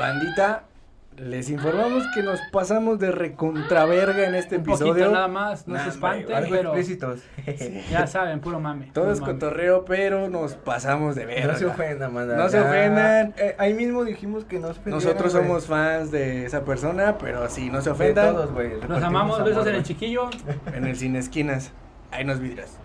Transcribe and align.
Bandita, 0.00 0.62
les 1.18 1.50
informamos 1.50 2.04
que 2.14 2.22
nos 2.22 2.40
pasamos 2.50 2.98
de 2.98 3.12
recontraverga 3.12 4.26
en 4.26 4.34
este 4.34 4.56
Un 4.56 4.62
episodio. 4.62 4.92
poquito 4.94 5.12
nada 5.12 5.28
más, 5.28 5.68
no 5.68 5.74
Nah, 5.74 5.82
se 5.84 5.90
espanten, 5.90 6.34
Algo 6.34 6.48
pero 6.50 6.74
explícitos. 6.74 7.20
ya 7.90 8.06
saben, 8.06 8.40
puro 8.40 8.58
mame. 8.60 8.86
Todo 8.94 9.04
puro 9.04 9.12
es 9.12 9.20
mame. 9.20 9.32
cotorreo, 9.34 9.84
pero 9.84 10.30
nos 10.30 10.54
pasamos 10.54 11.16
de 11.16 11.26
verga. 11.26 11.52
No 11.52 11.58
se 11.58 11.66
ofendan, 11.66 12.14
manda. 12.14 12.34
No 12.34 12.48
se 12.48 12.60
ofendan. 12.60 13.34
eh, 13.36 13.54
ahí 13.58 13.74
mismo 13.74 14.02
dijimos 14.04 14.46
que 14.46 14.58
no 14.58 14.68
se 14.72 14.80
ofendieran, 14.80 15.04
Nosotros 15.04 15.32
somos 15.32 15.66
fans 15.66 16.10
de 16.10 16.46
esa 16.46 16.64
persona, 16.64 17.18
pero 17.18 17.46
sí, 17.50 17.68
no 17.68 17.82
se 17.82 17.90
De 17.90 17.94
ofendan. 17.94 18.32
todos, 18.34 18.52
güey. 18.52 18.80
Nos 18.88 19.02
amamos, 19.02 19.36
amor, 19.38 19.50
besos 19.50 19.66
en 19.66 19.74
el 19.74 19.82
chiquillo. 19.82 20.30
En 20.74 20.86
el 20.86 20.96
cine 20.96 21.18
esquinas. 21.18 21.72
Ahí 22.10 22.24
nos 22.24 22.40
vidras. 22.40 22.78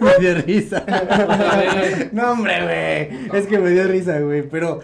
me 0.18 0.18
dio 0.18 0.34
risa. 0.34 0.84
no, 2.12 2.32
hombre, 2.32 2.62
güey. 2.62 3.38
Es 3.38 3.46
que 3.46 3.58
me 3.58 3.70
dio 3.70 3.84
risa, 3.86 4.18
güey. 4.20 4.42
Pero, 4.42 4.80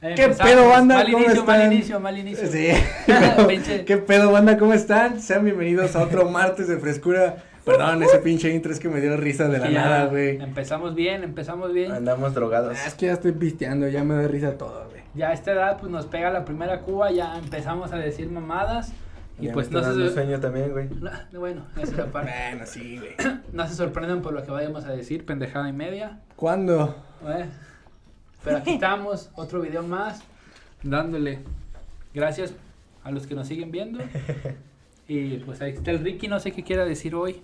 Eh, 0.00 0.14
¿qué 0.16 0.24
empezamos. 0.24 0.52
pedo, 0.52 0.68
banda? 0.68 0.94
Mal 0.96 1.12
¿Cómo 1.12 1.24
inicio, 1.24 1.44
mal 1.44 1.56
están? 1.60 1.72
inicio, 1.72 2.00
mal 2.00 2.18
inicio. 2.18 2.48
Sí. 2.48 2.68
pero, 3.06 3.84
¿Qué 3.84 3.96
pedo, 3.98 4.32
banda? 4.32 4.58
¿Cómo 4.58 4.72
están? 4.72 5.20
Sean 5.20 5.44
bienvenidos 5.44 5.94
a 5.96 6.02
otro 6.02 6.28
martes 6.28 6.68
de 6.68 6.78
frescura. 6.78 7.36
Perdón, 7.64 8.02
ese 8.02 8.18
pinche 8.18 8.50
intro 8.52 8.72
es 8.72 8.80
que 8.80 8.88
me 8.88 9.00
dio 9.00 9.16
risa 9.16 9.46
de 9.46 9.58
la 9.58 9.70
ya 9.70 9.84
nada, 9.84 10.06
güey. 10.06 10.38
Empezamos 10.42 10.96
bien, 10.96 11.22
empezamos 11.22 11.72
bien. 11.72 11.92
Andamos 11.92 12.34
drogados. 12.34 12.76
Es 12.84 12.94
que 12.94 13.06
ya 13.06 13.12
estoy 13.12 13.30
pisteando, 13.30 13.86
ya 13.86 14.02
me 14.02 14.16
da 14.16 14.26
risa 14.26 14.58
todo, 14.58 14.88
güey. 14.90 15.02
Ya 15.14 15.28
a 15.28 15.32
esta 15.32 15.52
edad 15.52 15.76
pues 15.78 15.92
nos 15.92 16.06
pega 16.06 16.30
la 16.30 16.44
primera 16.44 16.80
cuba, 16.80 17.12
ya 17.12 17.38
empezamos 17.38 17.92
a 17.92 17.96
decir 17.98 18.28
mamadas. 18.30 18.90
Y 19.38 19.46
Ya 19.46 19.52
pues 19.52 19.70
me 19.70 19.80
no 19.80 19.94
se, 19.94 20.10
sueño 20.10 20.40
también, 20.40 20.72
güey. 20.72 20.88
no, 20.88 21.40
bueno, 21.40 21.66
esa 21.76 21.90
es 21.90 21.96
la 21.96 22.06
parte. 22.06 22.32
Bueno, 22.50 22.66
sí, 22.66 22.98
güey. 22.98 23.14
No 23.52 23.66
se 23.66 23.74
sorprenden 23.74 24.22
por 24.22 24.32
lo 24.32 24.42
que 24.44 24.50
vayamos 24.50 24.84
a 24.84 24.92
decir, 24.92 25.24
pendejada 25.24 25.68
y 25.68 25.72
media. 25.72 26.20
¿Cuándo? 26.36 26.94
¿eh? 27.26 27.46
Pero 28.44 28.58
aquí 28.58 28.74
estamos, 28.74 29.30
otro 29.34 29.60
video 29.60 29.82
más, 29.82 30.22
dándole 30.82 31.40
gracias 32.14 32.54
a 33.04 33.10
los 33.10 33.26
que 33.26 33.34
nos 33.34 33.48
siguen 33.48 33.70
viendo. 33.70 34.00
Y 35.08 35.38
pues 35.38 35.60
ahí 35.60 35.72
está 35.72 35.90
el 35.90 35.98
Ricky, 35.98 36.28
no 36.28 36.38
sé 36.38 36.52
qué 36.52 36.62
quiera 36.62 36.84
decir 36.84 37.14
hoy. 37.14 37.42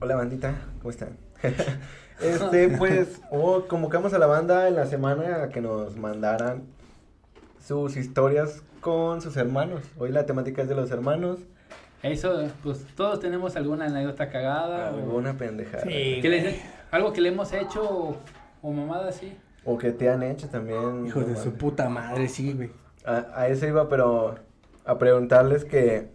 Hola, 0.00 0.14
bandita. 0.14 0.54
¿Cómo 0.78 0.90
están? 0.90 1.16
este, 2.22 2.68
pues, 2.68 3.20
oh, 3.30 3.64
convocamos 3.66 4.12
a 4.12 4.18
la 4.18 4.26
banda 4.26 4.68
en 4.68 4.76
la 4.76 4.86
semana 4.86 5.42
a 5.42 5.48
que 5.48 5.60
nos 5.60 5.96
mandaran 5.96 6.62
sus 7.64 7.96
historias 7.96 8.62
con 8.80 9.20
sus 9.22 9.36
hermanos. 9.36 9.82
Hoy 9.98 10.10
la 10.10 10.26
temática 10.26 10.62
es 10.62 10.68
de 10.68 10.74
los 10.74 10.90
hermanos. 10.90 11.38
Eso, 12.02 12.48
pues 12.64 12.84
todos 12.96 13.20
tenemos 13.20 13.54
alguna 13.56 13.86
anécdota 13.86 14.28
cagada. 14.28 14.90
o- 14.92 14.96
Alguna 14.98 15.34
pendejada. 15.34 15.84
Sí. 15.84 16.18
que 16.20 16.28
les- 16.28 16.60
algo 16.90 17.12
que 17.12 17.20
le 17.20 17.28
hemos 17.28 17.52
hecho 17.52 17.82
o, 17.88 18.16
o 18.62 18.72
mamada 18.72 19.08
así. 19.08 19.32
O 19.64 19.78
que 19.78 19.92
te 19.92 20.10
han 20.10 20.22
hecho 20.24 20.48
también. 20.48 21.06
Hijos 21.06 21.26
de 21.26 21.36
su 21.36 21.52
puta 21.54 21.88
madre, 21.88 22.28
sí, 22.28 22.52
güey. 22.52 22.70
A, 23.04 23.26
a 23.42 23.48
eso 23.48 23.66
iba, 23.66 23.88
pero 23.88 24.34
a 24.84 24.98
preguntarles 24.98 25.64
que, 25.64 26.08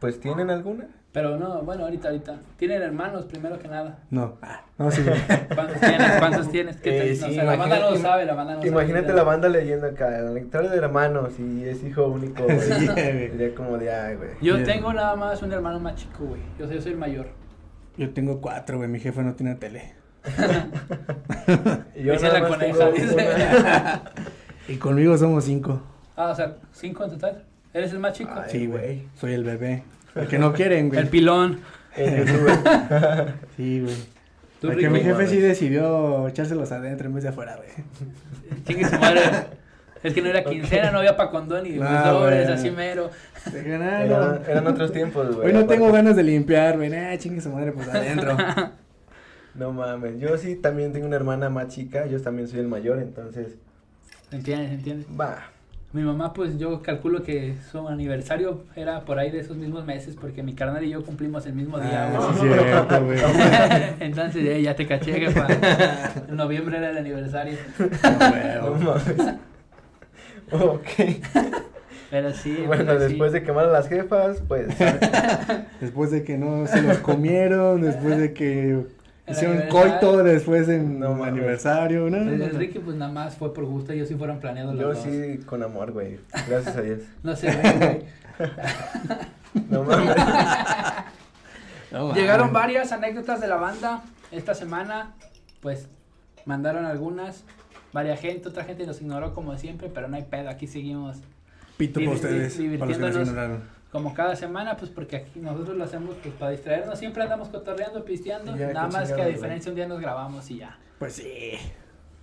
pues, 0.00 0.18
¿tienen 0.20 0.48
alguna? 0.50 0.88
Pero 1.16 1.38
no, 1.38 1.62
bueno, 1.62 1.84
ahorita, 1.84 2.08
ahorita. 2.08 2.36
Tienen 2.58 2.82
hermanos, 2.82 3.24
primero 3.24 3.58
que 3.58 3.68
nada. 3.68 4.00
No. 4.10 4.36
Ah, 4.42 4.60
no, 4.76 4.90
sí, 4.90 5.00
güey. 5.02 5.16
¿Cuántos 5.54 5.80
tienes? 5.80 6.12
¿Cuántos 6.18 6.48
tienes? 6.50 6.76
¿Qué 6.76 6.90
te- 6.90 7.12
Eh, 7.12 7.16
no 7.18 7.26
sí, 7.28 7.34
sé, 7.36 7.42
la 7.42 7.56
banda 7.56 7.66
no 7.66 7.68
lo 7.68 7.76
imagínate- 7.96 8.02
sabe, 8.02 8.24
la 8.26 8.34
banda 8.34 8.52
no 8.56 8.60
lo 8.60 8.66
Imagínate 8.66 9.06
sabe. 9.06 9.16
la 9.16 9.22
banda 9.22 9.48
leyendo 9.48 9.86
acá, 9.86 10.10
la 10.10 10.38
historia 10.38 10.68
de 10.70 10.76
hermanos 10.76 11.32
y 11.40 11.64
es 11.64 11.82
hijo 11.84 12.06
único. 12.08 12.42
güey. 12.44 12.58
Sí. 12.60 12.86
Sería 12.86 13.54
como 13.54 13.78
de, 13.78 13.90
ay, 13.94 14.16
güey. 14.16 14.28
Yo 14.42 14.62
tengo 14.62 14.92
nada 14.92 15.16
más 15.16 15.40
un 15.42 15.52
hermano 15.54 15.80
más 15.80 15.94
chico, 15.94 16.26
güey. 16.26 16.42
Yo, 16.58 16.66
soy- 16.66 16.74
yo 16.76 16.82
soy 16.82 16.92
el 16.92 16.98
mayor. 16.98 17.28
Yo 17.96 18.10
tengo 18.12 18.38
cuatro, 18.42 18.76
güey. 18.76 18.90
Mi 18.90 19.00
jefe 19.00 19.22
no 19.22 19.32
tiene 19.34 19.54
tele. 19.54 19.94
Y 21.94 22.02
yo 22.04 22.12
Dice 22.12 22.26
nada 22.26 22.40
la 22.40 22.48
más 22.48 22.58
coneja, 22.58 22.78
tengo 22.78 22.92
dice. 22.92 23.14
una- 23.58 24.02
Y 24.68 24.76
conmigo 24.76 25.16
somos 25.16 25.44
cinco. 25.44 25.80
Ah, 26.14 26.28
o 26.28 26.34
sea, 26.34 26.56
cinco 26.72 27.04
en 27.04 27.10
total. 27.12 27.42
¿Eres 27.72 27.90
el 27.92 28.00
más 28.00 28.12
chico? 28.12 28.32
Ay, 28.34 28.50
sí, 28.50 28.66
güey. 28.66 29.04
Soy 29.18 29.32
el 29.32 29.44
bebé. 29.44 29.82
El 30.16 30.26
que 30.28 30.38
no 30.38 30.52
quieren, 30.52 30.88
güey. 30.88 31.00
el 31.00 31.08
pilón. 31.08 31.60
En 31.96 32.24
YouTube. 32.26 32.50
Sí, 33.56 33.80
güey. 33.80 33.94
Tú, 34.60 34.68
Porque 34.68 34.88
mi 34.88 35.00
jefe 35.00 35.26
sí 35.26 35.38
decidió 35.38 36.28
echárselos 36.28 36.72
adentro 36.72 37.06
en 37.08 37.14
vez 37.14 37.24
de 37.24 37.30
afuera, 37.30 37.56
güey. 37.56 37.68
Chingue 38.64 38.88
su 38.88 38.98
madre. 38.98 39.20
Es 40.02 40.14
que 40.14 40.22
no 40.22 40.28
era 40.28 40.44
quincena, 40.44 40.90
no 40.92 40.98
había 40.98 41.16
pa' 41.16 41.30
condón 41.30 41.66
y 41.66 41.70
No, 41.72 42.04
sobres, 42.04 42.48
así 42.48 42.70
mero. 42.70 43.10
Dijeron, 43.46 43.82
"Ah, 43.82 44.04
Eran, 44.04 44.20
no. 44.20 44.46
eran 44.46 44.66
otros 44.66 44.92
tiempos, 44.92 45.34
güey. 45.36 45.48
Hoy 45.48 45.52
no 45.52 45.66
tengo 45.66 45.90
ganas 45.92 46.16
de 46.16 46.22
limpiar, 46.22 46.76
güey. 46.76 46.94
Ah, 46.94 47.16
chingue 47.18 47.40
su 47.40 47.50
madre, 47.50 47.72
pues 47.72 47.88
adentro. 47.88 48.36
No 49.54 49.72
mames. 49.72 50.18
Yo 50.20 50.36
sí 50.36 50.56
también 50.56 50.92
tengo 50.92 51.06
una 51.06 51.16
hermana 51.16 51.48
más 51.48 51.68
chica. 51.68 52.04
Yo 52.06 52.20
también 52.20 52.46
soy 52.46 52.60
el 52.60 52.68
mayor, 52.68 52.98
entonces. 52.98 53.56
¿Entiendes? 54.30 54.70
¿Entiendes? 54.72 55.06
Va. 55.18 55.38
Mi 55.92 56.02
mamá, 56.02 56.32
pues 56.34 56.58
yo 56.58 56.82
calculo 56.82 57.22
que 57.22 57.54
su 57.70 57.88
aniversario 57.88 58.64
era 58.74 59.00
por 59.06 59.18
ahí 59.18 59.30
de 59.30 59.38
esos 59.40 59.56
mismos 59.56 59.86
meses, 59.86 60.14
porque 60.20 60.42
mi 60.42 60.54
carnal 60.54 60.84
y 60.84 60.90
yo 60.90 61.02
cumplimos 61.02 61.46
el 61.46 61.54
mismo 61.54 61.78
día, 61.78 62.10
Ah, 62.14 62.34
sí, 62.34 62.46
cierto, 62.46 63.04
güey. 63.04 63.18
Entonces, 64.00 64.44
eh, 64.44 64.60
ya 64.62 64.76
te 64.76 64.86
caché, 64.86 65.12
jefa. 65.14 65.46
En 66.28 66.36
noviembre 66.36 66.76
era 66.76 66.90
el 66.90 66.98
aniversario. 66.98 67.56
No 67.78 68.70
Güey. 68.70 68.84
mames. 68.84 69.34
ok. 70.52 71.24
Pero 72.10 72.32
sí. 72.34 72.62
Bueno, 72.66 72.84
pero 72.86 72.98
sí. 73.00 73.06
después 73.08 73.32
de 73.32 73.42
quemar 73.42 73.64
a 73.64 73.72
las 73.72 73.88
jefas, 73.88 74.42
pues. 74.46 74.68
Después 75.80 76.10
de 76.10 76.24
que 76.24 76.36
no 76.36 76.66
se 76.66 76.82
los 76.82 76.98
comieron, 76.98 77.80
después 77.80 78.18
de 78.18 78.32
que 78.32 78.86
hicieron 79.28 79.68
coito, 79.68 80.22
después 80.22 80.68
en 80.68 80.98
No 81.00 81.22
aniversario, 81.24 82.08
¿no? 82.10 82.16
El. 82.18 82.42
Enrique, 82.42 82.80
pues 82.80 82.96
nada 82.96 83.10
más 83.12 83.36
fue 83.36 83.52
por 83.52 83.64
gusto. 83.64 83.92
Ellos 83.92 84.08
sí 84.08 84.14
fueron 84.14 84.38
planeados 84.40 84.78
Yo 84.78 84.88
los 84.88 84.96
dos. 84.96 85.04
sí, 85.04 85.38
con 85.46 85.62
amor, 85.62 85.92
güey. 85.92 86.18
Gracias 86.48 86.76
a 86.76 86.82
Dios. 86.82 87.00
No 87.22 87.34
se 87.36 87.48
ven, 87.48 87.78
güey. 87.78 88.02
No 89.70 89.82
mames. 89.84 90.16
No, 91.90 92.12
Llegaron 92.14 92.52
varias 92.52 92.92
anécdotas 92.92 93.40
de 93.40 93.48
la 93.48 93.56
banda 93.56 94.02
esta 94.30 94.54
semana. 94.54 95.14
Pues 95.60 95.88
mandaron 96.44 96.84
algunas. 96.84 97.44
Varia 97.92 98.16
gente, 98.16 98.48
otra 98.48 98.64
gente 98.64 98.84
nos 98.86 99.00
ignoró 99.00 99.32
como 99.32 99.56
siempre, 99.56 99.88
pero 99.92 100.06
no 100.08 100.16
hay 100.16 100.24
pedo. 100.24 100.50
Aquí 100.50 100.66
seguimos 100.66 101.16
Pito 101.78 102.00
para 102.00 102.10
ustedes, 102.12 102.54
para 102.54 102.64
los 102.66 102.68
que 102.68 102.78
nos 102.78 102.88
divirtiéndonos. 103.14 103.28
ignoraron. 103.28 103.75
Como 103.92 104.12
cada 104.14 104.36
semana, 104.36 104.76
pues 104.76 104.90
porque 104.90 105.16
aquí 105.16 105.40
nosotros 105.40 105.76
lo 105.76 105.84
hacemos 105.84 106.16
pues 106.22 106.34
para 106.34 106.50
distraernos. 106.50 106.98
Siempre 106.98 107.22
andamos 107.22 107.48
cotorreando, 107.48 108.04
pisteando. 108.04 108.54
Nada 108.54 108.88
más 108.88 109.12
que 109.12 109.22
a 109.22 109.26
diferencia 109.26 109.70
un 109.70 109.76
día 109.76 109.86
nos 109.86 110.00
grabamos 110.00 110.50
y 110.50 110.58
ya. 110.58 110.78
Pues 110.98 111.14
sí, 111.14 111.52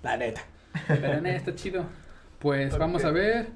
la 0.01 0.17
neta. 0.17 0.41
Pero 0.87 1.13
en 1.13 1.25
está 1.27 1.53
chido. 1.55 1.85
Pues 2.39 2.77
vamos 2.77 3.05
a 3.05 3.11
ver. 3.11 3.47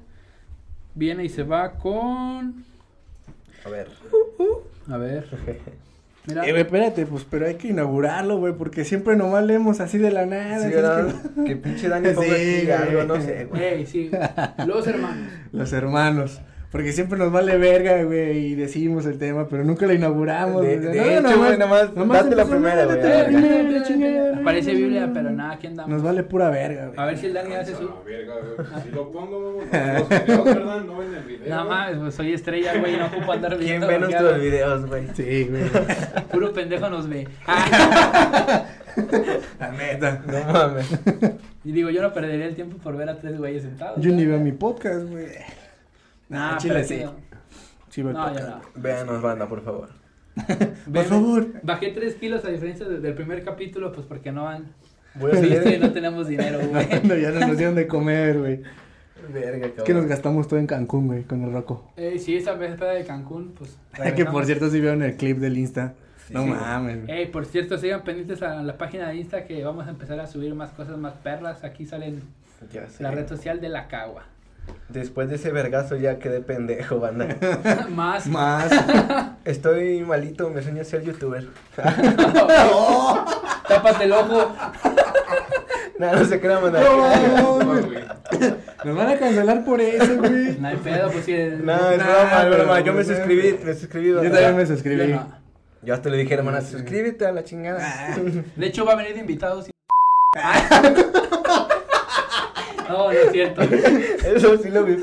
Viene 0.94 1.24
y 1.24 1.28
se 1.28 1.42
va 1.42 1.72
con. 1.72 2.64
A 3.64 3.68
ver. 3.68 3.88
A 4.90 4.96
ver. 4.96 5.26
Mira. 6.26 6.44
Eh, 6.46 6.60
espérate, 6.60 7.06
pues, 7.06 7.24
pero 7.28 7.46
hay 7.46 7.54
que 7.54 7.68
inaugurarlo, 7.68 8.36
güey, 8.38 8.52
porque 8.52 8.84
siempre 8.84 9.16
nomás 9.16 9.44
leemos 9.44 9.80
así 9.80 9.96
de 9.96 10.10
la 10.10 10.26
nada. 10.26 10.58
Sí, 10.62 10.70
que- 10.70 11.44
Que 11.46 11.56
pinche 11.56 11.88
Dani 11.88 12.10
Sí, 12.10 12.70
algo, 12.70 13.04
no 13.04 13.20
sé, 13.20 13.46
güey. 13.46 13.86
Sí. 13.86 14.10
Los 14.66 14.86
hermanos. 14.86 15.32
Los 15.52 15.72
hermanos. 15.72 16.40
Porque 16.70 16.92
siempre 16.92 17.18
nos 17.18 17.32
vale 17.32 17.56
verga, 17.56 18.02
güey, 18.02 18.48
y 18.48 18.54
decimos 18.54 19.06
el 19.06 19.16
tema, 19.18 19.48
pero 19.48 19.64
nunca 19.64 19.86
lo 19.86 19.94
inauguramos. 19.94 20.60
De- 20.62 20.76
güey. 20.76 20.92
de 20.92 21.16
hecho, 21.18 21.38
güey, 21.38 21.56
nada 21.56 21.66
más, 21.94 21.94
date 22.08 22.36
la 22.36 22.44
primera, 22.44 22.82
no, 22.82 22.88
güey, 22.88 23.00
date 23.00 23.18
la 23.18 23.24
primera, 23.86 24.40
Parece. 24.44 24.74
Biblia, 24.74 25.10
pero 25.14 25.30
nada, 25.30 25.52
aquí 25.54 25.66
andamos. 25.68 25.90
Nos 25.90 26.02
vale 26.02 26.22
pura 26.24 26.50
verga, 26.50 26.86
güey. 26.88 26.98
A 26.98 27.06
ver 27.06 27.16
si 27.16 27.26
el 27.26 27.32
Dani 27.32 27.54
hace 27.54 27.74
su. 27.74 27.84
La 27.84 27.94
verga, 28.04 28.34
güey. 28.34 28.82
Si 28.82 28.90
lo 28.90 29.10
pongo, 29.10 29.40
los 29.62 29.70
videos, 29.70 30.44
¿verdad? 30.44 30.80
No 30.84 30.98
ven 30.98 31.14
el 31.14 31.24
video. 31.24 31.48
Nada 31.48 31.64
más, 31.64 31.96
pues 31.96 32.14
soy 32.14 32.34
estrella, 32.34 32.78
güey, 32.78 32.94
y 32.94 32.96
no 32.98 33.06
ocupo 33.06 33.32
andar 33.32 33.56
¿Quién 33.56 33.66
viendo. 33.80 33.86
ve 33.86 33.98
lo 33.98 34.06
que 34.08 34.12
nuestros 34.14 34.40
videos, 34.42 34.86
güey? 34.86 35.02
Sí, 35.14 35.48
güey. 35.48 35.62
Puro 36.32 36.52
pendejo 36.52 36.90
nos 36.90 37.08
ve. 37.08 37.26
Ah, 37.46 38.64
La 39.58 39.70
neta. 39.72 40.22
No 40.26 40.52
mames. 40.52 40.86
y 41.64 41.72
digo, 41.72 41.88
yo 41.90 42.02
no 42.02 42.12
perdería 42.12 42.46
el 42.46 42.54
tiempo 42.54 42.76
por 42.76 42.94
ver 42.96 43.08
a 43.08 43.16
tres 43.18 43.38
güeyes 43.38 43.62
sentados. 43.62 44.00
Yo 44.02 44.12
ni 44.12 44.26
veo 44.26 44.38
mi 44.38 44.52
podcast, 44.52 45.08
güey. 45.08 45.28
Nah, 46.28 46.56
chile 46.58 46.74
pero 46.74 46.86
sí. 46.86 46.94
sí. 46.98 47.04
Sí, 47.90 48.02
No, 48.02 48.12
no. 48.12 48.60
Véanos, 48.76 49.22
banda, 49.22 49.48
por 49.48 49.62
favor. 49.62 49.88
Por 50.92 51.04
favor. 51.04 51.46
Bajé 51.64 51.88
3 51.90 52.14
kilos 52.14 52.44
a 52.44 52.48
diferencia 52.50 52.86
de- 52.86 53.00
del 53.00 53.14
primer 53.14 53.42
capítulo, 53.42 53.90
pues 53.92 54.06
porque 54.06 54.30
no 54.30 54.44
van. 54.44 54.66
Voy 55.16 55.32
a 55.32 55.34
Sí, 55.36 55.48
seguir. 55.48 55.80
no 55.80 55.92
tenemos 55.92 56.28
dinero, 56.28 56.60
güey. 56.70 56.86
No, 57.02 57.16
ya 57.16 57.30
no 57.32 57.40
nos 57.48 57.56
dieron 57.58 57.74
de 57.74 57.88
comer, 57.88 58.38
güey. 58.38 58.62
Verga, 59.32 59.66
Es 59.66 59.72
que 59.72 59.78
nos 59.78 59.86
cabrón. 59.86 60.06
gastamos 60.08 60.46
todo 60.48 60.60
en 60.60 60.68
Cancún, 60.68 61.08
güey, 61.08 61.24
con 61.24 61.42
el 61.42 61.52
roco. 61.52 61.90
Eh, 61.96 62.18
sí, 62.20 62.36
esa 62.36 62.52
vez 62.54 62.78
de 62.78 63.04
Cancún, 63.04 63.52
pues. 63.58 63.76
que 64.14 64.24
por 64.26 64.44
cierto 64.46 64.70
sí 64.70 64.80
vieron 64.80 65.02
el 65.02 65.16
clip 65.16 65.38
del 65.38 65.58
Insta. 65.58 65.94
no 66.30 66.44
Sí. 66.44 66.50
mames, 66.50 67.04
güey. 67.06 67.18
Ey, 67.18 67.26
por 67.26 67.44
cierto, 67.44 67.76
sigan 67.76 68.04
pendientes 68.04 68.40
a 68.42 68.62
la 68.62 68.78
página 68.78 69.08
de 69.08 69.16
Insta 69.16 69.44
que 69.44 69.64
vamos 69.64 69.88
a 69.88 69.90
empezar 69.90 70.20
a 70.20 70.28
subir 70.28 70.54
más 70.54 70.70
cosas 70.70 70.96
más 70.98 71.14
perlas. 71.14 71.64
Aquí 71.64 71.84
salen 71.84 72.22
Ya 72.72 72.86
sé. 72.88 73.02
la 73.02 73.10
red 73.10 73.26
social 73.26 73.60
de 73.60 73.70
la 73.70 73.88
cagua. 73.88 74.24
Después 74.88 75.28
de 75.28 75.36
ese 75.36 75.50
vergazo 75.52 75.96
ya 75.96 76.18
quedé 76.18 76.40
pendejo, 76.40 76.98
banda. 76.98 77.36
más. 77.90 78.26
Más. 78.26 78.70
Estoy 79.44 80.02
malito, 80.02 80.48
me 80.50 80.62
sueño 80.62 80.82
ser 80.84 81.02
youtuber. 81.02 81.46
Tápate 83.68 84.04
el 84.04 84.12
ojo. 84.12 84.52
No, 85.98 86.12
no 86.14 86.24
se 86.24 86.40
crean, 86.40 86.62
manda. 86.62 86.80
No, 86.80 87.58
No. 87.58 87.74
Nos 88.84 88.96
van 88.96 89.08
a 89.08 89.18
cancelar 89.18 89.64
por 89.64 89.80
eso, 89.80 90.16
güey. 90.18 90.56
No 90.60 90.68
hay 90.68 90.76
pedo, 90.76 91.10
pues 91.10 91.24
sí. 91.24 91.32
No, 91.32 91.90
es 91.90 91.98
Nah, 91.98 92.04
broma, 92.04 92.42
es 92.42 92.56
broma. 92.56 92.80
Yo 92.80 92.92
me 92.92 93.04
suscribí, 93.04 93.58
me 93.64 93.74
suscribí. 93.74 94.08
Yo 94.10 94.22
también 94.22 94.56
me 94.56 94.62
Yo 94.62 94.66
suscribí. 94.66 95.12
no. 95.12 95.38
Yo 95.82 95.94
hasta 95.94 96.08
le 96.08 96.16
dije, 96.18 96.34
hermana, 96.34 96.60
suscríbete 96.60 97.26
a 97.26 97.32
la 97.32 97.44
chingada. 97.44 97.80
De 98.56 98.66
hecho, 98.66 98.84
va 98.84 98.92
a 98.92 98.96
venir 98.96 99.14
de 99.14 99.20
invitados. 99.20 99.68
No, 102.88 103.04
no 103.04 103.10
es 103.10 103.32
cierto. 103.32 103.62
Eso 104.36 104.56
sí 104.58 104.70
lo 104.70 104.84
vi. 104.84 104.96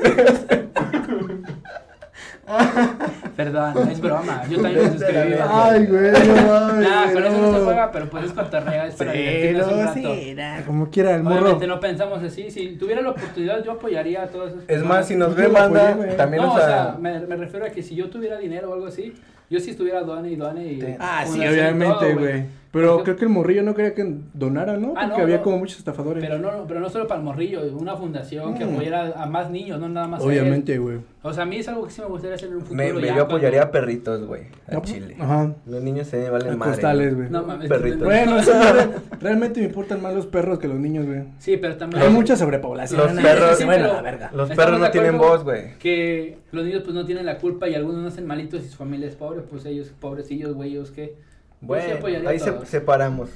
Perdón, 3.36 3.88
es 3.90 4.00
broma. 4.00 4.44
Yo 4.48 4.62
también 4.62 4.84
me 4.84 4.90
suscribí. 4.92 5.34
Ay, 5.48 5.86
güey, 5.86 6.12
no 6.12 6.34
mames. 6.46 6.88
Nah, 6.88 7.12
con 7.12 7.24
eso 7.24 7.38
no 7.38 7.58
se 7.58 7.64
juega, 7.64 7.92
pero 7.92 8.08
pues 8.08 8.24
es 8.24 8.32
cotorreo, 8.32 8.84
es 8.84 8.94
para 8.94 9.12
divertirnos 9.12 9.72
un 9.72 9.84
rato. 9.84 10.64
como 10.66 10.90
quiera, 10.90 11.14
el 11.16 11.22
morro. 11.22 11.40
Obviamente 11.40 11.66
no 11.66 11.80
pensamos 11.80 12.22
así. 12.22 12.50
Si 12.50 12.76
tuviera 12.76 13.02
la 13.02 13.10
oportunidad, 13.10 13.64
yo 13.64 13.72
apoyaría 13.72 14.22
a 14.22 14.26
todas 14.28 14.52
esas 14.52 14.64
Es 14.68 14.82
más, 14.84 15.08
si 15.08 15.16
nos 15.16 15.34
ve 15.34 15.48
banda, 15.48 15.92
güey. 15.94 16.16
también 16.16 16.42
No, 16.42 16.54
nos 16.54 16.62
o 16.62 16.66
sea, 16.66 16.96
me, 17.00 17.18
me 17.20 17.36
refiero 17.36 17.66
a 17.66 17.70
que 17.70 17.82
si 17.82 17.94
yo 17.94 18.08
tuviera 18.10 18.38
dinero 18.38 18.70
o 18.70 18.74
algo 18.74 18.86
así, 18.86 19.12
yo 19.50 19.60
sí 19.60 19.70
estuviera 19.70 20.02
done 20.02 20.30
y 20.30 20.36
done 20.36 20.66
y... 20.66 20.96
Ah, 20.98 21.24
sí, 21.26 21.40
obviamente, 21.46 22.14
güey. 22.14 22.44
Pero 22.80 23.02
creo 23.02 23.16
que 23.16 23.24
el 23.24 23.30
morrillo 23.30 23.62
no 23.62 23.74
quería 23.74 23.94
que 23.94 24.16
donara, 24.34 24.76
¿no? 24.76 24.94
Ah, 24.96 25.02
Porque 25.04 25.16
no, 25.18 25.22
había 25.24 25.36
no. 25.38 25.42
como 25.42 25.58
muchos 25.58 25.78
estafadores. 25.78 26.22
Pero 26.22 26.38
no, 26.38 26.66
pero 26.68 26.80
no 26.80 26.88
solo 26.90 27.06
para 27.06 27.20
el 27.20 27.24
morrillo, 27.24 27.60
una 27.78 27.96
fundación 27.96 28.54
que 28.54 28.64
Mm. 28.64 28.72
apoyara 28.74 29.12
a 29.22 29.26
más 29.26 29.50
niños, 29.50 29.80
no 29.80 29.88
nada 29.88 30.06
más. 30.08 30.22
Obviamente, 30.22 30.78
güey. 30.78 30.98
O 31.22 31.32
sea, 31.32 31.42
a 31.42 31.46
mí 31.46 31.56
es 31.56 31.66
algo 31.68 31.84
que 31.84 31.90
sí 31.90 32.00
me 32.00 32.06
gustaría 32.06 32.36
hacer 32.36 32.48
en 32.50 32.54
un 32.56 32.60
futuro. 32.60 32.76
me, 32.76 32.92
me 32.92 33.06
ya 33.08 33.16
yo 33.16 33.22
apoyaría 33.24 33.62
a 33.62 33.70
perritos, 33.72 34.24
güey. 34.26 34.42
A 34.68 34.80
Chile. 34.82 35.16
Ajá. 35.18 35.54
Los 35.66 35.82
niños 35.82 36.06
se 36.06 36.30
valen 36.30 36.52
A 36.52 36.56
madre. 36.56 36.72
costales, 36.72 37.14
güey. 37.16 37.30
No 37.30 37.42
mames. 37.42 37.68
Perritos. 37.68 38.02
Bueno, 38.04 38.36
realmente 39.20 39.60
me 39.60 39.66
importan 39.66 40.02
más 40.02 40.14
los 40.14 40.26
perros 40.26 40.58
que 40.58 40.68
los 40.68 40.78
niños, 40.78 41.06
güey. 41.06 41.24
Sí, 41.38 41.56
pero 41.56 41.76
también... 41.76 42.02
Hay 42.02 42.10
mucha 42.10 42.36
sobrepoblación. 42.36 43.00
Los 43.00 43.24
perros- 43.24 43.56
Sí, 43.58 43.64
bueno, 43.64 43.88
la 43.88 44.02
verga. 44.02 44.30
Los 44.32 44.50
¿Estamos 44.50 44.56
perros 44.64 44.80
no 44.80 44.90
tienen 44.90 45.18
voz, 45.18 45.44
güey. 45.44 45.76
que 45.78 46.38
los 46.52 46.64
niños 46.64 46.82
pues 46.84 46.94
no 46.94 47.04
tienen 47.04 47.26
la 47.26 47.38
culpa 47.38 47.68
y 47.68 47.74
algunos 47.74 48.02
nacen 48.02 48.26
malitos 48.26 48.62
y 48.64 48.68
su 48.68 48.76
familia 48.76 49.08
es 49.08 49.16
pobre, 49.16 49.40
pues 49.40 49.64
ellos, 49.66 49.92
pobrecillos, 49.98 50.54
güey, 50.54 50.70
ellos 50.72 50.90
que... 50.90 51.14
Bueno, 51.60 52.06
ahí 52.28 52.38
se 52.38 52.52
separamos. 52.66 53.30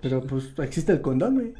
Pero 0.00 0.22
pues 0.22 0.52
existe 0.58 0.92
el 0.92 1.00
condón, 1.00 1.34
güey. 1.34 1.52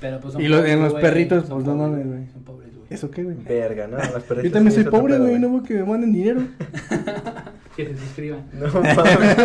Pero 0.00 0.20
pues 0.20 0.34
son 0.34 0.42
Y 0.42 0.48
los- 0.48 0.58
pobres, 0.60 0.74
en 0.74 0.82
los 0.82 0.92
güey, 0.92 1.02
perritos, 1.02 1.46
son 1.46 1.62
pues, 1.64 1.66
no 1.66 1.72
pobres, 1.82 1.90
mames, 2.04 2.06
güey. 2.06 2.32
Son 2.32 2.42
pobres, 2.42 2.74
güey. 2.74 2.86
¿Eso 2.90 3.10
qué, 3.10 3.22
güey? 3.22 3.36
Verga, 3.36 3.86
¿no? 3.86 3.96
Las 3.96 4.10
perritas 4.28 4.44
Yo 4.44 4.50
también 4.52 4.72
soy 4.74 4.84
pobre, 4.84 5.18
güey. 5.18 5.38
No 5.38 5.48
voy 5.48 5.62
que 5.62 5.74
me 5.74 5.84
manden 5.84 6.12
dinero. 6.12 6.42
Que 7.76 7.86
se 7.86 7.96
suscriban. 7.96 8.44
No 8.52 8.68
mames. 8.68 9.36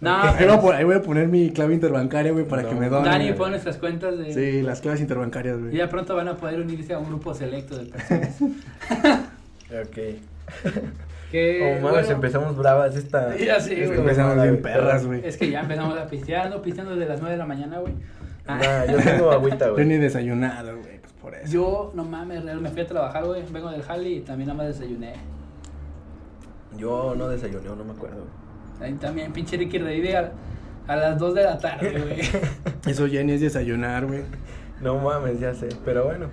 No, 0.00 0.16
pero- 0.38 0.60
pon- 0.60 0.76
ahí 0.76 0.84
voy 0.84 0.94
a 0.94 1.02
poner 1.02 1.26
mi 1.28 1.50
clave 1.50 1.74
interbancaria, 1.74 2.30
güey, 2.32 2.46
para 2.46 2.62
No. 2.62 2.68
que 2.68 2.74
me 2.76 2.88
donen. 2.88 3.10
Dani 3.10 3.24
güey. 3.26 3.36
pone 3.36 3.50
nuestras 3.50 3.76
cuentas 3.78 4.16
de... 4.16 4.32
Sí, 4.32 4.62
las 4.62 4.80
claves 4.80 5.00
interbancarias, 5.00 5.58
Y 5.58 5.60
güey. 5.60 5.76
ya 5.76 5.88
pronto 5.88 6.14
van 6.14 6.28
a 6.28 6.36
poder 6.36 6.60
unirse 6.60 6.94
a 6.94 6.98
un 7.00 7.06
grupo 7.08 7.34
selecto 7.34 7.76
de 7.76 7.86
personas. 7.86 8.40
ok. 8.40 9.98
Que, 11.30 11.60
Oh, 11.62 11.82
mames, 11.82 12.02
bueno, 12.06 12.10
empezamos 12.10 12.56
bravas 12.56 12.96
esta. 12.96 13.36
Ya 13.38 13.56
esta 13.56 13.74
güey. 13.74 13.98
Empezamos 13.98 14.42
bien 14.42 14.62
perras, 14.62 15.06
güey. 15.06 15.20
Es 15.26 15.36
que 15.36 15.50
ya 15.50 15.60
empezamos 15.60 15.98
a 15.98 16.06
pistear, 16.06 16.46
ando 16.46 16.62
pisteando 16.62 16.94
desde 16.96 17.08
las 17.08 17.20
9 17.20 17.32
de 17.32 17.38
la 17.38 17.46
mañana, 17.46 17.78
güey. 17.80 17.92
Nah, 18.46 18.86
yo 18.86 18.96
tengo 18.96 19.30
agüita, 19.30 19.66
Yo 19.66 19.72
güey. 19.74 19.84
ni 19.86 19.96
desayunado, 19.98 20.78
güey, 20.78 21.00
pues 21.00 21.12
por 21.20 21.34
eso. 21.34 21.52
Yo, 21.52 21.92
no 21.94 22.04
mames, 22.04 22.42
real, 22.44 22.60
me 22.62 22.70
fui 22.70 22.80
a 22.80 22.86
trabajar, 22.86 23.26
güey. 23.26 23.42
Vengo 23.52 23.70
del 23.70 23.82
jali 23.82 24.14
y 24.16 24.20
también 24.20 24.48
nada 24.48 24.56
más 24.56 24.66
desayuné. 24.68 25.14
Yo 26.76 27.14
no 27.16 27.28
desayuné, 27.28 27.68
no 27.68 27.84
me 27.84 27.92
acuerdo. 27.92 28.24
Ahí 28.80 28.94
también, 28.94 29.32
pinche 29.32 29.56
Ricky 29.56 29.78
revive 29.78 30.16
a, 30.16 30.32
a 30.86 30.96
las 30.96 31.18
2 31.18 31.34
de 31.34 31.42
la 31.44 31.58
tarde, 31.58 31.90
güey. 31.90 32.20
Eso 32.86 33.06
ya 33.06 33.22
ni 33.22 33.32
es 33.32 33.40
desayunar, 33.40 34.06
güey. 34.06 34.22
No 34.80 34.96
mames, 34.98 35.40
ya 35.40 35.52
sé. 35.54 35.68
Pero 35.84 36.04
bueno. 36.04 36.28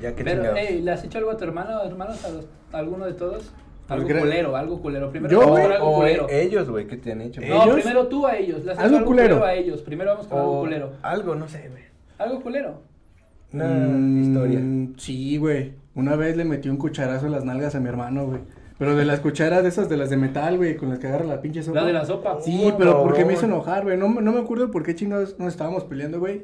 Ya 0.00 0.14
que 0.14 0.22
Pero, 0.22 0.54
hey, 0.54 0.80
¿le 0.82 0.92
has 0.92 1.02
hecho 1.04 1.18
algo 1.18 1.32
a 1.32 1.36
tu 1.36 1.44
hermano, 1.44 1.82
hermanos, 1.82 2.24
a, 2.24 2.28
los, 2.30 2.46
a 2.72 2.78
alguno 2.78 3.04
de 3.04 3.14
todos? 3.14 3.50
Algo 3.88 4.06
Pues, 4.06 4.20
culero, 4.20 4.54
algo 4.56 4.82
culero. 4.82 5.10
Primero 5.10 5.32
Yo, 5.32 5.38
vamos 5.40 5.52
güey, 5.52 5.62
con 5.64 5.72
algo 5.72 5.88
o 5.88 5.94
culero. 5.96 6.26
ellos, 6.30 6.68
güey, 6.70 6.86
¿qué 6.86 6.96
te 6.98 7.12
han 7.12 7.20
hecho? 7.22 7.40
No, 7.40 7.46
¿ellos? 7.64 7.74
primero 7.80 8.06
tú 8.08 8.26
a 8.26 8.36
ellos. 8.36 8.64
¿Le 8.64 8.72
has 8.72 8.76
hecho 8.78 8.84
Algo 8.84 8.96
algo 8.98 9.08
culero. 9.08 9.28
culero 9.36 9.44
a 9.46 9.54
ellos? 9.54 9.80
Primero 9.82 10.10
vamos 10.10 10.26
con 10.26 10.38
algo 10.38 10.52
O 10.52 10.60
culero. 10.60 10.92
algo, 11.02 11.34
no 11.34 11.48
sé, 11.48 11.68
güey. 11.70 11.82
Algo 12.18 12.40
culero. 12.42 12.82
Una 13.52 13.64
Mm, 13.66 14.22
historia. 14.22 14.60
Sí, 14.98 15.36
güey. 15.38 15.72
Una 15.94 16.16
vez 16.16 16.36
le 16.36 16.44
metí 16.44 16.68
un 16.68 16.76
cucharazo 16.76 17.26
en 17.26 17.32
las 17.32 17.44
nalgas 17.44 17.74
a 17.74 17.80
mi 17.80 17.88
hermano, 17.88 18.26
güey. 18.26 18.40
Pero 18.78 18.94
de 18.94 19.04
las 19.04 19.20
cucharas 19.20 19.62
de 19.62 19.70
esas 19.70 19.88
de 19.88 19.96
las 19.96 20.10
de 20.10 20.16
metal, 20.18 20.56
güey, 20.58 20.76
con 20.76 20.90
las 20.90 20.98
que 20.98 21.06
agarra 21.08 21.24
la 21.24 21.40
pinche 21.40 21.62
sopa. 21.62 21.80
La 21.80 21.86
de 21.86 21.92
la 21.94 22.04
sopa. 22.04 22.38
Sí, 22.42 22.60
Oh, 22.72 22.76
pero 22.78 23.02
porque 23.02 23.24
me 23.24 23.32
hizo 23.32 23.46
enojar, 23.46 23.82
güey. 23.84 23.96
No, 23.96 24.08
me- 24.08 24.20
no 24.22 24.32
me 24.32 24.38
acuerdo 24.40 24.70
por 24.70 24.82
qué 24.84 24.94
chingados 24.94 25.36
nos 25.38 25.48
estábamos 25.48 25.84
peleando, 25.84 26.20
güey. 26.20 26.42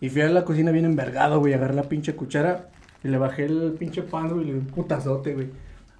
Y 0.00 0.08
fui 0.08 0.22
a 0.22 0.28
la 0.30 0.44
cocina 0.44 0.72
bien 0.72 0.84
envergado, 0.86 1.38
güey, 1.40 1.52
agarré 1.54 1.74
la 1.74 1.84
pinche 1.84 2.16
cuchara 2.16 2.70
y 3.04 3.08
le 3.08 3.18
bajé 3.18 3.44
el 3.44 3.76
pinche 3.78 4.02
pan, 4.02 4.30
güey, 4.30 4.42
y 4.42 4.46
le 4.46 4.52
di 4.54 4.58
un 4.60 4.66
putazote, 4.66 5.34
güey. 5.34 5.46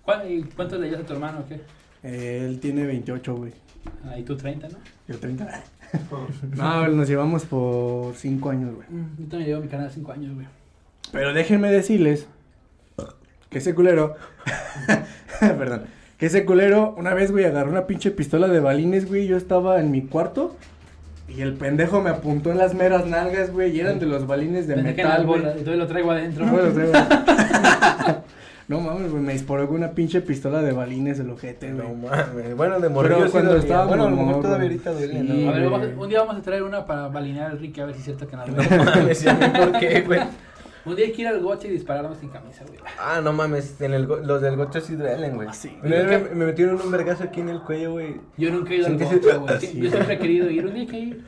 ¿Cuál- 0.07 0.31
y 0.33 0.43
¿Cuántos 0.45 0.81
le 0.81 0.87
llevas 0.89 1.05
a 1.05 1.07
tu 1.07 1.13
hermano 1.13 1.41
o 1.41 1.47
qué? 1.47 1.61
Él 2.03 2.59
tiene 2.61 2.87
28, 2.87 3.35
güey. 3.37 3.53
Ahí 4.09 4.23
tú 4.23 4.37
30, 4.37 4.69
¿no? 4.69 4.79
Yo 5.09 5.19
30. 5.19 5.63
no, 6.57 6.89
nos 6.89 7.09
llevamos 7.09 7.45
por 7.45 8.15
5 8.15 8.51
años, 8.51 8.75
güey. 8.75 8.87
Mm, 8.89 9.17
Yo 9.19 9.29
también 9.29 9.51
llevo 9.51 9.63
mi 9.63 9.69
canal 9.69 9.91
5 9.93 10.13
años, 10.13 10.35
güey. 10.35 10.47
Pero 11.13 11.35
déjenme 11.35 11.71
decirles 11.71 12.27
que 13.51 13.59
ese 13.59 13.75
culero, 13.75 14.17
perdón, 15.41 15.83
que 16.19 16.27
ese 16.27 16.45
culero 16.45 16.95
una 16.97 17.15
vez, 17.15 17.31
güey, 17.31 17.45
agarró 17.45 17.71
una 17.71 17.87
pinche 17.87 18.11
pistola 18.11 18.49
de 18.49 18.61
balines, 18.61 19.07
güey, 19.07 19.27
yo 19.27 19.37
estaba 19.37 19.81
en 19.81 19.91
mi 19.91 20.03
cuarto 20.03 20.57
y 21.29 21.41
el 21.43 21.55
pendejo 21.55 22.01
me 22.03 22.11
apuntó 22.11 22.51
en 22.51 22.59
las 22.59 22.75
meras 22.75 23.07
nalgas, 23.07 23.53
güey, 23.53 23.77
y 23.77 23.81
eran 23.81 23.99
de 24.01 24.07
los 24.07 24.27
balines 24.27 24.67
de 24.67 24.75
Pensé 24.75 24.95
que 24.95 25.03
en 25.03 25.09
metal, 25.09 25.27
güey. 25.27 25.41
Entonces 25.43 25.77
lo 25.77 25.87
traigo 25.87 26.11
adentro. 26.11 26.47
No, 26.47 26.57
lo 26.57 26.73
traigo. 26.73 26.93
No 28.69 28.81
mames, 28.81 29.13
güey, 29.13 29.23
me 29.23 29.33
disparó 29.33 29.69
con 29.69 29.77
una 29.77 29.93
pinche 29.93 30.21
pistola 30.21 30.61
de 30.61 30.73
balines 30.73 31.21
el 31.21 31.31
ojete, 31.31 31.73
güey. 31.73 31.87
No 31.87 31.95
mames. 31.95 32.57
Bueno, 32.57 32.81
de 32.81 32.89
morrillo 32.89 33.19
Pero 33.19 33.31
cuando 33.31 33.57
estábamos 33.57 33.89
Bueno, 33.89 34.07
a 34.07 34.11
lo 34.11 34.17
mejor 34.17 34.43
todavía 34.43 34.67
ahorita 34.67 34.93
duele, 34.93 35.21
Sí, 35.21 35.45
¿no? 35.45 35.51
A 35.51 35.55
ver, 35.55 35.71
vamos 35.71 35.89
un 35.97 36.09
día 36.09 36.21
vamos 36.21 36.37
a 36.37 36.43
traer 36.43 36.63
una 36.65 36.85
para 36.85 37.09
balinear 37.09 37.53
al 37.53 37.61
Ricky 37.61 37.81
a 37.81 37.87
ver 37.87 37.95
si 37.95 38.01
es 38.01 38.05
cierto 38.07 38.27
que 38.27 38.37
nos 38.37 38.49
No 38.49 38.85
mames, 38.85 39.25
por 39.25 39.79
qué, 39.79 40.01
güey. 40.03 40.21
Un 40.85 40.95
día 40.95 41.07
hay 41.07 41.13
que 41.13 41.23
ir 41.23 41.29
al 41.29 41.41
goche 41.41 41.69
y 41.69 41.73
dispararnos 41.73 42.19
sin 42.19 42.29
camisa, 42.29 42.65
güey. 42.65 42.79
Ah, 42.99 43.21
no 43.21 43.33
mames, 43.33 43.81
en 43.81 43.95
el 43.95 44.03
los 44.05 44.41
del 44.41 44.57
gocho 44.57 44.81
sí 44.81 44.95
duelen, 44.95 45.35
güey. 45.35 45.49
Ah, 45.49 45.53
sí. 45.53 45.77
Vez 45.83 46.07
me, 46.07 46.19
me 46.35 46.47
metieron 46.47 46.81
un 46.81 46.91
vergazo 46.91 47.25
aquí 47.25 47.41
en 47.41 47.49
el 47.49 47.61
cuello, 47.61 47.93
güey. 47.93 48.21
Yo 48.37 48.51
nunca 48.51 48.73
he 48.73 48.77
ido 48.77 48.87
al 48.87 48.99
goche, 48.99 49.19
güey. 49.19 49.61
Yo 49.81 49.91
siempre 49.91 50.15
he 50.15 50.19
querido 50.19 50.51
ir. 50.51 50.65
Un 50.65 50.75
día 50.75 50.83
hay 50.83 50.89
que 50.89 50.99
ir. 50.99 51.25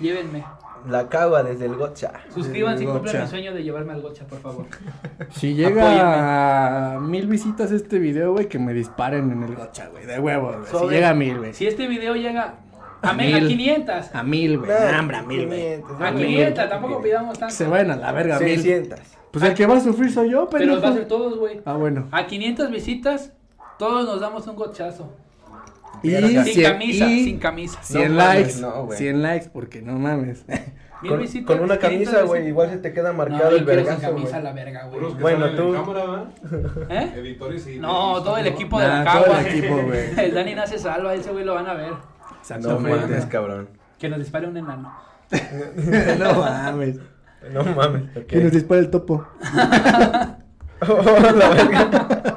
Llévenme. 0.00 0.44
La 0.88 1.08
cagua 1.08 1.42
desde 1.42 1.66
el 1.66 1.74
gocha. 1.74 2.12
Suscríbanse 2.32 2.84
y 2.84 2.86
cumplan 2.86 3.04
gocha. 3.14 3.24
mi 3.24 3.28
sueño 3.30 3.54
de 3.54 3.62
llevarme 3.64 3.92
al 3.92 4.02
gocha, 4.02 4.24
por 4.26 4.38
favor. 4.40 4.66
Si 5.30 5.54
llega 5.54 6.94
a 6.96 7.00
mil 7.00 7.26
visitas 7.26 7.72
este 7.72 7.98
video, 7.98 8.32
güey, 8.32 8.48
que 8.48 8.58
me 8.58 8.72
disparen 8.72 9.30
en 9.32 9.42
el 9.42 9.54
gocha, 9.56 9.88
güey, 9.88 10.06
de 10.06 10.18
huevo, 10.20 10.52
güey. 10.52 10.64
Si 10.66 10.70
Sobre- 10.72 10.94
llega 10.96 11.10
a 11.10 11.14
mil, 11.14 11.38
güey. 11.38 11.54
Si 11.54 11.66
este 11.66 11.86
video 11.88 12.14
llega 12.14 12.54
a, 13.02 13.12
me- 13.12 13.26
Mil. 13.26 13.44
a 13.44 13.48
500. 13.48 14.14
A 14.14 14.22
mil, 14.22 14.58
güey. 14.58 14.70
Nah, 14.70 15.00
hombre, 15.00 15.16
a 15.16 15.22
mil, 15.22 15.46
güey. 15.46 15.60
500, 15.82 16.00
A 16.00 16.06
A 16.08 16.10
mil. 16.12 16.26
500, 16.26 16.68
tampoco 16.68 17.02
pidamos 17.02 17.38
tanto. 17.38 17.54
Se 17.54 17.66
vayan 17.66 17.90
a 17.92 17.96
la 17.96 18.12
verga, 18.12 18.38
mil. 18.38 18.48
600. 18.60 19.00
Pues 19.32 19.44
el 19.44 19.54
que 19.54 19.66
va 19.66 19.76
a 19.76 19.80
sufrir 19.80 20.10
soy 20.12 20.30
yo, 20.30 20.48
Pero 20.48 20.66
va 20.72 20.78
a 20.78 20.80
pendejo. 20.80 20.94
ser 20.94 21.08
todos, 21.08 21.38
güey. 21.38 21.60
Ah, 21.64 21.74
bueno. 21.74 22.06
A 22.12 22.26
500 22.26 22.70
visitas, 22.70 23.32
todos 23.78 24.06
nos 24.06 24.20
damos 24.20 24.46
un 24.46 24.56
gochazo. 24.56 25.12
Y. 26.02 26.10
Sin 26.10 26.44
cien- 26.44 26.62
camisa, 26.62 27.06
y 27.06 27.24
sin 27.24 27.38
camisa. 27.38 27.78
100 27.82 28.08
No 28.08 28.16
likes. 28.18 28.60
no, 28.60 28.84
güey. 28.86 28.98
100 28.98 29.22
likes, 29.22 29.50
porque 29.52 29.82
no 29.82 29.98
mames. 29.98 30.44
Con, 31.06 31.18
visitas, 31.20 31.46
con 31.56 31.64
una 31.64 31.78
500 31.78 31.80
camisa, 32.12 32.22
güey, 32.26 32.48
igual 32.48 32.70
se 32.70 32.78
te 32.78 32.92
queda 32.92 33.12
No, 33.12 33.18
marcado 33.18 33.50
yo 33.50 33.56
el 33.58 33.64
vergazo, 33.64 34.00
güey. 34.00 34.12
camisa 34.14 34.36
a 34.36 34.40
la 34.40 34.52
verga, 34.52 34.84
güey. 34.86 35.14
Bueno, 35.14 35.50
tú- 35.54 35.72
cámara. 35.72 36.24
¿Eh? 36.90 37.12
Editores 37.16 37.66
y... 37.66 37.78
No, 37.78 38.22
todo 38.22 38.36
el 38.38 38.46
equipo 38.46 38.80
de 38.80 38.88
la 38.88 39.04
Cagua. 39.04 39.40
el 39.40 39.46
equipo, 39.46 39.76
güey. 39.82 40.00
El 40.26 40.34
Dani 40.34 40.54
nace 40.54 40.78
salva, 40.78 41.14
ese 41.14 41.30
güey 41.32 41.44
lo 41.44 41.54
van 41.54 41.66
a 41.66 41.74
ver. 41.74 41.92
No 42.60 42.78
mames, 42.80 43.26
cabrón. 43.26 43.68
Que 43.98 44.08
nos 44.08 44.18
dispare 44.18 44.46
un 44.46 44.56
enano. 44.56 44.92
no 46.18 46.34
mames. 46.34 46.96
No 47.52 47.62
mames. 47.64 48.02
ok. 48.16 48.26
Que 48.26 48.36
nos 48.40 48.52
dispara 48.52 48.80
el 48.80 48.90
topo. 48.90 49.26
Oh, 50.80 51.02
la 51.02 51.48
verga. 51.48 52.35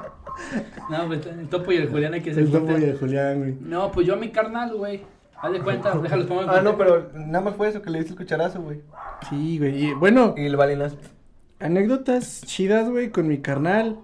No, 0.89 1.08
pues 1.08 1.25
el 1.25 1.48
topo 1.50 1.72
y 1.72 1.77
el 1.77 1.89
Julián 1.89 2.13
hay 2.13 2.22
que 2.22 2.34
se 2.34 2.41
El 2.41 2.51
topo 2.51 2.72
y 2.77 2.84
el 2.84 2.98
Julián, 2.98 3.38
güey. 3.39 3.55
No, 3.62 3.91
pues 3.91 4.08
yo 4.08 4.13
a 4.15 4.17
mi 4.17 4.29
carnal, 4.29 4.75
güey. 4.75 5.01
Haz 5.41 5.51
de 5.53 5.62
cuenta, 5.62 5.98
déjalos 5.98 6.25
pongo 6.25 6.41
Ah, 6.50 6.62
no, 6.62 6.77
pero 6.77 7.12
nada 7.13 7.41
más 7.41 7.55
fue 7.55 7.69
eso 7.69 7.81
que 7.81 7.89
le 7.89 8.00
diste 8.00 8.13
el 8.13 8.17
cucharazo, 8.17 8.62
güey. 8.62 8.81
Sí, 9.29 9.58
güey. 9.58 9.86
Y 9.86 9.93
bueno, 9.93 10.34
Y 10.36 10.46
el 10.46 10.55
balinazo. 10.58 10.98
anécdotas 11.60 12.41
chidas, 12.46 12.89
güey, 12.89 13.10
con 13.10 13.27
mi 13.27 13.38
carnal. 13.38 14.00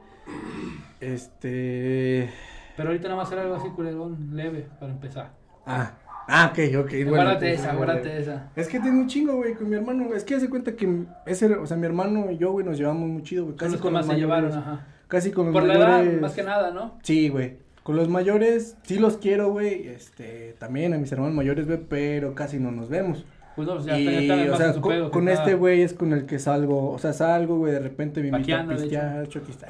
Este. 1.01 2.29
Pero 2.77 2.89
ahorita 2.89 3.07
nada 3.09 3.21
más 3.21 3.31
era 3.31 3.41
algo 3.43 3.55
así, 3.55 3.69
culerón, 3.69 4.29
leve, 4.33 4.67
para 4.79 4.91
empezar. 4.91 5.31
Ah. 5.65 5.91
Ah, 6.27 6.51
ok, 6.51 6.59
ok. 6.85 6.89
bueno, 6.91 7.11
Guárdate 7.11 7.53
esa, 7.53 7.73
güey. 7.73 7.77
guárdate 7.85 8.17
esa. 8.19 8.49
Es 8.55 8.67
que 8.67 8.79
tengo 8.79 8.97
un 8.99 9.07
chingo, 9.07 9.35
güey, 9.35 9.53
con 9.53 9.69
mi 9.69 9.75
hermano. 9.75 10.05
güey. 10.05 10.17
Es 10.17 10.23
que 10.23 10.33
hace 10.35 10.49
cuenta 10.49 10.75
que 10.75 11.03
ese, 11.27 11.53
o 11.55 11.67
sea, 11.67 11.77
mi 11.77 11.85
hermano 11.85 12.31
y 12.31 12.37
yo, 12.37 12.51
güey, 12.51 12.65
nos 12.65 12.77
llevamos 12.79 13.07
muy 13.07 13.21
chido, 13.21 13.45
güey. 13.45 13.57
Con 13.57 13.67
los 13.67 13.77
que 13.77 13.81
con 13.83 13.93
más 13.93 14.07
se 14.07 14.15
llevaron, 14.15 14.51
ajá. 14.51 14.87
Casi 15.07 15.31
con 15.31 15.45
los 15.47 15.53
Por 15.53 15.63
la 15.63 15.75
edad, 15.75 15.97
mayores. 15.99 16.21
más 16.21 16.33
que 16.33 16.43
nada, 16.43 16.71
¿no? 16.71 16.97
Sí, 17.03 17.29
güey. 17.29 17.57
Con 17.83 17.95
los 17.95 18.09
mayores, 18.09 18.77
sí 18.83 18.97
los 18.97 19.17
quiero, 19.17 19.51
güey. 19.51 19.87
Este, 19.87 20.55
también 20.57 20.93
a 20.93 20.97
mis 20.97 21.11
hermanos 21.11 21.35
mayores, 21.35 21.67
güey, 21.67 21.79
pero 21.87 22.33
casi 22.33 22.59
no 22.59 22.71
nos 22.71 22.89
vemos. 22.89 23.25
Pues 23.55 23.67
no, 23.67 23.75
pues 23.75 23.85
ya 23.85 23.97
y, 23.97 24.07
está, 24.07 24.35
ya 24.35 24.43
está 24.43 24.53
o 24.53 24.57
sea, 24.57 24.81
con, 24.81 25.25
pedo 25.25 25.31
este 25.31 25.55
güey 25.55 25.81
es 25.81 25.93
con 25.93 26.11
el 26.11 26.25
que 26.25 26.39
salgo, 26.39 26.91
o 26.91 26.99
sea, 26.99 27.13
salgo, 27.13 27.57
güey, 27.57 27.71
de 27.71 27.79
repente 27.79 28.19
me 28.21 28.27
invita 28.27 28.41
Paqueando, 28.41 28.73
a 28.73 28.77
pistear, 28.77 29.27
choquista. 29.29 29.67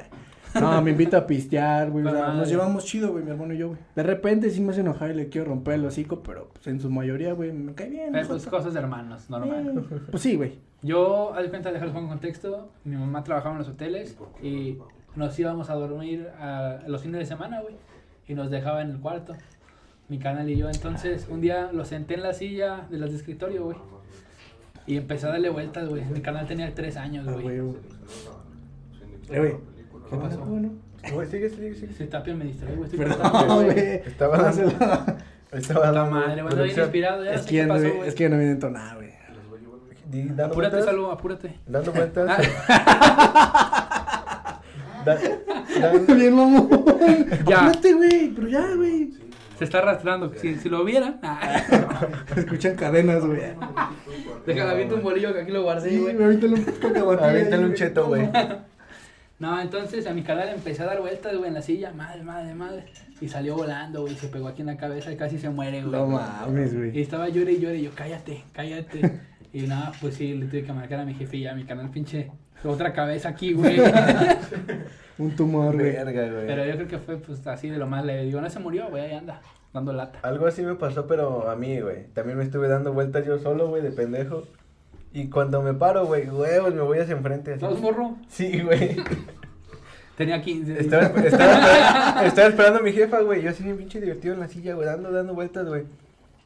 No, 0.60 0.82
me 0.82 0.90
invita 0.92 1.18
a 1.18 1.26
pistear, 1.26 1.90
güey, 1.90 2.04
o 2.04 2.10
sea, 2.14 2.32
nos 2.32 2.48
llevamos 2.48 2.84
chido, 2.84 3.12
güey, 3.12 3.22
mi 3.22 3.30
hermano 3.30 3.54
y 3.54 3.58
yo, 3.58 3.68
güey. 3.68 3.78
De 3.94 4.02
repente 4.02 4.50
sí 4.50 4.60
me 4.60 4.72
hace 4.72 4.80
enojar 4.80 5.10
y 5.10 5.14
le 5.14 5.28
quiero 5.28 5.48
romper 5.48 5.74
el 5.74 5.84
hocico, 5.84 6.22
pero 6.22 6.48
pues 6.52 6.66
en 6.66 6.80
su 6.80 6.90
mayoría, 6.90 7.32
güey, 7.34 7.52
me 7.52 7.74
cae 7.74 7.90
bien. 7.90 8.12
¿no? 8.12 8.20
pues 8.26 8.46
cosas 8.46 8.74
de 8.74 8.80
hermanos, 8.80 9.30
normal. 9.30 9.84
Eh, 9.90 9.98
Pues 10.10 10.22
sí, 10.22 10.34
güey. 10.34 10.58
Yo, 10.82 11.32
haz 11.34 11.44
de 11.44 11.50
cuenta, 11.50 11.70
dejarles 11.70 11.94
pongo 11.94 12.06
en 12.06 12.12
contexto, 12.12 12.70
mi 12.84 12.96
mamá 12.96 13.22
trabajaba 13.22 13.54
en 13.54 13.58
los 13.60 13.68
hoteles 13.68 14.16
y 14.42 14.78
nos 15.16 15.38
íbamos 15.38 15.70
a 15.70 15.74
dormir 15.74 16.28
a 16.40 16.78
los 16.86 17.02
fines 17.02 17.18
de 17.20 17.26
semana, 17.26 17.60
güey, 17.60 17.74
y 18.28 18.34
nos 18.34 18.50
dejaba 18.50 18.82
en 18.82 18.90
el 18.90 18.98
cuarto, 19.00 19.34
mi 20.08 20.18
canal 20.18 20.48
y 20.48 20.56
yo. 20.56 20.68
Entonces, 20.68 21.26
un 21.30 21.40
día 21.40 21.70
lo 21.72 21.84
senté 21.84 22.14
en 22.14 22.22
la 22.22 22.32
silla 22.32 22.86
de 22.90 22.98
las 22.98 23.10
de 23.10 23.16
escritorio, 23.16 23.64
güey, 23.64 23.76
y 24.86 24.96
empecé 24.96 25.26
a 25.26 25.30
darle 25.30 25.50
vueltas, 25.50 25.88
güey. 25.88 26.04
Mi 26.04 26.20
canal 26.20 26.46
tenía 26.46 26.72
tres 26.74 26.96
años, 26.96 27.26
Ah, 27.28 27.32
güey. 27.32 27.46
Eh, 27.56 27.60
güey. 29.38 29.56
¿Qué 30.10 30.16
pasó? 30.16 30.38
Bueno. 30.44 30.70
Güey, 31.12 31.28
sigue, 31.28 31.48
sigue, 31.50 31.74
sigue. 31.74 31.92
Ese 31.92 32.06
tapio 32.06 32.36
me 32.36 32.44
distrae, 32.44 32.74
güey. 32.76 32.84
Estoy 32.90 32.98
Perdón, 33.06 33.64
güey. 33.64 33.78
Estaba 33.78 34.38
dando-. 34.38 35.16
Estaba 35.52 35.90
La 35.92 36.04
madre, 36.04 36.42
güey, 36.42 36.54
producción. 36.54 36.84
inspirado, 36.86 37.24
ya 37.24 37.30
no 37.32 37.36
Es 37.36 37.46
que, 37.46 37.62
no, 37.62 37.68
pasó, 37.74 37.84
vi- 37.84 37.90
güey. 37.90 38.08
es 38.08 38.14
que 38.14 38.22
ya 38.24 38.28
no 38.28 38.36
viene 38.36 38.52
entonado, 38.52 38.96
güey. 38.96 39.06
Apúrate, 40.40 40.82
salvo, 40.82 41.10
apúrate. 41.10 41.58
Dando 41.66 41.92
vueltas. 41.92 42.48
Da- 45.06 46.14
Bien, 46.14 46.34
mamón. 46.34 46.68
Ya. 47.46 47.66
Apúrate, 47.66 47.92
güey, 47.94 48.28
pero 48.34 48.48
ya, 48.48 48.74
güey. 48.74 49.10
se 49.58 49.64
está 49.64 49.78
arrastrando. 49.78 50.32
Si, 50.34 50.56
si 50.56 50.68
lo 50.68 50.84
vieran, 50.84 51.18
ah, 51.22 51.62
Escuchan 52.36 52.74
cadenas, 52.76 53.24
güey. 53.24 53.40
déjala, 54.46 54.72
avienta 54.72 54.94
un 54.96 55.02
bolillo 55.02 55.32
que 55.32 55.40
aquí 55.42 55.52
lo 55.52 55.62
guardé, 55.62 55.90
Sí, 55.90 55.98
güey. 55.98 56.14
güey, 56.14 56.26
avíntale 56.26 56.54
un 56.54 56.64
ahí, 57.22 57.64
un 57.66 57.74
cheto, 57.74 58.06
güey. 58.06 58.28
No, 59.38 59.60
entonces 59.60 60.06
a 60.06 60.14
mi 60.14 60.22
canal 60.22 60.48
empecé 60.48 60.82
a 60.82 60.86
dar 60.86 61.00
vueltas, 61.00 61.36
güey, 61.36 61.48
en 61.48 61.54
la 61.54 61.62
silla, 61.62 61.92
madre, 61.92 62.22
madre, 62.22 62.54
madre. 62.54 62.86
Y 63.20 63.28
salió 63.28 63.54
volando, 63.54 64.02
güey, 64.02 64.14
se 64.16 64.28
pegó 64.28 64.48
aquí 64.48 64.62
en 64.62 64.66
la 64.68 64.76
cabeza 64.76 65.12
y 65.12 65.16
casi 65.16 65.38
se 65.38 65.50
muere, 65.50 65.82
güey. 65.82 65.92
No 65.92 66.06
mames, 66.06 66.72
Y 66.72 66.76
güey. 66.76 67.00
estaba 67.00 67.28
llore 67.28 67.52
y 67.52 67.60
llore, 67.60 67.76
y 67.76 67.82
yo, 67.82 67.90
cállate, 67.94 68.44
cállate. 68.52 69.20
Y 69.52 69.62
nada, 69.62 69.92
pues 70.00 70.14
sí, 70.14 70.34
le 70.34 70.46
tuve 70.46 70.64
que 70.64 70.72
marcar 70.72 71.00
a 71.00 71.04
mi 71.04 71.14
jefe 71.14 71.36
y 71.36 71.46
a 71.46 71.54
mi 71.54 71.64
canal, 71.64 71.90
pinche, 71.90 72.30
otra 72.70 72.92
cabeza 72.92 73.30
aquí, 73.30 73.52
güey. 73.52 73.78
Un 75.18 75.34
tumor, 75.34 75.74
güey. 75.74 75.92
Verga, 75.92 76.30
güey. 76.30 76.46
Pero 76.46 76.64
yo 76.64 76.74
creo 76.74 76.88
que 76.88 76.98
fue, 76.98 77.16
pues, 77.16 77.46
así 77.46 77.70
de 77.70 77.78
lo 77.78 77.86
más 77.86 78.04
leve. 78.04 78.24
Digo, 78.24 78.40
no 78.40 78.50
se 78.50 78.58
murió, 78.58 78.88
güey, 78.88 79.04
ahí 79.04 79.14
anda, 79.14 79.40
dando 79.72 79.92
lata. 79.92 80.18
Algo 80.22 80.46
así 80.46 80.62
me 80.62 80.74
pasó, 80.74 81.06
pero 81.06 81.48
a 81.48 81.56
mí, 81.56 81.80
güey. 81.80 82.06
También 82.14 82.38
me 82.38 82.44
estuve 82.44 82.68
dando 82.68 82.92
vueltas 82.92 83.24
yo 83.24 83.38
solo, 83.38 83.68
güey, 83.68 83.82
de 83.82 83.90
pendejo. 83.90 84.44
Y 85.12 85.30
cuando 85.30 85.62
me 85.62 85.72
paro, 85.72 86.04
güey, 86.06 86.28
huevos, 86.28 86.74
me 86.74 86.82
voy 86.82 86.98
hacia 86.98 87.16
enfrente. 87.16 87.52
así. 87.52 87.60
¿Sabes, 87.60 87.80
morro? 87.80 88.16
Sí, 88.28 88.60
güey. 88.60 88.96
Tenía 90.16 90.42
15. 90.42 90.80
Estaba, 90.80 91.04
estaba, 91.04 91.24
estaba, 91.26 92.26
estaba 92.26 92.48
esperando 92.48 92.78
a 92.80 92.82
mi 92.82 92.92
jefa, 92.92 93.20
güey. 93.20 93.42
Yo 93.42 93.50
así 93.50 93.62
bien 93.62 93.76
pinche 93.76 94.00
divertido 94.00 94.34
en 94.34 94.40
la 94.40 94.48
silla, 94.48 94.74
güey, 94.74 94.86
dando, 94.86 95.10
dando 95.10 95.34
vueltas, 95.34 95.66
güey. 95.66 95.84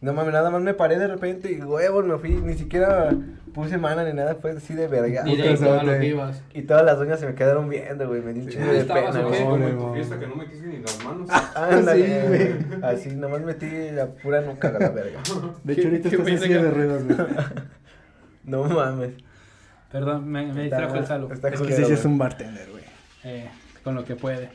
No 0.01 0.15
mames, 0.15 0.33
nada 0.33 0.49
más 0.51 0.63
me 0.63 0.73
paré 0.73 0.99
de 0.99 1.07
repente 1.07 1.53
y 1.53 1.61
huevos, 1.61 2.07
me 2.07 2.17
fui. 2.17 2.31
Ni 2.31 2.55
siquiera 2.55 3.11
puse 3.53 3.77
mana 3.77 4.03
ni 4.03 4.15
nada, 4.15 4.35
fue 4.37 4.53
así 4.53 4.73
de 4.75 4.89
verga. 4.89 5.25
Directo 5.25 5.71
a 5.71 5.75
lo 5.75 5.81
Puta 5.83 5.99
que 6.01 6.07
ibas. 6.07 6.43
Y 6.55 6.63
todas 6.63 6.87
las 6.87 6.97
doñas 6.97 7.21
se 7.21 7.27
me 7.27 7.35
quedaron 7.35 7.69
viendo, 7.69 8.09
güey. 8.09 8.23
Me 8.23 8.33
di 8.33 8.41
un 8.41 8.47
Sí. 8.51 8.53
chingo 8.57 8.73
de 8.73 8.79
¿Estabas 8.79 9.15
pena, 9.15 9.29
güey. 9.29 9.43
Como 9.45 9.57
en 9.67 9.79
tu 9.79 9.93
fiesta 9.95 10.19
que 10.19 10.27
no 10.27 10.37
metiste 10.37 10.67
ni 10.69 10.79
las 10.79 11.05
manos. 11.05 11.29
Ándale, 11.55 12.07
Sí, 12.23 12.27
güey. 12.29 12.83
Así, 12.83 13.11
nomás 13.15 13.43
metí 13.43 13.69
la 13.93 14.07
pura 14.07 14.41
nuca 14.41 14.69
a 14.69 14.73
la 14.73 14.89
verga. 14.89 15.21
De 15.65 15.73
hecho, 15.75 15.89
ahorita 15.89 16.09
¿Qué 16.09 16.17
estás 16.17 16.41
que- 16.49 16.59
de 16.59 16.71
ruedas, 16.71 17.05
güey. 17.05 17.19
No 18.45 18.65
mames. 18.65 19.11
Perdón, 19.93 20.29
me, 20.29 20.47
me 20.53 20.63
distrajo 20.63 20.95
el 20.97 21.07
salo. 21.07 21.31
Está 21.33 21.49
Es 21.51 21.61
que 21.61 21.73
sí 21.75 21.83
es 21.93 22.05
un 22.07 22.17
bartender, 22.17 22.69
güey. 22.71 22.85
Eh, 23.25 23.51
con 23.85 23.95
lo 23.95 24.05
que 24.05 24.17
puede. 24.17 24.49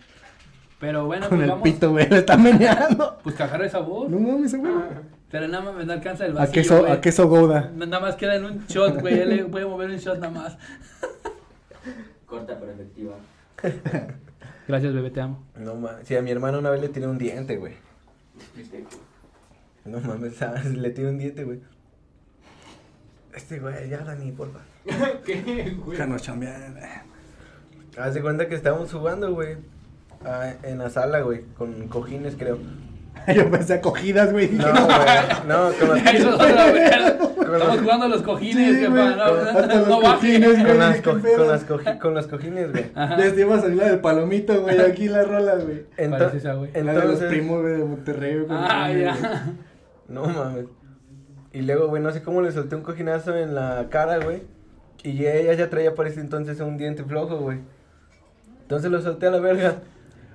Pero 0.79 1.05
bueno, 1.05 1.29
Con 1.29 1.37
pues 1.37 1.43
el 1.45 1.49
vamos. 1.51 1.63
pito, 1.63 1.91
güey, 1.91 2.09
le 2.09 2.17
está 2.17 2.35
meneando. 2.35 3.19
Pues 3.23 3.35
cajar 3.35 3.61
esa 3.63 3.79
voz. 3.79 4.09
No 4.09 4.17
mames, 4.19 4.55
güey. 4.57 4.71
Pero 5.35 5.49
nada 5.49 5.69
más 5.69 5.85
me 5.85 5.91
alcanza 5.91 6.25
el 6.25 6.31
A 6.31 6.35
vacío, 6.35 6.53
queso, 6.53 6.79
güey. 6.79 6.91
a 6.93 7.01
queso 7.01 7.27
Gouda. 7.27 7.69
Nada 7.75 7.99
más 7.99 8.15
queda 8.15 8.37
en 8.37 8.45
un 8.45 8.65
shot, 8.67 9.01
güey. 9.01 9.19
Él 9.19 9.29
le 9.35 9.43
puede 9.43 9.65
mover 9.65 9.89
un 9.89 9.97
shot 9.97 10.17
nada 10.17 10.31
más. 10.31 10.57
Corta 12.25 12.57
pero 12.57 12.71
efectiva. 12.71 13.15
Gracias, 14.69 14.93
bebé, 14.93 15.11
te 15.11 15.19
amo. 15.19 15.43
No 15.57 15.75
mames. 15.75 16.07
Sí, 16.07 16.15
a 16.15 16.21
mi 16.21 16.31
hermano 16.31 16.59
una 16.59 16.69
vez 16.69 16.79
le 16.79 16.87
tiré 16.87 17.05
un 17.07 17.17
diente, 17.17 17.57
güey. 17.57 17.73
No 19.83 19.99
mames, 19.99 20.37
¿sabes? 20.37 20.63
Le 20.73 20.89
tiré 20.91 21.09
un 21.09 21.17
diente, 21.17 21.43
güey. 21.43 21.59
Este 23.33 23.59
güey, 23.59 23.89
ya 23.89 24.05
Dani, 24.05 24.31
porfa. 24.31 24.61
¿Qué, 25.25 25.75
güey? 25.77 25.97
Déjanos 25.97 26.21
chambear. 26.21 27.03
Haz 27.97 28.13
de 28.13 28.21
cuenta 28.21 28.47
que 28.47 28.55
estábamos 28.55 28.89
jugando, 28.93 29.33
güey. 29.33 29.57
ah, 30.23 30.53
en 30.63 30.77
la 30.77 30.89
sala, 30.89 31.19
güey. 31.19 31.41
Con 31.57 31.89
cojines, 31.89 32.37
creo. 32.37 32.57
Yo 33.35 33.49
pensé 33.49 33.73
acogidas, 33.75 34.31
güey. 34.31 34.49
No, 34.51 34.65
güey. 34.65 34.97
No. 35.47 35.71
Con 35.79 35.97
Estamos 37.55 37.79
jugando 37.81 38.05
a 38.05 38.09
los 38.09 38.21
cojines, 38.23 38.73
Sí, 38.75 38.79
que 38.81 38.87
güey, 38.87 39.03
para 39.15 39.15
no, 39.15 39.85
no 39.85 40.01
cojines, 40.01 40.51
güey. 40.53 40.65
con 40.65 40.79
las, 40.79 40.95
¿qué 40.95 41.01
co- 41.01 41.19
con 41.37 41.47
las, 41.47 41.63
con 41.99 42.13
los 42.13 42.27
cojines, 42.27 42.71
güey. 42.71 42.85
Ya 42.95 43.27
iba 43.27 43.55
a 43.55 43.61
salir 43.61 43.77
la 43.77 43.85
del 43.89 43.99
palomito, 43.99 44.61
güey. 44.61 44.79
Aquí 44.81 45.07
la 45.07 45.23
rola, 45.23 45.55
güey. 45.55 45.85
Ento- 45.97 46.11
Parece 46.17 46.37
esa, 46.37 46.53
güey. 46.53 46.71
La 46.73 46.79
de 46.79 46.83
los 46.93 47.03
entonces, 47.03 47.29
primos, 47.29 47.61
güey, 47.61 47.73
de 47.77 47.83
Monterrey, 47.85 48.35
güey. 48.39 48.47
Ah, 48.51 48.87
güey. 48.89 49.01
ya. 49.03 49.45
no 50.07 50.25
mames. 50.25 50.65
Y 51.53 51.61
luego, 51.61 51.87
güey, 51.87 52.01
no 52.01 52.11
sé 52.11 52.21
cómo 52.23 52.41
le 52.41 52.51
solté 52.51 52.75
un 52.75 52.81
cojinazo 52.81 53.35
en 53.37 53.55
la 53.55 53.85
cara, 53.89 54.17
güey. 54.17 54.43
Y 55.03 55.25
ella 55.25 55.53
ya 55.53 55.69
traía 55.69 55.93
para 55.95 56.09
ese 56.09 56.19
entonces 56.19 56.59
un 56.59 56.77
diente 56.77 57.03
flojo, 57.03 57.37
güey. 57.37 57.59
Entonces 58.63 58.89
lo 58.91 59.01
solté 59.01 59.27
a 59.27 59.31
la 59.31 59.39
verga. 59.39 59.75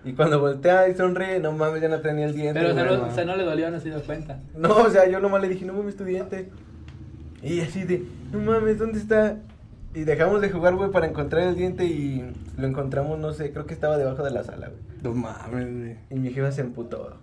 Y 0.04 0.12
cuando 0.14 0.40
voltea 0.40 0.88
y 0.88 0.94
sonríe, 0.94 1.38
no 1.40 1.52
mames, 1.52 1.82
ya 1.82 1.88
no 1.88 2.00
tenía 2.00 2.26
el 2.26 2.34
diente. 2.34 2.58
Pero 2.60 2.72
o 2.72 2.74
sea, 2.74 2.84
no, 2.84 3.06
o 3.06 3.10
sea, 3.10 3.24
no 3.24 3.36
le 3.36 3.44
dolió, 3.44 3.70
no 3.70 3.80
se 3.80 3.90
dio 3.90 4.02
cuenta. 4.02 4.40
No, 4.56 4.76
o 4.76 4.90
sea, 4.90 5.08
yo 5.08 5.20
nomás 5.20 5.42
le 5.42 5.48
dije, 5.48 5.64
no 5.66 5.74
mames 5.74 5.96
tu 5.96 6.04
diente. 6.04 6.48
Y 7.42 7.60
así 7.60 7.84
de, 7.84 8.04
no 8.32 8.38
mames, 8.38 8.78
¿dónde 8.78 8.98
está? 8.98 9.36
Y 9.94 10.04
dejamos 10.04 10.40
de 10.40 10.50
jugar, 10.50 10.74
güey, 10.76 10.90
para 10.90 11.06
encontrar 11.06 11.42
el 11.48 11.56
diente 11.56 11.84
y 11.84 12.24
lo 12.56 12.66
encontramos, 12.66 13.18
no 13.18 13.32
sé, 13.32 13.52
creo 13.52 13.66
que 13.66 13.74
estaba 13.74 13.98
debajo 13.98 14.22
de 14.22 14.30
la 14.30 14.44
sala, 14.44 14.68
güey. 14.68 14.80
No 15.02 15.12
mames, 15.14 15.78
güey. 15.78 15.96
Y 16.10 16.14
mi 16.14 16.30
jefa 16.30 16.52
se 16.52 16.60
emputó. 16.60 17.16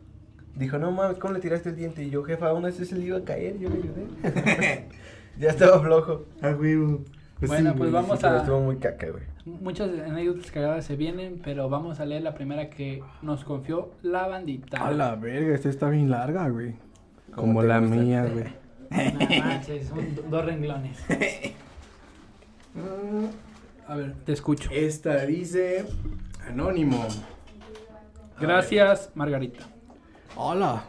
Dijo, 0.56 0.78
no 0.78 0.92
mames, 0.92 1.18
¿cómo 1.18 1.34
le 1.34 1.40
tiraste 1.40 1.70
el 1.70 1.76
diente? 1.76 2.04
Y 2.04 2.10
yo, 2.10 2.24
jefa, 2.24 2.48
aún 2.50 2.66
así 2.66 2.86
se 2.86 2.96
le 2.96 3.06
iba 3.06 3.18
a 3.18 3.24
caer, 3.24 3.58
yo 3.60 3.70
le 3.70 3.76
ayudé. 3.78 4.86
ya 5.40 5.50
estaba 5.50 5.80
flojo. 5.80 6.26
Ah, 6.42 6.52
güey. 6.52 6.76
güey. 6.76 7.00
Bueno, 7.40 7.70
pues 7.76 7.92
güey, 7.92 7.92
vamos 7.92 8.18
sí, 8.18 8.24
Pero 8.24 8.36
a- 8.36 8.40
estuvo 8.40 8.60
muy 8.60 8.78
caca, 8.78 9.08
güey. 9.12 9.24
Muchas 9.62 9.90
anécdotas 9.90 10.52
cagadas 10.52 10.86
se 10.86 10.96
vienen, 10.96 11.40
pero 11.44 11.70
vamos 11.70 12.00
a 12.00 12.06
leer 12.06 12.22
la 12.24 12.34
primera 12.34 12.70
que 12.70 13.02
nos 13.22 13.44
confió 13.44 13.92
la 14.02 14.28
bandita. 14.28 14.86
A 14.86 14.92
la 14.92 15.16
verga, 15.16 15.56
esta 15.56 15.70
está 15.70 15.90
bien 15.90 16.10
larga, 16.10 16.50
güey. 16.50 16.74
¿Cómo 17.34 17.48
Como 17.48 17.64
la 17.64 17.80
gusta? 17.80 17.96
mía, 17.96 18.26
güey. 18.26 18.46
No 19.14 19.46
manches, 19.46 19.88
son 19.88 20.16
do- 20.16 20.24
dos 20.30 20.46
renglones. 20.46 20.98
A 23.88 23.96
ver, 23.96 24.14
te 24.26 24.34
escucho. 24.34 24.70
Esta 24.72 25.26
dice 25.26 25.86
Anónimo. 26.48 27.06
Gracias, 28.40 29.12
Margarita. 29.16 29.66
Hola. 30.36 30.84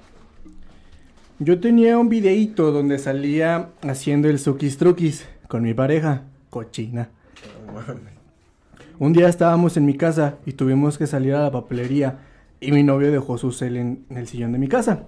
Yo 1.39 1.61
tenía 1.61 1.97
un 1.99 2.09
videíto 2.09 2.73
donde 2.73 2.99
salía 2.99 3.69
haciendo 3.83 4.29
el 4.29 4.39
suquis 4.41 4.77
truquis 4.79 5.29
con 5.47 5.63
mi 5.63 5.73
pareja, 5.75 6.23
cochina. 6.51 7.09
Un 8.99 9.13
día 9.13 9.29
estábamos 9.29 9.77
en 9.77 9.87
mi 9.87 9.95
casa 9.95 10.39
y 10.45 10.53
tuvimos 10.53 10.99
que 10.99 11.07
salir 11.07 11.35
a 11.35 11.43
la 11.43 11.53
papelería 11.53 12.19
y 12.61 12.73
mi 12.73 12.83
novio 12.83 13.13
dejó 13.13 13.39
su 13.39 13.53
cel 13.53 13.77
en, 13.77 14.05
en 14.11 14.17
el 14.17 14.27
sillón 14.27 14.51
de 14.53 14.59
mi 14.59 14.67
casa. 14.67 15.05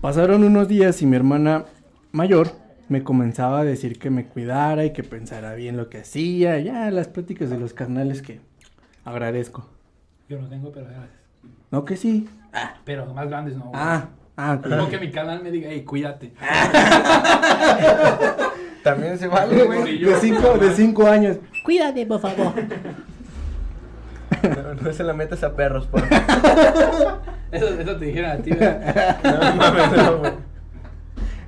Pasaron 0.00 0.44
unos 0.44 0.68
días 0.68 1.02
y 1.02 1.06
mi 1.06 1.16
hermana 1.16 1.64
mayor 2.12 2.52
me 2.88 3.02
comenzaba 3.02 3.60
a 3.60 3.64
decir 3.64 3.98
que 3.98 4.10
me 4.10 4.26
cuidara 4.26 4.84
y 4.84 4.92
que 4.92 5.02
pensara 5.02 5.54
bien 5.54 5.76
lo 5.76 5.88
que 5.88 5.98
hacía, 5.98 6.60
ya 6.60 6.88
las 6.92 7.08
pláticas 7.08 7.50
de 7.50 7.58
los 7.58 7.72
carnales 7.72 8.22
que 8.22 8.40
agradezco. 9.04 9.68
Yo 10.28 10.40
no 10.40 10.48
tengo, 10.48 10.70
pero 10.70 10.86
gracias. 10.86 11.10
No 11.72 11.84
que 11.84 11.96
sí. 11.96 12.28
Pero 12.84 13.12
más 13.12 13.28
grandes 13.28 13.56
no. 13.56 13.64
güey. 13.64 13.72
Ah, 13.74 14.08
ah, 14.36 14.58
Como 14.62 14.74
claro. 14.76 14.88
que 14.90 14.98
mi 14.98 15.10
canal 15.10 15.42
me 15.42 15.50
diga, 15.50 15.68
hey, 15.70 15.84
cuídate. 15.84 16.32
También 18.82 19.18
se 19.18 19.26
vale, 19.26 19.64
güey. 19.64 19.98
De 19.98 20.14
cinco, 20.16 20.58
de 20.58 20.70
cinco 20.72 21.06
años. 21.08 21.38
Cuídate, 21.64 22.06
por 22.06 22.20
favor. 22.20 22.52
No, 24.42 24.74
no 24.74 24.92
se 24.92 25.02
la 25.02 25.12
metas 25.12 25.42
a 25.42 25.54
perros, 25.56 25.86
por 25.86 26.00
favor. 26.06 27.20
Eso, 27.52 27.68
eso 27.80 27.96
te 27.96 28.04
dijeron 28.06 28.30
a 28.32 28.36
ti, 28.38 28.50
güey. 28.50 28.70
No 29.22 29.54
mames, 29.54 29.92
no, 29.96 30.18
güey. 30.18 30.32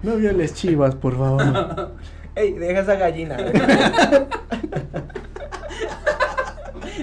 No 0.03 0.17
violes 0.17 0.55
chivas, 0.55 0.95
por 0.95 1.17
favor. 1.19 1.93
Ey, 2.37 2.53
deja 2.53 2.81
esa 2.81 2.95
gallina. 2.95 3.37
güey. 3.37 3.53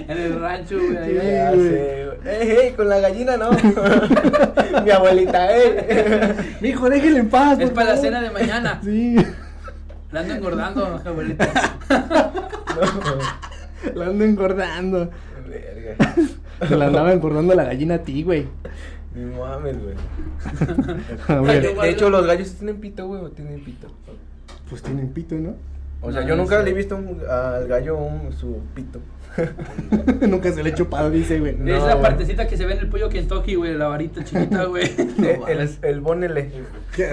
En 0.08 0.18
el 0.18 0.40
rancho, 0.40 0.76
güey. 0.76 0.88
Sí, 0.88 1.18
ahí. 1.18 1.32
Ya 1.32 1.50
güey. 1.52 2.05
Sé, 2.26 2.36
güey. 2.36 2.50
¡Ey, 2.50 2.66
ey! 2.66 2.72
Con 2.72 2.88
la 2.88 3.00
gallina 3.00 3.36
no. 3.36 3.50
Mi 4.84 4.90
abuelita, 4.90 5.56
¡eh! 5.56 6.56
Mijo, 6.60 6.88
déjele 6.90 7.20
en 7.20 7.28
paz. 7.28 7.58
Es 7.60 7.70
para 7.70 7.94
la 7.94 7.96
cena 7.96 8.20
de 8.20 8.30
mañana. 8.30 8.80
Sí. 8.82 9.16
La 10.12 10.20
ando 10.20 10.34
engordando, 10.34 11.02
abuelita. 11.04 11.78
La 13.94 14.06
ando 14.06 14.24
engordando. 14.24 15.10
Verga. 15.48 16.14
Se 16.66 16.76
la 16.76 16.86
andaba 16.86 17.12
engordando 17.12 17.54
la 17.54 17.64
gallina 17.64 17.96
a 17.96 17.98
ti, 17.98 18.22
güey. 18.22 18.48
No 19.14 19.38
mames, 19.38 19.76
güey. 19.82 19.94
De, 21.60 21.74
de 21.74 21.90
hecho, 21.90 22.10
los 22.10 22.26
gallos 22.26 22.54
tienen 22.54 22.80
pito, 22.80 23.06
güey, 23.06 23.22
o 23.22 23.30
tienen 23.30 23.62
pito. 23.64 23.88
pues 24.68 24.82
tienen 24.82 25.08
pito, 25.12 25.34
¿no? 25.36 25.54
O 26.02 26.12
sea, 26.12 26.20
No, 26.22 26.28
yo 26.28 26.36
no 26.36 26.42
nunca 26.42 26.58
sé. 26.58 26.64
le 26.64 26.70
he 26.70 26.74
visto 26.74 26.96
un- 26.96 27.20
al 27.28 27.66
gallo 27.66 27.96
un- 27.96 28.32
su 28.32 28.60
pito. 28.74 29.00
Nunca 30.26 30.50
se 30.52 30.62
le 30.62 30.70
he 30.70 30.74
chupado, 30.74 31.10
dice, 31.10 31.38
güey. 31.40 31.54
No, 31.58 31.74
es 31.76 31.82
la 31.82 31.92
güey. 31.94 32.02
partecita 32.02 32.46
que 32.48 32.56
se 32.56 32.64
ve 32.64 32.72
en 32.72 32.78
el 32.78 32.88
pollo 32.88 33.08
Kentucky, 33.10 33.54
güey, 33.56 33.74
la 33.74 33.88
varita 33.88 34.24
chiquita, 34.24 34.64
güey. 34.64 34.84
Eh, 35.22 35.40
el, 35.48 35.70
el 35.82 36.00
bonele. 36.00 36.50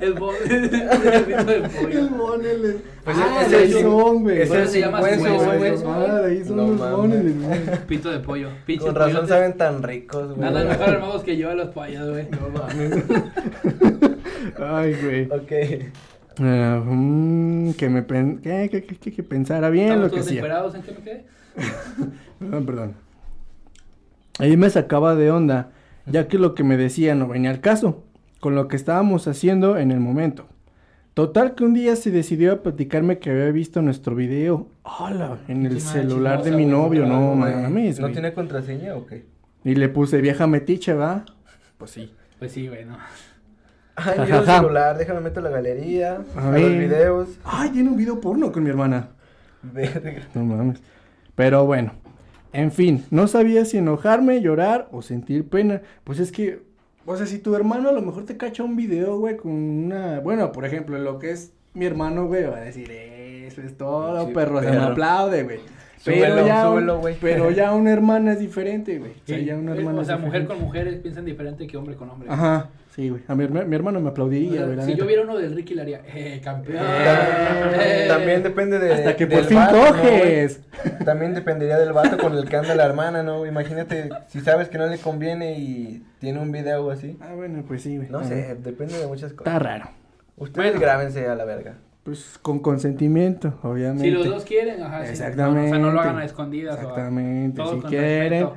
El 0.00 0.14
bo- 0.14 0.32
el 0.32 0.70
pito 0.70 1.44
del 1.44 1.62
pollo. 1.62 1.98
El 1.98 2.08
boneles. 2.08 2.76
Pues 3.04 3.16
ah, 3.20 3.42
ese 3.46 3.64
es- 3.64 3.80
son, 3.82 4.22
güey. 4.22 4.40
ese 4.42 4.62
es 4.62 4.70
se 4.72 4.80
llama 4.80 5.00
hueso. 5.02 5.90
Ah, 5.92 6.20
de 6.22 6.30
ahí 6.30 6.44
son 6.44 6.56
No 6.56 6.66
los 6.68 6.78
boneles, 6.96 7.42
güey. 7.42 7.60
Pito 7.86 8.10
de 8.10 8.20
pollo. 8.20 8.48
Pinche 8.64 8.86
Con 8.86 8.94
razón 8.94 9.28
saben 9.28 9.56
tan 9.58 9.82
ricos, 9.82 10.34
güey. 10.34 10.48
Andan 10.48 10.68
mejor 10.68 10.88
armados 10.88 11.22
que 11.22 11.36
yo 11.36 11.50
a 11.50 11.54
los 11.54 11.68
pollos, 11.68 12.08
güey. 12.08 12.28
No 12.30 12.48
mames. 12.48 14.09
Ay, 14.58 14.96
güey. 15.02 15.24
Ok. 15.30 15.52
Ah, 16.40 16.82
mm, 16.84 17.72
que 17.72 17.88
me 17.88 18.02
pen... 18.02 18.38
que, 18.38 18.68
que, 18.70 18.84
que, 18.84 18.96
que- 18.96 19.12
que 19.12 19.22
pensara 19.22 19.68
bien 19.70 19.88
Estamos 19.88 20.10
lo 20.10 20.16
que 20.16 20.22
sea. 20.22 20.34
encuerados, 20.34 20.74
¿en 20.74 20.82
qué 20.82 20.92
me 20.92 20.98
quedé? 20.98 21.24
Perdón, 22.38 22.66
perdón. 22.66 22.94
Ahí 24.38 24.56
me 24.56 24.70
sacaba 24.70 25.14
de 25.14 25.30
onda, 25.30 25.70
ya 26.06 26.28
que 26.28 26.38
lo 26.38 26.54
que 26.54 26.64
me 26.64 26.76
decía 26.78 27.14
no 27.14 27.28
venía 27.28 27.50
al 27.50 27.60
caso, 27.60 28.04
con 28.40 28.54
lo 28.54 28.68
que 28.68 28.76
estábamos 28.76 29.28
haciendo 29.28 29.76
en 29.76 29.90
el 29.90 30.00
momento. 30.00 30.46
Total 31.12 31.54
que 31.54 31.64
un 31.64 31.74
día 31.74 31.96
se 31.96 32.10
decidió 32.10 32.52
a 32.52 32.62
platicarme 32.62 33.18
que 33.18 33.30
había 33.30 33.50
visto 33.50 33.82
nuestro 33.82 34.14
video, 34.14 34.68
hola, 34.84 35.38
en 35.48 35.66
el 35.66 35.80
celular 35.80 36.42
de 36.42 36.52
mi 36.52 36.64
novio, 36.64 37.04
no 37.04 37.34
No, 37.34 37.34
mames, 37.34 37.98
¿No 38.00 38.10
tiene 38.10 38.32
contraseña 38.32 38.94
o 38.94 39.04
qué? 39.04 39.26
Y 39.64 39.74
le 39.74 39.90
puse 39.90 40.22
vieja 40.22 40.46
metiche, 40.46 40.94
¿va? 40.94 41.26
Pues 41.76 41.90
sí. 41.90 42.14
Pues 42.38 42.52
sí, 42.52 42.68
güey, 42.68 42.86
no. 42.86 42.96
Ay, 44.04 44.18
mira 44.20 44.38
el 44.38 44.46
celular, 44.46 44.98
déjame 44.98 45.20
meto 45.20 45.40
la 45.40 45.50
galería. 45.50 46.22
A 46.36 46.48
A, 46.48 46.58
los 46.58 46.70
videos. 46.70 47.28
Ay, 47.44 47.70
tiene 47.70 47.90
un 47.90 47.96
video 47.96 48.20
porno 48.20 48.50
con 48.52 48.62
mi 48.62 48.70
hermana. 48.70 49.08
Verga. 49.62 50.22
No 50.34 50.44
mames. 50.44 50.82
Pero 51.34 51.64
bueno, 51.64 51.92
en 52.52 52.72
fin, 52.72 53.04
no 53.10 53.26
sabía 53.28 53.64
si 53.64 53.78
enojarme, 53.78 54.40
llorar 54.40 54.88
o 54.92 55.02
sentir 55.02 55.48
pena. 55.48 55.82
Pues 56.04 56.18
es 56.18 56.32
que, 56.32 56.62
o 57.06 57.16
sea, 57.16 57.26
si 57.26 57.38
tu 57.38 57.54
hermano 57.54 57.88
a 57.88 57.92
lo 57.92 58.02
mejor 58.02 58.24
te 58.24 58.36
cacha 58.36 58.62
un 58.62 58.76
video, 58.76 59.18
güey, 59.18 59.36
con 59.36 59.52
una. 59.52 60.20
Bueno, 60.20 60.52
por 60.52 60.64
ejemplo, 60.64 60.98
lo 60.98 61.18
que 61.18 61.30
es 61.30 61.52
mi 61.74 61.86
hermano, 61.86 62.26
güey, 62.26 62.44
va 62.44 62.56
a 62.56 62.60
decir, 62.60 62.90
eso 62.90 63.62
es 63.62 63.76
todo, 63.76 64.26
Sí, 64.26 64.34
perro, 64.34 64.60
se 64.60 64.70
me 64.70 64.76
aplaude, 64.78 65.44
güey. 65.44 65.60
Súbelo, 66.02 66.34
Pero 66.36 66.46
ya, 66.46 66.64
un- 66.66 66.72
súbelo, 66.74 66.98
güey. 66.98 67.16
pero 67.20 67.50
ya 67.50 67.72
una 67.74 67.92
hermana 67.92 68.32
es 68.32 68.38
diferente, 68.40 68.98
güey. 68.98 69.10
O 69.10 69.26
sea, 69.26 69.38
Sí, 69.38 69.44
ya 69.44 69.54
una 69.56 69.72
hermana 69.74 69.98
o 69.98 70.00
es 70.00 70.06
sea, 70.06 70.16
mujer 70.16 70.46
con 70.46 70.58
mujeres 70.58 70.96
piensan 71.00 71.26
diferente 71.26 71.66
que 71.66 71.76
hombre 71.76 71.94
con 71.94 72.08
hombre. 72.08 72.28
Ajá, 72.30 72.70
sí, 72.96 73.10
güey. 73.10 73.20
A 73.28 73.34
mi, 73.34 73.46
mi 73.46 73.76
hermano 73.76 74.00
me 74.00 74.08
O 74.08 74.10
aplaudiría, 74.10 74.50
sea, 74.52 74.64
güey. 74.64 74.76
la 74.76 74.82
si 74.84 74.88
neta. 74.92 74.98
yo 75.00 75.06
viera 75.06 75.22
uno 75.24 75.36
del 75.36 75.54
Ricky 75.54 75.74
le 75.74 75.82
haría, 75.82 76.00
eh, 76.06 76.40
campeón. 76.42 76.82
Eh. 76.82 78.06
También 78.08 78.42
depende 78.42 78.78
de. 78.78 78.94
Hasta 78.94 79.14
que 79.16 79.26
por 79.26 79.44
fin 79.44 79.58
vato, 79.58 79.76
¿no, 79.76 79.88
coges. 80.00 80.60
También 81.04 81.34
dependería 81.34 81.78
del 81.78 81.92
vato 81.92 82.16
con 82.16 82.34
el 82.34 82.48
que 82.48 82.56
anda 82.56 82.74
la 82.74 82.86
hermana, 82.86 83.22
¿no? 83.22 83.44
Imagínate 83.44 84.08
si 84.28 84.40
sabes 84.40 84.70
que 84.70 84.78
no 84.78 84.86
le 84.86 84.96
conviene 84.98 85.58
y 85.58 86.02
tiene 86.18 86.38
un 86.40 86.50
video 86.50 86.90
así. 86.90 87.18
ah, 87.20 87.34
bueno, 87.36 87.62
pues 87.68 87.82
sí, 87.82 87.98
güey. 87.98 88.08
No 88.08 88.24
sé, 88.24 88.54
depende 88.62 88.98
de 88.98 89.06
muchas 89.06 89.32
Está 89.32 89.44
cosas. 89.44 89.62
raro. 89.62 89.84
Ustedes 90.38 90.70
Bueno. 90.70 90.80
grábense 90.80 91.28
a 91.28 91.34
la 91.34 91.44
verga. 91.44 91.74
Pues 92.02 92.38
con 92.40 92.60
consentimiento, 92.60 93.58
obviamente. 93.62 94.04
Si 94.04 94.10
los 94.10 94.26
dos 94.26 94.44
quieren, 94.44 94.82
ajá. 94.82 95.04
sí. 95.04 95.10
Exactamente. 95.12 95.60
No, 95.62 95.66
o 95.66 95.70
sea, 95.70 95.78
no 95.78 95.92
lo 95.92 96.00
hagan 96.00 96.18
a 96.18 96.24
escondidas. 96.24 96.76
o- 96.76 96.80
Exactamente. 96.80 97.62
Si 97.64 97.80
quieren, 97.82 98.30
respeto. 98.30 98.56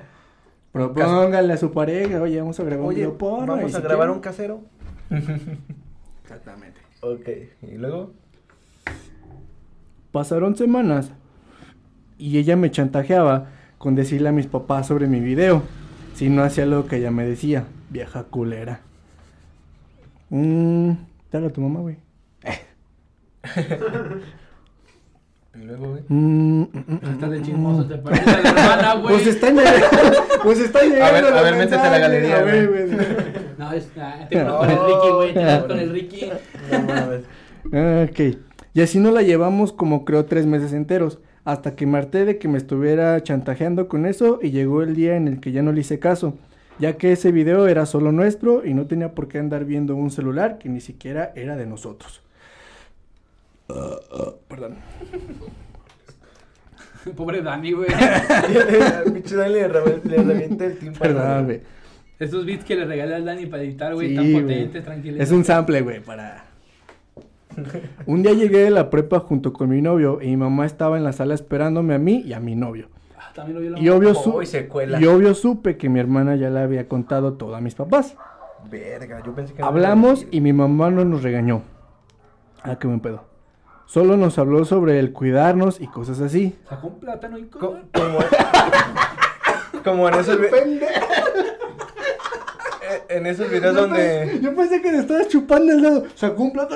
propónganle 0.72 1.54
a 1.54 1.58
su 1.58 1.72
pareja, 1.72 2.22
oye, 2.22 2.40
vamos 2.40 2.60
a 2.60 2.64
grabar 2.64 2.82
un 2.82 2.88
Oye, 2.88 2.98
video 2.98 3.18
porno. 3.18 3.56
vamos 3.56 3.74
a 3.76 3.78
si 3.78 3.84
grabar 3.84 4.08
quieren- 4.08 4.16
un 4.16 4.20
casero. 4.22 4.62
Exactamente. 6.24 6.80
Ok, 7.02 7.30
y 7.70 7.78
luego. 7.78 8.14
Pasaron 10.12 10.56
semanas 10.56 11.12
y 12.18 12.38
ella 12.38 12.56
me 12.56 12.72
chantajeaba 12.72 13.48
con 13.78 13.96
decirle 13.96 14.30
a 14.30 14.32
mis 14.32 14.48
papás 14.48 14.88
sobre 14.88 15.08
mi 15.08 15.20
video. 15.20 15.64
Si 16.16 16.30
no 16.30 16.44
hacía 16.44 16.66
lo 16.66 16.86
que 16.88 16.98
ella 16.98 17.12
me 17.12 17.26
decía, 17.26 17.66
vieja 17.90 18.24
culera. 18.24 18.82
Mmm, 20.30 20.92
dale 21.32 21.48
a 21.48 21.50
tu 21.52 21.62
mamá, 21.62 21.80
güey. 21.82 21.98
Y 25.56 25.66
luego, 25.66 25.90
güey. 25.92 26.02
Mm, 26.08 26.62
mm, 26.62 26.70
mm, 26.88 27.00
Estás 27.12 27.30
de 27.30 27.40
mm, 27.40 27.44
chismoso, 27.44 27.84
mm. 27.84 27.88
te 27.88 27.98
parece 28.00 28.30
a 28.30 28.42
la 28.42 28.50
hermana, 28.50 28.94
güey. 28.96 29.16
Pues 29.16 29.28
están 29.28 29.56
llegando, 29.56 29.88
pues 30.44 30.60
están 30.60 30.90
llegando. 30.90 31.06
A 31.06 31.12
ver, 31.12 31.26
a 31.26 31.30
los 31.30 31.44
ver, 31.44 31.56
métete 31.56 31.76
a 31.76 31.92
la 31.92 32.00
galería, 32.00 32.42
güey. 32.42 32.90
No, 33.58 33.72
es, 33.72 33.88
ah, 33.98 34.26
te 34.30 34.44
vas 34.44 34.54
con 34.56 34.70
el 34.72 34.80
Ricky, 34.80 35.10
güey. 35.14 35.34
Te 35.36 35.68
con 35.68 35.80
el 35.80 35.90
Ricky. 35.92 36.32
No. 36.72 37.80
Ah, 37.80 38.06
Ok. 38.10 38.20
Y 38.74 38.82
así 38.82 38.98
no 38.98 39.12
la 39.12 39.22
llevamos 39.22 39.72
como 39.72 40.06
creo 40.06 40.26
tres 40.26 40.48
meses 40.48 40.74
enteros. 40.74 41.20
Hasta 41.46 41.76
que 41.76 41.86
me 41.86 42.00
harté 42.00 42.26
de 42.26 42.40
que 42.40 42.48
me 42.48 42.58
estuviera 42.58 43.22
chantajeando 43.22 43.88
con 43.88 44.08
eso 44.08 44.40
y 44.42 44.50
llegó 44.50 44.82
el 44.82 44.96
día 44.96 45.16
en 45.16 45.28
el 45.28 45.40
que 45.40 45.52
ya 45.52 45.62
no 45.62 45.72
le 45.72 45.82
hice 45.82 46.00
caso. 46.00 46.36
Ya 46.80 46.98
que 46.98 47.12
ese 47.12 47.32
video 47.32 47.68
era 47.68 47.86
solo 47.86 48.12
nuestro 48.12 48.66
y 48.66 48.74
no 48.74 48.88
tenía 48.88 49.14
por 49.14 49.28
qué 49.28 49.38
andar 49.38 49.66
viendo 49.66 49.96
un 49.96 50.10
celular 50.10 50.58
que 50.58 50.70
ni 50.70 50.82
siquiera 50.82 51.32
era 51.36 51.56
de 51.56 51.68
nosotros. 51.68 52.23
Perdón. 54.48 54.76
Pobre 57.16 57.42
Dani, 57.42 57.72
güey. 57.74 57.90
Pinche 59.14 59.36
Dani 59.36 59.54
le, 59.54 59.68
re- 59.68 60.02
le 60.06 60.18
revienta 60.24 60.66
el 60.66 60.78
tímpano. 60.78 61.00
Perdón, 61.00 61.46
güey. 61.46 61.62
Estos 62.20 62.46
beats 62.46 62.64
que 62.64 62.76
le 62.76 62.86
regalé 62.86 63.16
al 63.16 63.26
Dani 63.26 63.46
para 63.48 63.64
editar, 63.64 63.94
güey, 63.94 64.10
Sí, 64.10 64.16
tan 64.16 64.32
potentes, 64.32 64.84
tranquilos. 64.86 65.20
Es 65.20 65.32
un 65.32 65.44
sample, 65.44 65.82
güey, 65.82 66.00
para... 66.00 66.46
Un 68.06 68.24
día 68.24 68.34
llegué 68.34 68.60
de 68.60 68.70
la 68.70 68.90
prepa 68.90 69.20
junto 69.20 69.52
con 69.54 69.70
mi 69.70 69.82
novio 69.82 70.20
y 70.22 70.28
mi 70.28 70.38
mamá 70.38 70.66
estaba 70.66 70.98
en 70.98 71.04
la 71.04 71.12
sala 71.14 71.34
esperándome 71.34 71.94
a 71.94 72.00
mí 72.00 72.24
y 72.26 72.34
a 72.34 72.40
mi 72.40 72.56
novio. 72.56 72.88
Ah, 73.18 73.32
También 73.36 73.56
lo 73.56 73.62
vi 73.62 73.70
la 73.70 73.80
Y 73.80 73.90
obvio, 73.90 74.12
Oh, 74.12 74.16
su- 74.16 74.42
y 74.42 75.04
y 75.04 75.08
obvio 75.08 75.36
supe 75.36 75.78
que 75.78 75.90
mi 75.90 76.00
hermana 76.00 76.36
ya 76.36 76.50
le 76.50 76.60
había 76.62 76.88
contado 76.88 77.34
todo 77.34 77.56
a 77.56 77.62
mis 77.62 77.76
papás. 77.76 78.16
Verga, 78.72 79.22
yo 79.26 79.36
pensé 79.36 79.54
que 79.54 79.62
no 79.62 79.68
Hablamos 79.68 80.26
y 80.32 80.40
mi 80.40 80.54
mamá 80.54 80.90
no 80.90 81.04
nos 81.04 81.22
regañó. 81.22 81.64
Ah, 82.64 82.78
qué 82.80 82.88
buen 82.88 83.02
pedo. 83.02 83.26
Solo 83.86 84.18
nos 84.18 84.38
habló 84.40 84.66
sobre 84.66 85.00
el 85.00 85.12
cuidarnos 85.14 85.80
y 85.80 85.88
cosas 85.88 86.20
así. 86.22 86.56
Sacó 86.68 86.88
un 86.88 87.00
plátano 87.00 87.38
y 87.38 87.46
Co-. 87.46 87.80
Como, 87.94 88.20
como 89.84 90.08
en 90.10 90.16
esos 90.16 90.38
en 93.10 93.26
esos 93.26 93.50
videos 93.50 93.76
donde 93.76 94.40
Yo 94.42 94.56
pensé 94.56 94.82
que 94.82 94.92
le 94.92 95.00
estabas 95.00 95.28
chupando 95.28 95.72
el 95.74 95.82
dedo. 95.82 96.04
Sacó 96.16 96.44
un 96.44 96.54
plato. 96.54 96.76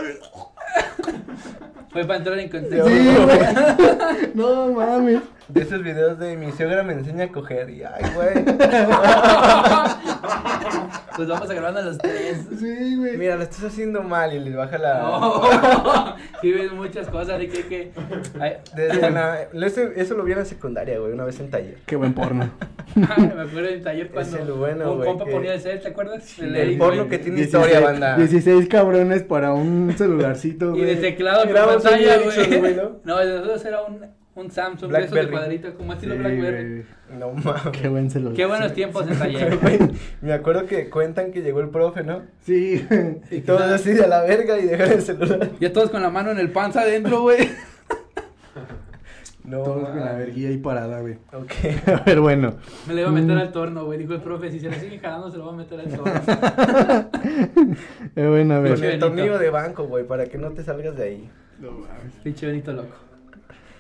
Fue 1.89 2.05
para 2.05 2.17
entrar 2.17 2.39
en 2.39 2.49
contexto. 2.49 2.87
Sí, 2.87 3.15
güey. 3.25 4.31
No 4.35 4.67
mames. 4.67 5.21
De 5.49 5.61
esos 5.61 5.81
videos 5.83 6.19
de 6.19 6.35
mi 6.37 6.51
suegra 6.51 6.83
me 6.83 6.93
enseña 6.93 7.25
a 7.25 7.27
coger 7.31 7.69
y 7.69 7.83
ay 7.83 8.03
güey 8.15 8.45
Pues 11.15 11.27
vamos 11.29 11.49
a 11.49 11.53
grabar 11.55 11.75
a 11.75 11.81
los 11.81 11.97
tres. 11.97 12.45
Sí, 12.59 12.95
güey. 12.95 13.17
mira 13.17 13.35
lo 13.37 13.41
estás 13.41 13.63
haciendo 13.63 14.03
mal 14.03 14.33
y 14.35 14.39
le 14.39 14.55
baja 14.55 14.77
la 14.77 14.99
No. 14.99 16.15
Sí, 16.41 16.51
ves 16.51 16.71
muchas 16.73 17.07
cosas 17.07 17.39
de 17.39 17.47
que... 17.49 17.65
que... 17.65 17.91
Ay, 18.39 18.57
Desde 18.75 19.09
la- 19.09 19.41
eso, 19.65 19.81
eso 19.95 20.13
lo 20.15 20.23
vi 20.23 20.33
en 20.33 20.39
la 20.39 20.45
secundaria 20.45 20.99
güey 20.99 21.13
una 21.13 21.23
vez 21.23 21.39
en 21.39 21.49
taller 21.49 21.77
Qué 21.87 21.95
buen 21.95 22.13
porno. 22.13 22.51
me 22.95 23.03
acuerdo 23.05 23.67
en 23.69 23.81
taller 23.83 24.11
cuando 24.11 24.37
el 24.37 24.51
bueno, 24.51 24.91
un 24.91 24.97
güey, 24.97 25.09
compa 25.09 25.25
que- 25.25 25.31
ponía 25.31 25.53
el 25.55 25.61
set, 25.61 25.81
¿te 25.81 25.87
acuerdas? 25.89 26.37
el 26.37 26.55
Eric, 26.55 26.77
porno 26.77 26.97
güey. 27.05 27.09
que 27.09 27.17
tiene 27.17 27.41
historia 27.41 27.79
banda 27.79 28.15
16 28.17 28.67
cabrones 28.69 29.23
para 29.23 29.53
un 29.53 29.91
celularcito, 29.97 30.67
Y 30.75 30.81
güey. 30.83 30.85
de 30.85 30.95
teclado 30.97 31.45
un 31.47 31.53
pantalla, 31.53 32.17
güey, 32.19 32.59
güey. 32.59 32.75
¿no? 32.75 32.99
No, 33.03 33.19
el 33.19 33.27
de 33.29 33.33
nosotros 33.37 33.65
era 33.65 33.81
un, 33.81 34.01
un 34.37 34.51
Samsung 34.51 34.91
de 34.91 34.99
esos 34.99 35.11
de 35.11 35.21
Blackberry. 35.21 35.31
cuadrito, 35.31 35.73
como 35.77 35.91
Sí, 35.93 35.97
estilo 35.97 36.15
Blackberry. 36.17 36.83
güey. 37.09 37.19
no 37.19 37.31
mames 37.31 37.61
Qué 37.81 37.87
buen 37.87 38.09
celular. 38.09 38.33
Qué 38.35 38.45
buenos 38.45 38.73
tiempos 38.73 39.07
en 39.09 39.17
taller. 39.17 39.57
Me 40.21 40.33
acuerdo 40.33 40.65
que 40.65 40.89
cuentan 40.89 41.31
que 41.31 41.41
llegó 41.41 41.59
el 41.61 41.69
profe 41.69 42.03
no 42.03 42.21
Sí. 42.41 42.85
y 43.31 43.41
todos 43.41 43.61
así 43.61 43.91
de 43.93 44.07
la 44.07 44.21
verga 44.23 44.57
y 44.59 44.63
dejaron 44.65 44.93
el 44.93 45.01
celular 45.01 45.49
Ya 45.59 45.73
todos 45.73 45.89
con 45.89 46.01
la 46.01 46.09
mano 46.09 46.31
en 46.31 46.39
el 46.39 46.51
panza 46.51 46.81
adentro, 46.81 47.21
güey. 47.21 47.49
no 49.43 49.59
Todos 49.63 49.89
con 49.89 49.99
la 50.01 50.11
verguilla 50.13 50.49
ahí 50.49 50.57
parada, 50.57 50.99
güey. 50.99 51.15
ok 51.33 51.51
A 51.87 52.03
ver, 52.03 52.19
bueno. 52.19 52.55
Me 52.87 52.93
lo 52.93 52.99
iba 52.99 53.09
a 53.09 53.13
meter 53.13 53.35
Mm. 53.35 53.39
al 53.39 53.51
torno, 53.51 53.85
güey. 53.85 53.97
Dijo 53.97 54.13
el 54.13 54.21
profe, 54.21 54.51
si 54.51 54.59
se 54.59 54.69
le 54.69 54.77
sigue 54.79 54.99
jalando, 54.99 55.31
se 55.31 55.37
lo 55.37 55.45
va 55.45 55.53
a 55.53 55.55
meter 55.55 55.79
al 55.79 55.87
torno. 55.87 56.13
Eh, 58.15 58.27
bueno, 58.27 58.55
a 58.55 58.59
ver. 58.59 58.75
con 58.75 58.83
el 58.83 58.99
tornillo 58.99 59.37
de 59.37 59.49
banco 59.49 59.83
güey 59.85 60.05
para 60.05 60.25
que 60.25 60.37
no 60.37 60.51
te 60.51 60.63
salgas 60.63 60.95
de 60.97 61.03
ahí 61.03 61.29
No 61.59 61.71
mames. 61.71 62.13
Pinche 62.23 62.47
Benito 62.47 62.73
loco. 62.73 62.95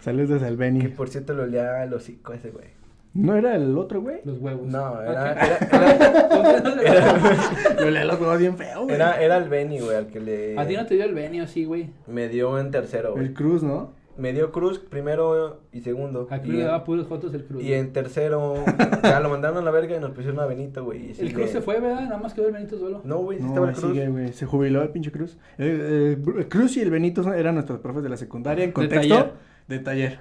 Saludos 0.07 0.41
al 0.41 0.51
Que 0.51 0.55
Benny. 0.55 0.87
por 0.87 1.09
cierto 1.09 1.33
lo 1.33 1.43
olía 1.43 1.81
al 1.81 1.93
hocico 1.93 2.31
ese 2.31 2.49
güey. 2.51 2.65
¿No 3.13 3.35
era 3.35 3.55
el 3.55 3.77
otro, 3.77 3.99
güey? 4.01 4.19
Los 4.23 4.37
huevos. 4.37 4.67
No, 4.67 5.01
era, 5.01 5.31
Ok. 5.31 5.73
era, 5.73 6.77
era, 6.81 7.75
Lo 7.81 7.89
leía 7.91 8.05
los 8.05 8.19
huevos 8.21 8.37
bien 8.39 8.57
feo, 8.57 8.83
güey. 8.83 8.95
era, 8.95 9.21
era 9.21 9.35
el 9.37 9.49
Benny, 9.49 9.79
güey, 9.79 9.97
al 9.97 10.07
que 10.07 10.19
le... 10.21 10.57
A 10.57 10.65
ti 10.65 10.75
no 10.77 10.85
te 10.85 10.95
dio 10.95 11.03
el 11.03 11.13
venio, 11.13 11.45
sí, 11.45 11.65
güey. 11.65 11.89
Me 12.07 12.29
dio 12.29 12.57
en 12.57 12.71
tercero, 12.71 13.13
güey. 13.13 13.25
El 13.25 13.33
Cruz, 13.33 13.63
¿no? 13.63 13.91
Me 14.17 14.33
dio 14.33 14.51
Cruz 14.51 14.79
primero 14.79 15.59
y 15.71 15.81
segundo. 15.81 16.27
Aquí 16.31 16.49
y, 16.49 16.53
le 16.53 16.59
en, 16.61 16.65
daba 16.67 16.83
puros 16.85 17.05
fotos 17.07 17.33
el 17.35 17.43
cruz. 17.45 17.61
y 17.63 17.73
en 17.73 17.91
tercero, 17.93 18.55
ya 19.03 19.19
lo 19.19 19.29
mandaron 19.29 19.57
a 19.59 19.61
la 19.61 19.69
verga 19.71 19.95
y 19.95 19.99
nos 19.99 20.09
pusieron 20.11 20.39
a 20.39 20.45
Benito, 20.47 20.83
güey. 20.85 21.11
El 21.19 21.33
cruz 21.33 21.51
se 21.51 21.61
fue, 21.61 21.79
¿verdad? 21.79 22.01
Nada 22.05 22.17
más 22.17 22.33
quedó 22.33 22.47
el 22.47 22.53
Benito 22.53 22.79
solo. 22.79 23.01
No, 23.03 23.17
güey, 23.19 23.37
sí 23.37 23.43
No, 23.43 23.49
estaba 23.49 23.69
el 23.69 23.75
Cruz. 23.75 23.91
sigue, 23.91 24.07
güey. 24.09 24.33
Se 24.33 24.45
jubiló 24.47 24.81
el 24.81 24.89
pinche 24.89 25.11
Cruz. 25.11 25.37
Eh, 25.59 26.15
eh, 26.17 26.31
el 26.37 26.47
Cruz 26.49 26.77
y 26.77 26.81
el 26.81 26.89
Benito 26.89 27.31
eran 27.31 27.53
nuestros 27.55 27.79
profes 27.79 28.01
de 28.01 28.09
la 28.09 28.17
secundaria 28.17 28.63
en 28.63 28.71
De 28.71 28.73
contexto 28.73 29.07
taller. 29.15 29.31
De 29.67 29.79
taller. 29.79 30.19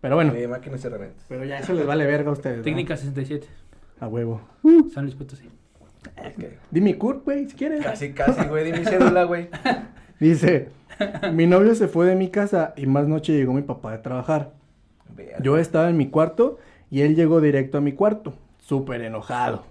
Pero 0.00 0.16
bueno, 0.16 0.32
De 0.32 0.46
máquinas 0.48 0.84
y 0.84 0.86
herramientas. 0.86 1.24
pero 1.28 1.44
ya 1.44 1.58
eso 1.58 1.72
les 1.72 1.86
vale 1.86 2.06
verga 2.06 2.28
a 2.30 2.32
ustedes. 2.32 2.58
¿no? 2.58 2.62
Técnica 2.64 2.96
67. 2.96 3.46
A 4.00 4.08
huevo. 4.08 4.40
San 4.92 5.04
Luis 5.04 5.14
Potosí. 5.14 5.48
Que 6.38 6.58
Dime 6.70 6.98
Kurt, 6.98 7.24
güey, 7.24 7.48
si 7.48 7.56
quieres. 7.56 7.82
casi, 7.82 8.12
casi, 8.12 8.46
güey, 8.46 8.70
di 8.70 8.78
mi 8.78 8.84
cédula, 8.84 9.24
güey. 9.24 9.48
Dice, 10.20 10.68
mi 11.32 11.46
novio 11.46 11.74
se 11.74 11.88
fue 11.88 12.06
de 12.06 12.14
mi 12.14 12.28
casa 12.28 12.74
y 12.76 12.86
más 12.86 13.08
noche 13.08 13.32
llegó 13.32 13.52
mi 13.54 13.62
papá 13.62 13.92
de 13.92 13.98
trabajar. 13.98 14.52
Verga. 15.16 15.38
Yo 15.42 15.56
estaba 15.58 15.88
en 15.88 15.96
mi 15.96 16.08
cuarto 16.10 16.58
y 16.90 17.00
él 17.00 17.16
llegó 17.16 17.40
directo 17.40 17.78
a 17.78 17.80
mi 17.80 17.92
cuarto, 17.92 18.34
súper 18.58 19.00
enojado. 19.02 19.64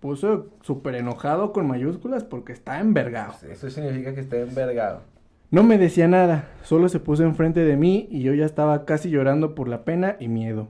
Puso 0.00 0.48
súper 0.62 0.94
enojado 0.96 1.52
con 1.52 1.66
mayúsculas 1.66 2.24
porque 2.24 2.52
está 2.52 2.80
envergado. 2.80 3.34
Eso 3.48 3.70
significa 3.70 4.14
que 4.14 4.20
está 4.20 4.38
envergado. 4.38 5.02
No 5.52 5.62
me 5.62 5.76
decía 5.78 6.08
nada, 6.08 6.46
solo 6.64 6.88
se 6.88 6.98
puso 6.98 7.22
enfrente 7.24 7.60
de 7.64 7.76
mí 7.76 8.08
y 8.10 8.22
yo 8.22 8.32
ya 8.34 8.46
estaba 8.46 8.84
casi 8.86 9.10
llorando 9.10 9.54
por 9.54 9.68
la 9.68 9.84
pena 9.84 10.16
y 10.18 10.26
miedo. 10.28 10.68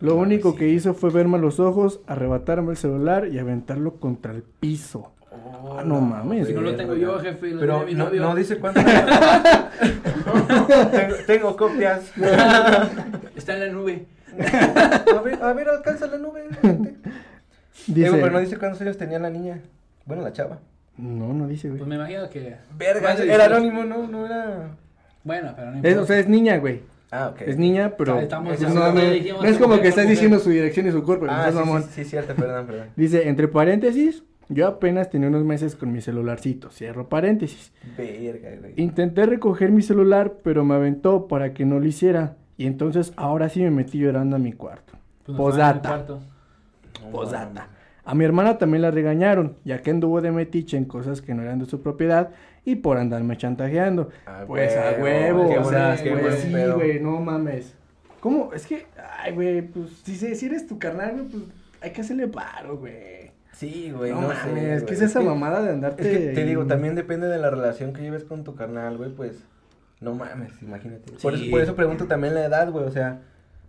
Lo 0.00 0.12
Claro, 0.12 0.22
único 0.22 0.52
sí. 0.52 0.56
que 0.58 0.68
hizo 0.70 0.94
fue 0.94 1.10
verme 1.10 1.36
a 1.36 1.40
los 1.40 1.60
ojos, 1.60 2.00
arrebatarme 2.06 2.70
el 2.72 2.76
celular 2.78 3.28
y 3.28 3.38
aventarlo 3.38 3.96
contra 4.00 4.32
el 4.32 4.42
piso. 4.42 5.12
Ah, 5.30 5.82
no 5.84 6.00
mames. 6.00 6.46
Si 6.48 6.54
no 6.54 6.62
lo 6.62 6.74
tengo 6.76 6.94
yo, 6.94 7.18
jefe, 7.20 7.50
lo 7.50 7.60
Pero 7.60 7.84
mi 7.84 7.92
no, 7.94 8.06
novio. 8.06 8.22
no 8.22 8.34
dice 8.34 8.58
cuánto. 8.58 8.80
tengo, 10.90 11.14
tengo 11.26 11.56
copias. 11.56 12.10
Está 13.36 13.54
en 13.54 13.60
la 13.60 13.68
nube. 13.68 14.06
A 15.14 15.20
ver, 15.22 15.42
a 15.42 15.52
ver, 15.52 15.68
alcanza 15.68 16.06
la 16.06 16.16
nube. 16.18 16.44
Dice, 17.86 18.10
pero 18.12 18.30
no 18.30 18.38
dice 18.40 18.56
cuántos 18.58 18.80
años 18.80 18.96
tenía 18.96 19.18
la 19.18 19.28
niña. 19.30 19.60
Bueno, 20.06 20.22
la 20.22 20.32
chava. 20.32 20.58
No, 20.98 21.32
no 21.34 21.46
dice, 21.48 21.68
Pues 21.68 21.80
güey. 21.80 21.88
me 21.90 21.96
imagino 21.96 22.28
que. 22.30 22.56
Verga, 22.76 23.12
era 23.14 23.24
18. 23.24 23.44
anónimo, 23.44 23.84
no, 23.84 24.06
no 24.06 24.26
era. 24.26 24.70
Bueno, 25.24 25.52
pero 25.56 25.70
no 25.70 25.78
Es, 25.78 25.84
importa. 25.84 26.00
o 26.02 26.06
sea, 26.06 26.18
es 26.18 26.28
niña, 26.28 26.58
güey. 26.58 26.82
Ah, 27.10 27.28
ok. 27.32 27.42
Es 27.42 27.56
niña, 27.56 27.92
pero... 27.96 28.18
Estamos- 28.18 28.48
no, 28.48 28.54
estamos- 28.54 28.74
no, 28.74 28.92
no, 28.92 29.10
dijimos 29.10 29.42
no 29.42 29.48
es 29.48 29.58
como 29.58 29.80
que 29.80 29.88
estás 29.88 30.08
diciendo 30.08 30.38
su 30.40 30.50
dirección 30.50 30.88
y 30.88 30.90
su 30.92 31.02
cuerpo. 31.04 31.26
Ah, 31.28 31.44
no 31.46 31.52
sí, 31.52 31.58
mamón. 31.58 31.82
sí, 31.84 31.88
sí, 31.94 32.04
cierto, 32.04 32.34
perdón, 32.34 32.66
perdón. 32.66 32.88
Dice, 32.96 33.28
entre 33.28 33.46
paréntesis, 33.48 34.24
yo 34.48 34.66
apenas 34.66 35.08
tenía 35.10 35.28
unos 35.28 35.44
meses 35.44 35.76
con 35.76 35.92
mi 35.92 36.00
celularcito. 36.00 36.70
Cierro 36.70 37.08
paréntesis. 37.08 37.72
Verga, 37.96 38.50
güey. 38.60 38.72
Intenté 38.76 39.24
recoger 39.26 39.70
mi 39.70 39.82
celular, 39.82 40.34
pero 40.42 40.64
me 40.64 40.74
aventó 40.74 41.28
para 41.28 41.52
que 41.54 41.64
no 41.64 41.78
lo 41.78 41.86
hiciera. 41.86 42.36
Y 42.56 42.66
entonces 42.66 43.12
ahora 43.16 43.48
sí 43.48 43.60
me 43.62 43.70
metí 43.70 43.98
llorando 43.98 44.36
a 44.36 44.38
mi 44.38 44.52
cuarto. 44.52 44.94
Pues. 45.24 45.36
No 45.36 45.44
Posdata. 47.12 47.68
A 48.06 48.14
mi 48.14 48.24
hermana 48.24 48.56
también 48.56 48.82
la 48.82 48.90
regañaron, 48.90 49.56
ya 49.64 49.82
que 49.82 49.90
anduvo 49.90 50.20
de 50.20 50.30
metiche 50.32 50.76
en 50.76 50.84
cosas 50.86 51.20
que 51.20 51.34
no 51.34 51.42
eran 51.42 51.58
de 51.58 51.66
su 51.66 51.82
propiedad 51.82 52.30
y 52.64 52.76
por 52.76 52.96
andarme 52.98 53.36
chantajeando. 53.36 54.08
A 54.26 54.44
Pues 54.46 54.74
a 54.76 54.92
huevo, 55.02 55.48
qué 55.50 55.58
o 55.58 55.64
sea, 55.68 55.96
qué 56.02 56.12
pues 56.16 56.36
sí, 56.36 56.52
güey, 56.74 57.00
no 57.00 57.20
mames. 57.20 57.74
¿Cómo? 58.20 58.52
Es 58.54 58.66
que, 58.66 58.86
ay, 59.22 59.32
güey, 59.34 59.60
pues 59.62 59.90
si, 60.04 60.16
se- 60.16 60.34
si 60.36 60.46
eres 60.46 60.66
tu 60.66 60.78
carnal, 60.78 61.12
güey, 61.12 61.24
pues 61.26 61.42
hay 61.82 61.90
que 61.90 62.00
hacerle 62.00 62.28
paro, 62.28 62.78
güey. 62.78 63.30
Sí, 63.52 63.90
güey, 63.96 64.12
no, 64.12 64.20
no, 64.22 64.28
mames, 64.28 64.42
sé, 64.44 64.50
¿qué 64.54 64.80
güey. 64.82 64.94
es 64.94 65.02
esa 65.02 65.20
que- 65.20 65.26
mamada 65.26 65.62
de 65.62 65.70
andarte? 65.70 66.02
Es 66.02 66.18
que 66.18 66.26
te 66.34 66.44
digo, 66.44 66.66
también 66.66 66.94
depende 66.94 67.26
de 67.26 67.38
la 67.38 67.50
relación 67.50 67.92
que 67.92 68.02
lleves 68.02 68.24
con 68.24 68.44
tu 68.44 68.54
carnal, 68.54 68.96
güey, 68.96 69.10
pues. 69.10 69.42
No 70.00 70.14
mames, 70.14 70.52
imagínate. 70.62 71.10
Por, 71.22 71.34
eso, 71.34 71.44
por 71.50 71.60
eso 71.60 71.74
pregunto 71.74 72.06
también 72.06 72.34
la 72.34 72.44
edad, 72.44 72.70
güey, 72.70 72.84
o 72.84 72.90
sea. 72.90 73.20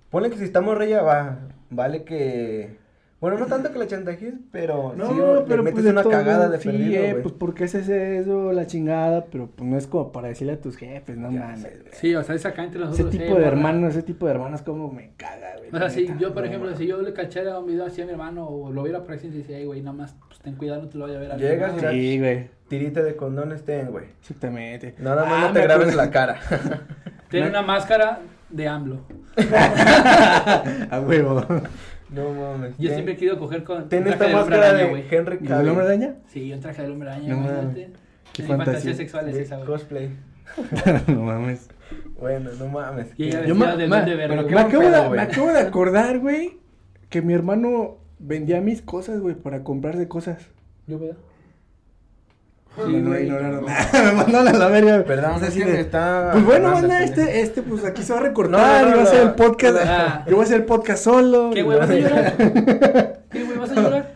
Ponle 0.10 0.30
que 0.30 0.38
si 0.38 0.44
estamos 0.44 0.78
rey 0.78 0.90
ya 0.90 1.02
va. 1.02 1.40
Vale 1.70 2.04
que. 2.04 2.78
Bueno, 3.20 3.40
no 3.40 3.48
tanto 3.48 3.72
que 3.74 3.80
la 3.80 3.88
chantajes, 3.88 4.36
pero. 4.52 4.94
No, 4.96 5.08
sí, 5.08 5.16
pero 5.48 5.58
le 5.58 5.64
metes 5.64 5.74
pues 5.74 5.86
de 5.86 5.90
una 5.90 6.04
todo, 6.04 6.12
cagada 6.12 6.50
de 6.50 6.60
sí, 6.60 6.70
perdido, 6.70 7.04
eh, 7.04 7.16
pues 7.24 7.34
porque 7.34 7.64
haces 7.64 7.90
eso, 7.90 8.52
la 8.54 8.68
chingada, 8.68 9.26
pero 9.26 9.48
pues 9.48 9.68
no 9.68 9.76
es 9.76 9.88
como 9.88 10.12
para 10.12 10.28
decirle 10.28 10.54
a 10.54 10.62
tus 10.62 10.78
jefes, 10.78 11.18
no 11.18 11.32
mames. 11.32 11.68
Sí, 11.94 12.14
o 12.14 12.24
sea, 12.24 12.36
es 12.36 12.46
acá 12.46 12.64
entre 12.64 12.80
Ese 12.82 12.90
nosotros. 12.92 13.10
tipo 13.10 13.24
eh, 13.38 13.40
de 13.40 13.46
hermanos, 13.48 13.96
ese 13.96 14.04
tipo 14.04 14.28
de 14.28 14.34
hermanos 14.34 14.62
como 14.62 14.92
me 14.92 15.14
caga, 15.18 15.56
güey. 15.58 15.72
O 15.74 15.78
sea, 15.80 15.90
si 15.90 16.08
yo, 16.20 16.32
por 16.32 16.46
ejemplo, 16.46 16.76
si 16.78 16.86
yo 16.86 17.02
le 17.02 17.12
cachara 17.14 17.58
un 17.58 17.66
video 17.66 17.86
así 17.88 18.04
a 18.04 18.06
mi 18.06 18.12
hermano 18.12 18.48
o 18.48 18.72
lo 18.72 18.84
viera 18.84 19.02
por 19.02 19.14
accidente 19.14 19.40
y 19.40 19.42
decía, 19.42 19.58
"Ey, 19.58 19.66
güey, 19.66 19.82
nada 19.82 19.98
más, 19.98 20.16
pues 20.28 20.40
ten 20.42 20.54
cuidado, 20.54 20.84
no 20.84 20.88
te 20.90 20.98
lo 21.00 21.06
vaya 21.06 21.18
a 21.18 21.22
ver 21.22 21.32
a 21.32 21.38
Llegas 21.38 21.74
más". 21.74 21.94
y- 21.94 22.12
Sí, 22.12 22.20
güey, 22.20 22.50
Tirita 22.68 23.02
de 23.02 23.16
condones 23.16 23.64
ten, 23.66 23.88
güey. 23.90 24.06
exactamente. 24.22 24.94
Nada 25.00 25.26
más 25.26 25.44
Ah, 25.46 25.48
no 25.48 25.54
te 25.54 25.62
grabes 25.64 25.96
la 25.96 26.12
cara. 26.12 26.40
Tiene 27.32 27.50
una 27.50 27.64
máscara 27.64 28.20
de 28.52 28.68
AMLO. 28.68 29.00
A 30.92 31.00
huevo. 31.04 31.44
No 32.10 32.34
mames. 32.34 32.78
Yo 32.78 32.90
siempre 32.92 33.14
he 33.14 33.18
querido 33.18 33.38
coger 33.40 33.64
con 33.64 33.90
Ten 33.90 34.04
un 34.04 34.14
esta 34.14 34.28
máscara 34.30 34.74
de 34.74 34.86
güey. 34.86 35.04
Henry 35.10 35.38
¿Y 35.40 35.44
el 35.44 35.50
Cavill. 35.50 35.70
hombre 35.70 35.86
araña? 35.86 36.16
Sí, 36.28 36.52
un 36.54 36.60
traje 36.60 36.82
del 36.82 36.92
hombre 36.92 37.10
araña, 37.12 37.34
No 37.36 37.40
mames. 37.42 37.76
Qué 38.34 38.44
fantasía. 38.44 38.66
fantasías 38.66 38.98
sexuales 38.98 39.36
de 39.36 39.42
esa, 39.42 39.56
güey. 39.58 39.68
cosplay. 39.68 40.10
no 41.08 41.22
mames. 41.22 41.70
Bueno, 42.20 42.50
no 42.60 42.68
mames. 42.68 43.08
Y 43.18 43.26
ella 43.28 43.42
¿qué? 43.42 43.48
Yo 43.50 43.56
ma- 43.56 43.66
acabo, 43.72 43.78
de, 44.84 45.10
me 45.10 45.22
acabo 45.22 45.52
de 45.52 45.60
acordar, 45.60 46.20
güey, 46.20 46.58
que 47.10 47.22
mi 47.22 47.34
hermano 47.34 47.98
vendía 48.20 48.62
mis 48.62 48.82
cosas, 48.82 49.20
güey, 49.20 49.36
para 49.36 49.64
comprarse 49.64 50.08
cosas. 50.08 50.48
Yo, 50.88 51.00
¿verdad? 51.00 51.18
Sí, 52.86 52.92
me 52.92 53.10
lo 53.10 53.20
ignoraron. 53.20 53.66
me 53.94 54.12
mandaron 54.14 54.48
a 54.48 54.54
la 54.54 54.68
verga. 54.68 55.04
Perdón, 55.04 55.40
sea, 55.40 55.48
es 55.50 55.54
que 55.56 55.66
de- 55.66 55.74
me 55.74 55.80
está. 55.80 56.30
Pues 56.34 56.46
bueno, 56.46 56.72
banda, 56.72 57.04
este, 57.04 57.42
este, 57.42 57.62
pues 57.64 57.84
aquí 57.86 58.04
se 58.04 58.14
va 58.14 58.20
a 58.20 58.24
recortar. 58.24 58.86
No, 58.86 58.90
no, 58.90 58.90
yo 58.90 58.92
voy 58.92 58.94
a 58.94 58.96
no, 59.04 59.10
hacer 59.10 59.22
el 59.22 59.28
no. 59.28 59.36
podcast. 59.36 59.78
Ah. 59.86 60.26
Yo 60.28 60.36
voy 60.36 60.42
a 60.44 60.46
hacer 60.46 60.58
el 60.58 60.66
podcast 60.66 61.04
solo. 61.04 61.50
¿Qué, 61.54 61.60
y- 61.60 61.64
güey, 61.64 61.80
vas 61.80 61.90
a 61.90 61.96
llorar? 61.96 62.38
¿Qué, 63.32 63.44
güey, 63.44 63.58
vas 63.58 63.72
a 63.72 63.76
llorar? 63.76 64.14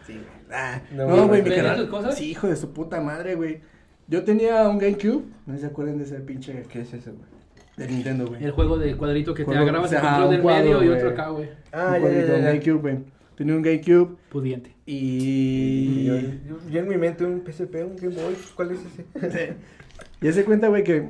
Ah, 0.54 0.82
No, 0.92 1.08
no, 1.08 1.28
güey, 1.28 1.42
mi 1.42 1.50
¿vendías 1.50 1.66
canal. 1.66 1.90
cosas? 1.90 2.16
Sí, 2.16 2.32
hijo 2.32 2.48
de 2.48 2.56
su 2.56 2.72
puta 2.72 3.00
madre, 3.02 3.36
güey. 3.36 3.62
Yo 4.08 4.24
tenía 4.24 4.68
un 4.68 4.78
GameCube. 4.78 5.24
No 5.46 5.58
se 5.58 5.66
acuerdan 5.66 5.98
de 5.98 6.04
ese 6.04 6.16
pinche 6.20 6.64
¿Qué 6.70 6.82
es 6.82 6.94
eso, 6.94 7.12
güey? 7.12 7.32
de 7.78 7.88
Nintendo, 7.88 8.28
güey. 8.28 8.44
El 8.44 8.52
juego 8.52 8.78
de 8.78 8.96
cuadrito 8.98 9.34
que 9.34 9.44
te 9.44 9.46
Juego- 9.46 9.62
agarrabas 9.64 9.88
o 9.88 9.90
sea, 9.92 10.00
el 10.02 10.06
control 10.06 10.26
un 10.26 10.32
del 10.32 10.42
cuadro, 10.42 10.64
medio 10.64 10.84
y 10.84 10.88
güey. 10.88 10.98
otro 11.00 11.10
acá, 11.12 11.30
güey. 11.30 11.50
Ah, 11.72 11.86
un 11.88 11.94
ya, 11.94 12.00
cuadrito, 12.02 12.28
ya, 12.28 12.38
ya. 12.38 12.44
GameCube, 12.46 12.74
güey. 12.82 12.98
Tenía 13.42 13.56
un 13.56 13.64
GameCube 13.64 14.18
Pudiente. 14.30 14.72
y... 14.86 16.06
Yo, 16.06 16.16
yo- 16.20 16.70
yo 16.70 16.80
en 16.82 16.88
mi 16.88 16.96
mente 16.98 17.26
un 17.26 17.42
PSP, 17.44 17.74
un 17.84 17.96
Game 17.96 18.14
Boy, 18.22 18.36
¿cuál 18.56 18.72
es 18.72 18.80
ese? 19.26 19.54
Ya 20.22 20.32
se 20.32 20.44
cuenta, 20.46 20.68
güey, 20.68 20.84
que 20.84 21.10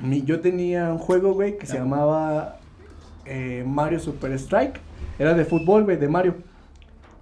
mi- 0.00 0.22
yo 0.22 0.40
tenía 0.40 0.90
un 0.92 0.98
juego, 0.98 1.34
güey, 1.34 1.56
que 1.56 1.66
se 1.66 1.74
llamaba 1.78 2.58
eh, 3.26 3.62
Mario 3.64 4.00
Super 4.00 4.32
Strike. 4.32 4.80
Era 5.20 5.34
de 5.34 5.44
fútbol, 5.44 5.84
güey, 5.84 5.96
de 5.96 6.08
Mario. 6.08 6.34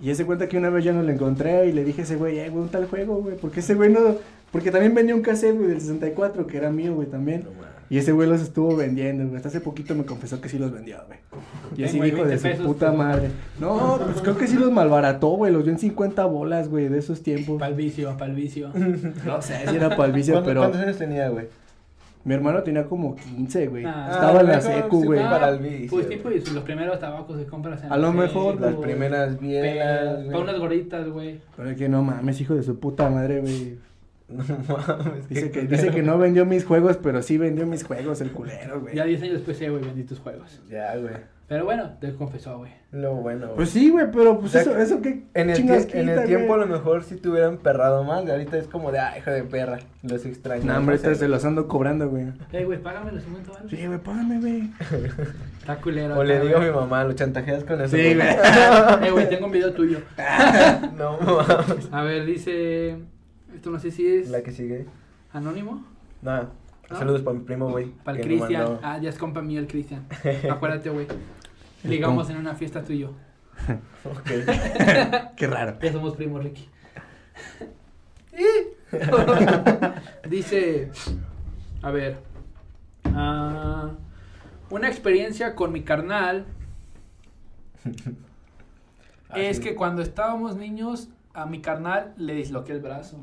Y 0.00 0.06
ya 0.06 0.14
se 0.14 0.24
cuenta 0.24 0.48
que 0.48 0.56
una 0.56 0.70
vez 0.70 0.82
ya 0.84 0.92
no 0.94 1.02
lo 1.02 1.10
encontré 1.10 1.66
y 1.66 1.72
le 1.72 1.84
dije 1.84 2.00
a 2.00 2.04
ese 2.04 2.16
güey, 2.16 2.38
eh, 2.38 2.48
güey, 2.48 2.62
un 2.64 2.70
tal 2.70 2.86
juego, 2.88 3.16
güey. 3.16 3.36
Porque 3.36 3.60
ese 3.60 3.74
güey 3.74 3.90
no. 3.92 4.16
Porque 4.50 4.70
también 4.70 4.94
vendía 4.94 5.14
un 5.14 5.20
cassette, 5.20 5.54
güey, 5.54 5.68
del 5.68 5.80
64, 5.82 6.46
que 6.46 6.56
era 6.56 6.70
mío, 6.70 6.94
güey, 6.94 7.06
también. 7.08 7.44
No. 7.44 7.50
Y 7.94 7.98
ese 7.98 8.10
güey 8.10 8.28
los 8.28 8.40
estuvo 8.40 8.74
vendiendo, 8.74 9.22
güey. 9.22 9.36
Hasta 9.36 9.50
hace 9.50 9.60
poquito 9.60 9.94
me 9.94 10.04
confesó 10.04 10.40
que 10.40 10.48
sí 10.48 10.58
los 10.58 10.72
vendió, 10.72 10.96
güey. 11.06 11.20
Y 11.76 11.84
así 11.84 12.00
dijo 12.00 12.24
de 12.24 12.36
20 12.38 12.56
su 12.56 12.64
puta 12.64 12.90
madre. 12.90 13.30
No, 13.60 14.00
pues 14.04 14.20
creo 14.20 14.36
que 14.36 14.48
sí 14.48 14.56
los 14.56 14.72
malbarató, 14.72 15.28
güey. 15.28 15.52
Los 15.52 15.62
dio 15.62 15.72
en 15.72 15.78
50 15.78 16.24
bolas, 16.24 16.68
güey, 16.68 16.88
de 16.88 16.98
esos 16.98 17.22
tiempos. 17.22 17.60
Pa'l 17.60 17.74
vicio, 17.74 18.16
pa'l 18.18 18.34
vicio. 18.34 18.72
No 19.24 19.40
sé 19.40 19.68
si 19.68 19.76
era 19.76 19.90
para 19.90 20.06
el 20.06 20.12
vicio, 20.12 20.34
¿Cuántos, 20.34 20.50
pero 20.50 20.60
cuántos 20.62 20.80
años 20.80 20.98
tenía, 20.98 21.28
güey? 21.28 21.46
mi 22.24 22.34
hermano 22.34 22.64
tenía 22.64 22.82
como 22.82 23.14
15, 23.14 23.68
güey. 23.68 23.84
Ah, 23.84 24.08
Estaba 24.10 24.40
en 24.40 24.46
la 24.48 24.60
secu, 24.60 25.04
güey. 25.04 25.20
Para 25.20 25.50
el 25.50 25.58
vicio, 25.60 25.90
Pues 25.90 26.08
tipo, 26.08 26.32
y 26.32 26.40
los 26.40 26.64
primeros 26.64 26.98
tabacos 26.98 27.38
que 27.38 27.44
compras 27.44 27.84
en 27.84 27.92
A 27.92 27.96
lo 27.96 28.12
mejor 28.12 28.60
Las 28.60 28.74
primeras 28.74 29.38
bielas. 29.38 30.24
Para 30.24 30.38
unas 30.40 30.58
gorditas, 30.58 31.08
güey. 31.10 31.38
Pero 31.56 31.70
es 31.70 31.76
que 31.76 31.88
no 31.88 32.02
mames, 32.02 32.40
hijo 32.40 32.56
de 32.56 32.64
su 32.64 32.76
puta 32.80 33.08
madre, 33.08 33.40
güey. 33.40 33.78
No 34.34 34.44
mames. 34.76 35.28
Dice 35.28 35.50
que, 35.50 35.62
dice 35.62 35.90
que 35.90 36.02
no 36.02 36.18
vendió 36.18 36.44
mis 36.44 36.64
juegos, 36.64 36.96
pero 36.96 37.22
sí 37.22 37.38
vendió 37.38 37.66
mis 37.66 37.84
juegos, 37.84 38.20
el 38.20 38.30
culero, 38.32 38.80
güey. 38.80 38.94
Ya 38.94 39.04
10 39.04 39.22
años 39.22 39.34
después, 39.34 39.56
sí, 39.56 39.68
güey, 39.68 39.82
vendí 39.82 40.02
tus 40.04 40.18
juegos. 40.18 40.60
Ya, 40.70 40.96
güey. 40.96 41.14
Pero 41.46 41.66
bueno, 41.66 41.90
te 42.00 42.14
confesó, 42.14 42.56
güey. 42.56 42.72
Lo 42.90 43.16
bueno, 43.16 43.44
güey. 43.46 43.56
Pues 43.56 43.68
sí, 43.70 43.90
güey, 43.90 44.06
pero 44.10 44.38
pues 44.40 44.46
O 44.46 44.52
sea, 44.52 44.62
eso, 44.62 44.78
eso 44.78 45.02
qué 45.02 45.24
En 45.34 45.50
el, 45.50 45.58
tie- 45.58 45.90
en 45.92 46.08
el 46.08 46.14
quita, 46.14 46.24
tiempo 46.24 46.54
a 46.54 46.56
güey? 46.56 46.68
lo 46.68 46.74
mejor 46.74 47.04
si 47.04 47.16
te 47.16 47.28
hubieran 47.28 47.58
perrado 47.58 48.02
más, 48.02 48.26
ahorita 48.26 48.56
es 48.56 48.66
como 48.66 48.90
de, 48.90 48.98
ah, 48.98 49.18
hijo 49.18 49.30
de 49.30 49.42
perra, 49.44 49.78
los 50.02 50.24
extraño. 50.24 50.64
No, 50.64 50.78
hombre, 50.78 50.94
ahorita 50.96 51.14
se 51.14 51.28
los 51.28 51.44
ando 51.44 51.68
cobrando, 51.68 52.08
güey. 52.08 52.28
Eh, 52.50 52.64
güey, 52.64 52.80
págame 52.82 53.12
los 53.12 53.22
50 53.24 53.52
baros. 53.52 53.70
Sí, 53.70 53.86
güey, 53.86 53.98
págame, 53.98 54.40
güey. 54.40 54.70
Está 55.60 55.76
culero. 55.76 56.18
O 56.18 56.24
le 56.24 56.40
digo 56.40 56.56
a 56.56 56.60
mi 56.60 56.68
güey. 56.68 56.80
mamá, 56.80 57.04
lo 57.04 57.12
chantajeas 57.12 57.62
con 57.64 57.78
eso. 57.82 57.94
Sí, 57.94 58.14
güey. 58.14 58.26
Eh, 59.06 59.10
güey, 59.10 59.28
tengo 59.28 59.44
un 59.46 59.52
video 59.52 59.72
tuyo. 59.74 59.98
no 60.96 61.18
mames. 61.18 61.88
A 61.92 62.02
ver, 62.04 62.24
dice. 62.24 62.96
Esto 63.54 63.70
no 63.70 63.78
sé 63.78 63.90
si 63.90 64.06
es 64.06 64.28
La 64.30 64.42
que 64.42 64.50
sigue. 64.52 64.86
anónimo. 65.32 65.84
Nada. 66.22 66.50
¿No? 66.90 66.98
Saludos 66.98 67.22
para 67.22 67.38
mi 67.38 67.44
primo, 67.44 67.70
güey. 67.70 67.90
Para 68.04 68.18
el 68.18 68.24
Cristian. 68.24 68.62
mandó- 68.64 68.80
Ah, 68.82 68.98
ya 68.98 69.08
es 69.08 69.16
compa 69.18 69.40
mío 69.42 69.60
el 69.60 69.66
Cristian. 69.66 70.04
Acuérdate, 70.50 70.90
güey. 70.90 71.06
Ligamos 71.82 72.28
en 72.30 72.36
una 72.36 72.54
fiesta 72.54 72.82
tú 72.82 72.92
y 72.92 72.98
yo. 73.00 73.10
Ok. 74.04 74.26
Qué 75.36 75.46
raro. 75.46 75.78
Ya 75.80 75.92
somos 75.92 76.14
primos, 76.16 76.42
Ricky. 76.42 76.68
Dice, 80.28 80.90
a 81.82 81.90
ver, 81.90 82.18
ah, 83.06 83.90
una 84.70 84.88
experiencia 84.88 85.54
con 85.54 85.72
mi 85.72 85.82
carnal 85.82 86.46
es 89.34 89.58
Así. 89.58 89.60
que 89.60 89.74
cuando 89.74 90.02
estábamos 90.02 90.56
niños, 90.56 91.08
a 91.32 91.46
mi 91.46 91.60
carnal 91.60 92.14
le 92.16 92.34
disloqué 92.34 92.72
el 92.72 92.80
brazo. 92.80 93.18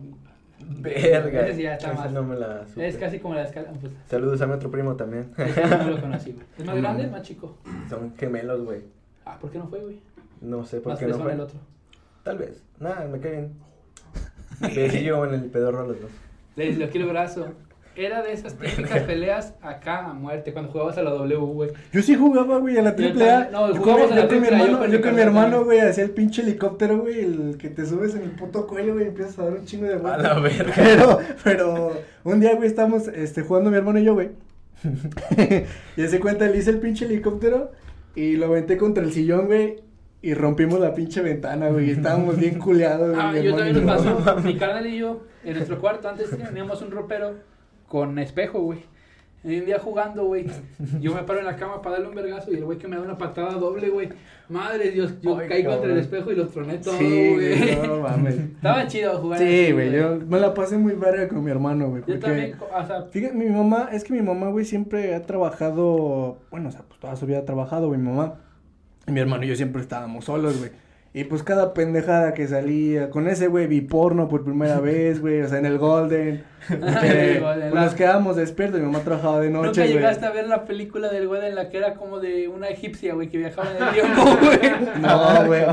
Verga. 0.81 1.41
Ese 1.47 1.55
sí 1.55 1.61
ya 1.63 1.73
está 1.75 1.91
esa 1.93 2.03
más. 2.03 2.11
no 2.11 2.23
me 2.23 2.35
la 2.37 2.65
supe. 2.67 2.87
Es 2.87 2.97
casi 2.97 3.19
como 3.19 3.33
la 3.35 3.43
escala. 3.43 3.69
Pues, 3.79 3.93
Saludos 4.09 4.41
a 4.41 4.47
mi 4.47 4.53
otro 4.53 4.69
primo 4.71 4.95
también. 4.95 5.31
ese 5.37 5.65
no 5.67 5.89
lo 5.89 6.01
conocí, 6.01 6.31
güey. 6.33 6.45
¿Es 6.57 6.65
más 6.65 6.75
grande 6.77 7.05
o 7.07 7.11
más 7.11 7.21
chico? 7.23 7.57
Son 7.89 8.15
gemelos, 8.17 8.63
güey. 8.63 8.81
Ah, 9.25 9.37
¿por 9.39 9.51
qué 9.51 9.57
no 9.59 9.67
fue, 9.67 9.79
güey? 9.79 9.99
No 10.41 10.65
sé 10.65 10.81
por 10.81 10.93
Más 10.93 10.99
qué 10.99 11.07
no 11.07 11.19
fue. 11.19 11.33
el 11.33 11.39
otro. 11.39 11.59
Tal 12.23 12.37
vez. 12.37 12.63
Nada, 12.79 13.07
me 13.07 13.19
cae 13.19 13.31
bien. 13.31 13.53
Besillo 14.75 15.25
en 15.25 15.33
el 15.35 15.45
pedorro 15.49 15.81
a 15.81 15.87
los 15.87 16.01
dos. 16.01 16.11
Le 16.55 16.65
disloqué 16.67 16.97
el 16.97 17.05
brazo. 17.05 17.47
Era 17.95 18.21
de 18.21 18.31
esas 18.31 18.55
típicas 18.55 19.03
peleas 19.03 19.53
acá 19.61 20.05
a 20.05 20.13
muerte 20.13 20.53
cuando 20.53 20.71
jugabas 20.71 20.97
a 20.97 21.03
la 21.03 21.11
W, 21.11 21.37
güey. 21.37 21.71
Yo 21.91 22.01
sí 22.01 22.15
jugaba, 22.15 22.57
güey, 22.59 22.77
a 22.77 22.81
la 22.81 22.95
triple 22.95 23.29
A. 23.29 23.49
No, 23.51 23.67
yo 23.67 23.73
con, 23.73 23.81
jugábamos 23.81 24.11
a 24.11 24.15
la 24.15 24.27
con 24.27 24.41
mi 24.41 24.47
hermano, 24.47 24.79
con 24.79 24.91
yo 24.91 24.97
mi 24.97 25.03
con 25.03 25.15
mi 25.15 25.21
hermano, 25.21 25.65
güey, 25.65 25.79
hacía 25.79 26.05
el 26.05 26.11
pinche 26.11 26.41
helicóptero, 26.41 26.99
güey, 26.99 27.19
el 27.19 27.57
que 27.57 27.69
te 27.69 27.85
subes 27.85 28.15
en 28.15 28.23
el 28.23 28.31
puto 28.31 28.65
cuello, 28.65 28.93
güey, 28.93 29.05
y 29.05 29.07
empiezas 29.09 29.37
a 29.39 29.43
dar 29.43 29.53
un 29.53 29.65
chingo 29.65 29.87
de 29.87 29.95
A 29.95 30.17
la 30.17 30.39
verga. 30.39 30.73
Pero, 30.75 31.19
pero, 31.43 31.91
un 32.23 32.39
día, 32.39 32.55
güey, 32.55 32.67
estábamos, 32.67 33.07
este, 33.09 33.41
jugando 33.41 33.69
mi 33.69 33.77
hermano 33.77 33.99
y 33.99 34.05
yo, 34.05 34.13
güey. 34.13 34.29
y 35.97 36.07
se 36.07 36.19
cuenta, 36.19 36.47
le 36.47 36.57
hice 36.57 36.71
el 36.71 36.79
pinche 36.79 37.05
helicóptero 37.05 37.71
y 38.15 38.37
lo 38.37 38.47
aventé 38.47 38.77
contra 38.77 39.03
el 39.03 39.11
sillón, 39.11 39.47
güey. 39.47 39.81
Y 40.23 40.33
rompimos 40.35 40.79
la 40.79 40.93
pinche 40.93 41.21
ventana, 41.21 41.69
güey. 41.69 41.89
y 41.89 41.91
Estábamos 41.91 42.37
bien 42.37 42.59
culeados, 42.59 43.15
güey. 43.15 43.19
Ah, 43.19 43.39
yo 43.39 43.55
también 43.55 43.85
nos 43.85 44.03
pasó. 44.03 44.41
Mi 44.41 44.55
carnal 44.55 44.85
y 44.85 44.97
yo, 44.97 45.23
en 45.43 45.55
nuestro 45.55 45.79
cuarto, 45.79 46.07
antes 46.07 46.29
teníamos 46.29 46.81
un 46.81 46.91
ropero 46.91 47.50
con 47.91 48.17
espejo, 48.19 48.61
güey. 48.61 48.79
Y 49.43 49.57
un 49.59 49.65
día 49.65 49.79
jugando, 49.79 50.25
güey, 50.25 50.45
yo 51.01 51.13
me 51.15 51.23
paro 51.23 51.39
en 51.39 51.45
la 51.45 51.55
cama 51.55 51.81
para 51.81 51.95
darle 51.95 52.09
un 52.09 52.15
vergazo 52.15 52.51
y 52.51 52.55
el 52.57 52.63
güey 52.63 52.77
que 52.77 52.87
me 52.87 52.95
da 52.95 53.01
una 53.01 53.17
patada 53.17 53.53
doble, 53.55 53.89
güey. 53.89 54.07
Madre 54.49 54.91
Dios, 54.91 55.19
yo 55.19 55.35
Ay, 55.37 55.49
caí 55.49 55.63
contra 55.65 55.91
el 55.91 55.97
espejo 55.97 56.31
y 56.31 56.35
los 56.35 56.51
troné 56.51 56.77
todo, 56.77 56.95
güey. 56.97 57.75
no 57.87 57.99
mames. 58.01 58.35
Estaba 58.35 58.85
chido 58.87 59.17
jugar 59.19 59.39
Sí, 59.39 59.71
güey, 59.71 59.91
yo 59.91 60.17
me 60.27 60.39
la 60.39 60.53
pasé 60.53 60.77
muy 60.77 60.93
verga 60.93 61.27
con 61.27 61.43
mi 61.43 61.49
hermano, 61.51 61.89
güey. 61.89 62.01
Yo 62.01 62.05
porque- 62.05 62.19
también, 62.19 62.55
o 62.59 62.85
sea, 62.85 63.01
Fíjate, 63.09 63.33
mi 63.35 63.47
mamá, 63.49 63.89
es 63.91 64.03
que 64.03 64.13
mi 64.13 64.21
mamá, 64.21 64.49
güey, 64.49 64.63
siempre 64.63 65.15
ha 65.15 65.23
trabajado, 65.23 66.37
bueno, 66.51 66.69
o 66.69 66.71
sea, 66.71 66.83
pues 66.87 66.99
toda 66.99 67.15
su 67.15 67.25
vida 67.25 67.39
ha 67.39 67.45
trabajado, 67.45 67.87
güey, 67.87 67.99
mi 67.99 68.09
mamá. 68.09 68.35
Y 69.07 69.11
mi 69.11 69.19
hermano 69.21 69.43
y 69.43 69.47
yo 69.47 69.55
siempre 69.55 69.81
estábamos 69.81 70.25
solos, 70.25 70.59
güey. 70.59 70.69
Y 71.13 71.25
pues 71.25 71.43
cada 71.43 71.73
pendejada 71.73 72.33
que 72.33 72.47
salía, 72.47 73.09
con 73.09 73.27
ese 73.27 73.47
güey 73.47 73.67
vi 73.67 73.81
porno 73.81 74.29
por 74.29 74.45
primera 74.45 74.79
vez, 74.81 75.19
güey, 75.19 75.41
o 75.41 75.47
sea, 75.49 75.59
en 75.59 75.65
el 75.65 75.77
Golden. 75.77 76.43
Eh, 76.69 77.39
pues, 77.41 77.73
nos 77.73 77.93
quedábamos 77.95 78.37
despiertos, 78.37 78.79
mi 78.79 78.85
mamá 78.85 78.99
trabajaba 78.99 79.41
de 79.41 79.49
noche, 79.49 79.81
Nunca 79.81 79.85
llegaste 79.85 80.25
a 80.25 80.31
ver 80.31 80.47
la 80.47 80.63
película 80.63 81.09
del 81.09 81.27
güey 81.27 81.45
en 81.45 81.55
la 81.55 81.69
que 81.69 81.77
era 81.79 81.95
como 81.95 82.19
de 82.21 82.47
una 82.47 82.69
egipcia, 82.69 83.13
güey, 83.13 83.27
que 83.27 83.39
viajaba 83.39 83.71
en 83.75 83.83
el 83.83 83.93
tiempo, 83.93 84.21
güey. 84.41 85.01
No, 85.01 85.45
güey. 85.47 85.63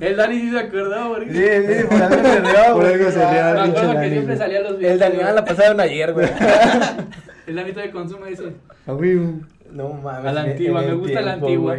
El 0.00 0.16
Dani 0.16 0.40
sí 0.40 0.50
se 0.50 0.58
acordó, 0.60 1.08
güey. 1.10 1.28
Sí, 1.30 1.44
sí, 1.44 1.84
por 1.90 2.02
algo 2.02 2.22
se 2.22 2.40
rió, 2.40 2.52
Por 2.72 2.80
güey. 2.80 2.92
algo 2.94 3.10
se 3.10 3.30
rió. 3.30 3.54
Me 3.54 3.62
pinche 3.64 3.78
acuerdo 3.80 3.92
que 3.92 3.94
Dani, 3.96 4.08
siempre 4.10 4.24
güey. 4.24 4.38
salía 4.38 4.60
los 4.62 4.70
El 4.70 4.76
videos. 4.78 4.98
Daniel 5.00 5.34
la 5.34 5.44
pasaron 5.44 5.80
ayer, 5.80 6.12
güey. 6.14 6.28
El 7.46 7.54
Dani 7.56 7.70
todavía 7.72 7.92
consume. 7.92 8.26
Ah, 8.86 8.92
güey. 8.92 9.20
No 9.72 9.88
mames. 9.92 10.26
A 10.26 10.32
la 10.32 10.40
antigua, 10.42 10.80
me 10.80 10.94
gusta 10.94 11.20
la 11.20 11.32
antigua. 11.34 11.76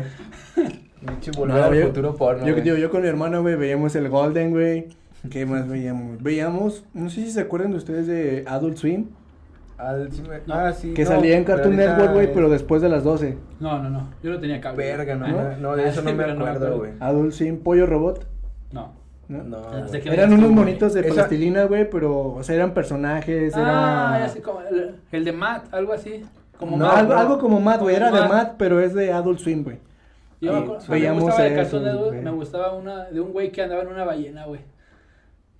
Volver 1.38 1.58
No, 1.58 1.64
al 1.64 1.74
yo- 1.76 1.88
futuro 1.88 2.16
porno. 2.16 2.46
Yo, 2.46 2.54
güey. 2.54 2.64
digo, 2.64 2.78
yo 2.78 2.90
con 2.90 3.02
mi 3.02 3.08
hermano, 3.08 3.42
güey, 3.42 3.56
veíamos 3.56 3.96
el 3.96 4.10
Golden, 4.10 4.52
güey. 4.52 4.88
¿Qué 5.30 5.46
más 5.46 5.68
veíamos? 5.68 6.22
Veíamos, 6.22 6.86
no 6.94 7.10
sé 7.10 7.22
si 7.26 7.32
se 7.32 7.42
acuerdan 7.42 7.72
de 7.72 7.78
ustedes 7.78 8.08
de 8.08 8.44
Adult 8.48 8.78
Swim. 8.78 9.08
Al- 9.78 10.12
sí 10.12 10.22
me- 10.28 10.40
No. 10.48 10.54
Ah, 10.56 10.74
sí. 10.74 10.94
Que 10.94 11.04
no, 11.04 11.10
salía 11.10 11.38
en 11.38 11.44
Cartoon 11.44 11.76
Network, 11.76 12.14
güey, 12.14 12.26
es- 12.28 12.32
pero 12.34 12.50
después 12.50 12.82
de 12.82 12.90
las 12.90 13.04
12. 13.04 13.38
No, 13.60 13.82
no, 13.82 13.90
no. 13.90 14.10
Yo 14.24 14.32
no 14.32 14.40
tenía 14.40 14.60
cable. 14.60 14.86
Verga, 14.86 15.16
no, 15.16 15.28
¿Eh? 15.28 15.58
no, 15.60 15.76
de 15.76 15.84
Ah, 15.84 15.88
eso 15.90 16.02
no 16.02 16.14
me 16.14 16.24
acuerdo, 16.24 16.78
güey. 16.78 16.92
Adult 17.00 17.32
Swim, 17.34 17.58
Pollo 17.60 17.86
Robot. 17.86 18.26
No. 18.72 18.94
¿no? 19.28 19.44
No, 19.44 19.58
Eran 20.06 20.32
unos 20.34 20.52
monitos 20.52 20.94
de 20.94 21.02
Esa- 21.02 21.14
plastilina, 21.14 21.66
güey, 21.66 21.90
pero, 21.90 22.18
o 22.36 22.44
sea, 22.44 22.56
eran 22.56 22.74
personajes, 22.74 23.54
Ah, 23.58 24.14
era... 24.16 24.26
ya 24.26 24.30
sé 24.34 24.42
como 24.42 24.62
el, 24.62 24.96
el 25.12 25.26
de 25.26 25.32
Matt, 25.34 25.74
algo 25.74 25.92
así. 25.92 26.24
Como 26.58 26.78
No, 26.78 26.86
Matt. 26.86 26.96
algo, 26.98 27.14
algo 27.14 27.38
como 27.38 27.60
Matt, 27.60 27.82
güey, 27.82 27.96
era 27.98 28.06
de 28.10 28.20
Matt. 28.22 28.30
Matt, 28.32 28.54
pero 28.58 28.80
es 28.80 28.94
de 28.94 29.12
Adult 29.12 29.40
Swim, 29.40 29.64
güey. 29.66 29.80
Yo 30.40 30.54
me, 30.54 30.60
acuerdo, 30.60 30.86
veíamos 30.90 31.24
me 31.24 31.26
gustaba 31.30 31.50
de 31.50 31.56
Cartoon 31.56 31.84
Network, 31.84 32.22
me 32.22 32.32
gustaba 32.32 32.74
una 32.74 33.06
de 33.06 33.20
un 33.22 33.32
güey 33.34 33.52
que 33.52 33.62
andaba 33.64 33.82
en 33.82 33.88
una 33.88 34.04
ballena, 34.06 34.46
güey. 34.46 34.62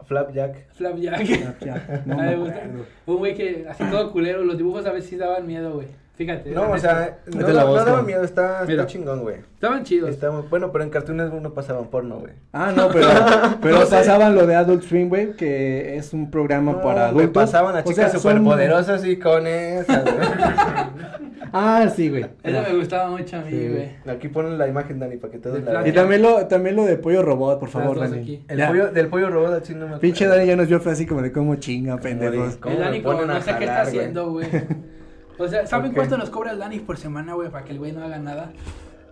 Flapjack. 0.06 0.72
Flapjack. 0.74 1.60
Ya, 1.60 2.04
no 2.06 2.16
me 2.18 2.24
me 2.24 2.36
gusta. 2.38 2.56
acuerdo. 2.58 2.86
Un 3.08 3.18
güey 3.18 3.34
que 3.36 3.66
así 3.68 3.84
todo 3.90 4.12
culero, 4.12 4.44
los 4.44 4.58
dibujos 4.58 4.86
a 4.86 4.92
veces 4.92 5.10
sí 5.10 5.18
daban 5.18 5.46
miedo, 5.48 5.74
güey. 5.74 5.88
Fíjate. 6.18 6.50
No, 6.50 6.72
o 6.72 6.78
sea, 6.80 7.20
no, 7.28 7.48
no 7.48 7.68
voz, 7.68 7.86
daba 7.86 8.02
miedo, 8.02 8.24
está, 8.24 8.64
está 8.68 8.88
chingón, 8.88 9.22
güey. 9.22 9.36
estaban 9.54 9.84
chidos. 9.84 10.18
Bueno, 10.50 10.72
pero 10.72 10.84
en 10.84 10.90
Cartoon 10.90 11.18
Network 11.18 11.44
no 11.44 11.54
pasaban 11.54 11.86
porno, 11.88 12.18
güey. 12.18 12.34
Ah, 12.54 12.74
no, 12.76 12.90
pero, 12.90 13.08
pero 13.62 13.80
No 13.80 13.86
sé. 13.86 13.96
pasaban 13.98 14.34
lo 14.34 14.48
de 14.48 14.56
Adult 14.56 14.82
Swim, 14.84 15.10
güey, 15.10 15.34
que 15.34 15.96
es 15.96 16.14
un 16.14 16.32
programa 16.32 16.72
No, 16.72 16.82
para 16.82 17.10
adultos. 17.10 17.30
pasaban 17.32 17.76
a 17.76 17.80
O 17.82 17.84
chicas 17.84 18.12
sea, 18.12 18.20
son- 18.20 18.32
superpoderosas 18.32 19.06
y 19.06 19.18
con 19.18 19.46
esas, 19.46 20.04
güey. 20.04 20.16
Ah, 21.54 21.88
sí, 21.96 22.10
güey. 22.10 22.26
Eso 22.44 22.62
me 22.62 22.78
gustaba 22.78 23.10
mucho 23.10 23.38
a 23.38 23.42
mí, 23.42 23.52
Sí. 23.52 23.70
güey. 23.70 23.90
Aquí 24.16 24.28
ponen 24.28 24.58
la 24.58 24.68
imagen, 24.68 25.00
Dani, 25.00 25.16
para 25.16 25.32
que 25.32 25.40
todos 25.40 25.64
la 25.64 25.72
vean. 25.72 25.88
Y 25.88 25.92
también 25.94 26.22
lo, 26.22 26.46
también 26.48 26.76
lo 26.76 26.84
de 26.86 26.98
Pollo 26.98 27.22
Robot, 27.24 27.60
por 27.60 27.70
favor, 27.70 27.98
Dani. 28.00 28.20
aquí. 28.20 28.44
El 28.50 28.58
Ya. 28.58 28.68
pollo, 28.68 28.92
del 28.92 29.08
pollo 29.08 29.30
robot 29.30 29.54
así 29.64 29.72
no 29.74 29.80
me 29.80 29.86
acuerdo. 29.86 30.02
Pinche 30.02 30.28
Dani 30.28 30.46
ya 30.46 30.56
nos 30.58 30.68
vio 30.68 30.80
fue 30.82 30.92
así 30.92 31.06
como 31.06 31.22
de 31.22 31.32
cómo 31.32 31.56
chinga, 31.56 31.98
pendejos. 32.00 32.56
de- 32.56 32.60
¿Cómo 32.60 32.76
el 32.76 32.82
Dani 32.82 33.02
como 33.02 33.22
no 33.22 33.42
sé 33.42 33.56
qué 33.58 33.64
está 33.64 33.82
haciendo, 33.84 34.32
güey. 34.32 34.48
O 35.38 35.48
sea, 35.48 35.66
¿saben 35.68 35.94
cuánto 35.94 36.18
nos 36.18 36.30
cobra 36.30 36.52
el 36.52 36.60
Dani 36.60 36.80
por 36.80 36.98
semana, 36.98 37.34
güey? 37.34 37.50
Para 37.50 37.64
que 37.66 37.72
el 37.74 37.80
güey 37.80 37.92
no 37.92 38.04
haga 38.04 38.18
nada. 38.20 38.52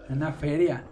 En 0.09 0.17
una 0.17 0.31
feria. 0.33 0.83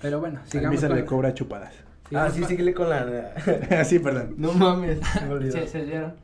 Pero 0.00 0.20
bueno, 0.20 0.40
A 0.42 0.46
sigamos. 0.46 0.70
mí 0.72 0.76
se 0.80 0.88
con- 0.88 0.96
le 0.96 1.04
cobra 1.04 1.34
chupadas. 1.34 1.72
Ah, 1.74 2.08
sigamos 2.08 2.32
sí, 2.34 2.40
con- 2.40 2.48
síguele 2.50 2.74
con 2.74 2.90
la... 2.90 3.84
sí, 3.84 3.98
perdón. 3.98 4.34
No 4.36 4.52
mames. 4.52 4.98
se 5.18 5.24
me 5.24 5.32
olvidó. 5.32 5.52
Se, 5.52 5.66
se 5.68 5.84
dieron. 5.86 6.14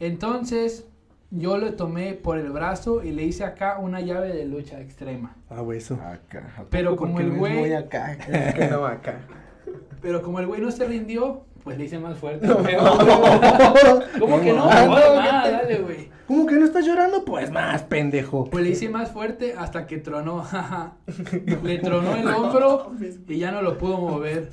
Entonces, 0.00 0.86
yo 1.30 1.56
lo 1.58 1.74
tomé 1.74 2.14
por 2.14 2.38
el 2.38 2.50
brazo 2.50 3.02
y 3.02 3.10
le 3.12 3.24
hice 3.24 3.44
acá 3.44 3.78
una 3.78 4.00
llave 4.00 4.32
de 4.32 4.44
lucha 4.44 4.80
extrema. 4.80 5.34
Ah, 5.50 5.60
güey, 5.60 5.78
eso. 5.78 5.94
Acá. 5.94 6.52
¿a 6.58 6.64
Pero 6.70 6.94
como 6.96 7.18
el 7.20 7.32
güey- 7.32 7.58
muy 7.58 7.72
acá. 7.72 8.12
Es 8.12 8.54
que 8.54 8.68
no 8.68 8.86
acá. 8.86 9.18
Pero 10.02 10.22
como 10.22 10.38
el 10.40 10.46
güey 10.46 10.60
no 10.60 10.70
se 10.70 10.84
rindió, 10.86 11.46
pues 11.64 11.78
le 11.78 11.84
hice 11.84 11.98
más 11.98 12.16
fuerte. 12.18 12.46
No. 12.46 12.56
¿Cómo 14.20 14.40
que 14.40 14.52
no? 14.52 14.68
Ah, 14.70 14.84
No, 14.84 14.90
más, 15.16 15.44
¿qué 15.44 15.48
te- 15.50 15.56
dale, 15.56 15.78
güey. 15.78 16.14
¿Cómo 16.26 16.46
que 16.46 16.54
no 16.54 16.64
estás 16.64 16.86
llorando? 16.86 17.24
Pues 17.24 17.50
más, 17.50 17.82
pendejo. 17.82 18.48
Pues 18.50 18.64
le 18.64 18.70
hice 18.70 18.88
más 18.88 19.10
fuerte 19.10 19.54
hasta 19.58 19.86
que 19.86 19.98
tronó. 19.98 20.44
le 21.62 21.78
tronó 21.78 22.16
el 22.16 22.26
hombro 22.28 22.92
y 23.28 23.38
ya 23.38 23.50
no 23.50 23.60
lo 23.62 23.76
pudo 23.76 23.98
mover. 23.98 24.50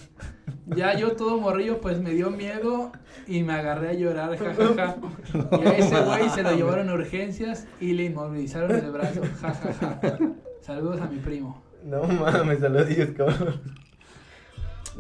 Ya 0.68 0.98
yo 0.98 1.14
todo 1.14 1.40
morrillo 1.40 1.80
pues 1.80 2.00
me 2.02 2.12
dio 2.12 2.30
miedo 2.30 2.92
y 3.26 3.44
me 3.44 3.54
agarré 3.54 3.90
a 3.90 3.94
llorar, 3.94 4.38
jajaja. 4.38 4.96
Y 5.64 5.66
a 5.68 5.72
ese 5.78 6.02
güey 6.02 6.30
se 6.30 6.44
lo 6.44 6.52
llevaron 6.54 6.90
a 6.90 6.94
urgencias 6.94 7.68
y 7.80 7.94
le 7.94 8.06
inmovilizaron 8.06 8.72
el 8.72 8.92
brazo, 8.92 9.22
jajaja. 9.42 10.00
Saludos 10.62 11.00
a 11.02 11.06
mi 11.08 11.18
primo. 11.20 11.62
No 11.86 12.04
mames, 12.04 12.60
saludillos, 12.60 13.10
cabrón. 13.12 13.62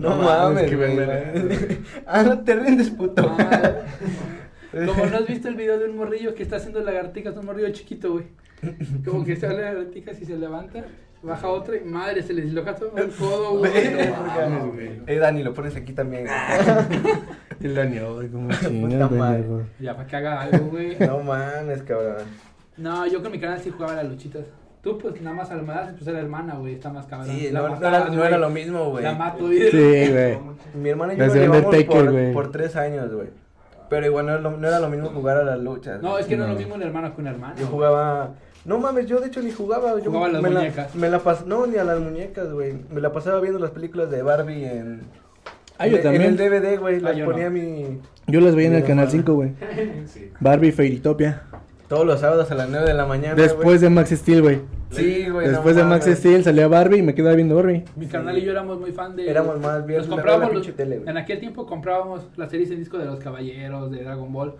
No, 0.02 0.16
No 0.16 0.24
mames, 0.24 0.70
qué 0.70 0.76
güey. 0.76 0.98
Ah, 2.08 2.24
no 2.24 2.40
te 2.44 2.56
rindes, 2.56 2.90
puto. 2.90 3.36
Ah, 3.38 3.72
Como 4.72 5.06
no 5.06 5.18
has 5.18 5.28
visto 5.28 5.48
el 5.48 5.56
video 5.56 5.78
de 5.78 5.86
un 5.90 5.98
morrillo 5.98 6.34
que 6.34 6.44
está 6.44 6.56
haciendo 6.56 6.82
lagartijas, 6.82 7.36
un 7.38 7.46
morrillo 7.46 7.70
chiquito, 7.72 8.14
güey. 8.14 8.26
Como 9.06 9.24
que 9.26 9.36
se 9.36 9.46
habla 9.46 9.60
de 9.60 9.74
lagartijas 9.74 10.22
y 10.22 10.26
se 10.26 10.38
levanta, 10.38 10.86
baja 11.22 11.50
otra 11.50 11.76
y 11.78 11.82
madre, 11.82 12.24
se 12.24 12.34
le 12.34 12.42
disloca 12.44 12.76
todo 12.76 12.98
el 12.98 13.10
codo, 13.12 13.58
güey. 13.60 13.72
Eh, 15.08 15.18
Dani, 15.18 15.44
lo 15.44 15.54
pones 15.54 15.76
aquí 15.76 15.94
también. 15.94 16.26
El 17.62 17.76
daño, 17.76 18.16
güey, 18.16 18.30
como 18.30 18.48
Puta 18.48 19.08
madre. 19.10 19.46
Ya 19.80 19.96
para 19.96 20.08
que 20.08 20.16
haga 20.16 20.42
algo, 20.42 20.66
güey. 20.70 20.98
No 21.00 21.20
mames, 21.20 21.84
cabrón. 21.84 22.26
No, 22.78 23.06
yo 23.06 23.22
con 23.22 23.32
mi 23.32 23.40
canal 23.40 23.60
sí 23.62 23.70
jugaba 23.70 23.96
las 23.96 24.06
luchitas. 24.10 24.46
Tú, 24.82 24.98
pues 24.98 25.22
nada 25.22 25.36
más 25.36 25.52
almadas, 25.52 25.94
pues 25.94 26.08
era 26.08 26.20
hermana, 26.20 26.56
güey. 26.56 26.74
Está 26.74 26.90
más 26.90 27.06
cabrón. 27.06 27.36
Sí, 27.36 27.52
La 27.52 27.62
no, 27.62 27.80
no 27.80 27.88
era, 27.88 28.06
no 28.06 28.16
güey. 28.16 28.28
era 28.28 28.38
lo 28.40 28.50
mismo, 28.50 28.90
güey. 28.90 29.04
La 29.04 29.14
mato, 29.14 29.46
güey. 29.46 29.70
Sí, 29.70 30.12
güey. 30.12 30.40
Mi 30.74 30.90
hermana 30.90 31.14
y 31.14 31.18
yo 31.18 31.26
lo 31.28 31.34
llevamos 31.34 31.76
por, 31.86 32.34
por 32.34 32.52
tres 32.52 32.76
años, 32.76 33.14
güey. 33.14 33.28
Pero 33.90 34.06
igual 34.06 34.26
no 34.26 34.32
era, 34.32 34.42
lo, 34.42 34.52
no 34.58 34.68
era 34.68 34.80
lo 34.80 34.90
mismo 34.90 35.10
jugar 35.10 35.38
a 35.38 35.44
las 35.44 35.60
luchas. 35.60 36.02
No, 36.02 36.18
es 36.18 36.26
que 36.26 36.38
no 36.38 36.46
es 36.46 36.52
lo 36.52 36.56
mismo 36.56 36.76
un 36.76 36.82
hermano 36.82 37.14
que 37.14 37.22
un 37.22 37.28
hermano. 37.28 37.56
Yo 37.60 37.68
jugaba... 37.68 38.32
No 38.64 38.78
mames, 38.80 39.06
yo 39.08 39.20
de 39.20 39.28
hecho 39.28 39.42
ni 39.42 39.52
jugaba. 39.52 40.00
Yo 40.00 40.06
Jugaba 40.06 40.28
a 40.28 40.30
las 40.30 40.42
me 40.42 40.50
muñecas. 40.50 40.96
La, 40.96 41.02
me 41.02 41.10
la 41.10 41.20
pas... 41.20 41.46
No, 41.46 41.66
ni 41.68 41.78
a 41.78 41.84
las 41.84 42.00
muñecas, 42.00 42.52
güey. 42.54 42.74
Me 42.90 43.02
la 43.02 43.12
pasaba 43.12 43.40
viendo 43.42 43.60
las 43.60 43.72
películas 43.72 44.10
de 44.10 44.22
Barbie 44.24 44.66
en... 44.66 45.02
Ah, 45.78 45.88
yo 45.88 45.98
en, 45.98 46.04
también. 46.04 46.24
En 46.24 46.30
el 46.30 46.38
DVD, 46.38 46.80
güey. 46.80 46.98
Ah, 46.98 47.12
Las 47.12 47.20
ponía 47.20 47.46
no. 47.46 47.52
mi... 47.52 48.00
Yo 48.28 48.40
las 48.40 48.56
veía 48.56 48.70
en 48.70 48.76
el 48.76 48.84
canal 48.84 49.08
hermano. 49.08 49.12
5, 49.12 49.34
güey. 49.34 49.52
Sí. 50.06 50.32
Barbie 50.40 50.72
Fairytopia. 50.72 51.44
Todos 51.92 52.06
los 52.06 52.22
sábados 52.22 52.50
a 52.50 52.56
las 52.56 52.70
9 52.70 52.88
de 52.88 52.94
la 52.94 53.06
mañana. 53.06 53.36
Después 53.36 53.82
de 53.82 53.90
Max 53.90 54.12
Steel, 54.12 54.42
güey. 54.42 54.60
Sí, 54.92 55.28
güey. 55.30 55.48
no 55.48 55.52
Después 55.52 55.76
de 55.76 55.84
Max. 55.84 56.06
Steel 56.10 56.42
salía 56.42 56.70
Barbie 56.70 57.00
y 57.00 57.02
me 57.02 57.14
quedaba 57.14 57.36
viendo 57.36 57.54
Barbie. 57.56 57.84
Mi 57.98 58.06
carnal 58.08 58.38
y 58.38 58.44
yo 58.44 58.52
éramos 58.52 58.80
muy 58.80 58.94
fan 58.94 59.14
de. 59.18 59.30
Éramos 59.30 59.60
más 59.60 59.86
bien 59.86 60.00
Nos 60.00 60.08
la- 60.08 60.16
comprábamos 60.16 60.50
la 60.54 60.58
los- 60.60 60.74
tele. 60.74 61.02
En 61.06 61.18
aquel 61.18 61.40
tiempo 61.42 61.66
comprábamos 61.66 62.28
las 62.38 62.50
series 62.50 62.72
en 62.72 62.78
disco 62.80 62.98
de 62.98 63.04
los 63.04 63.20
caballeros, 63.20 63.92
de 63.92 64.04
Dragon 64.06 64.32
Ball. 64.32 64.54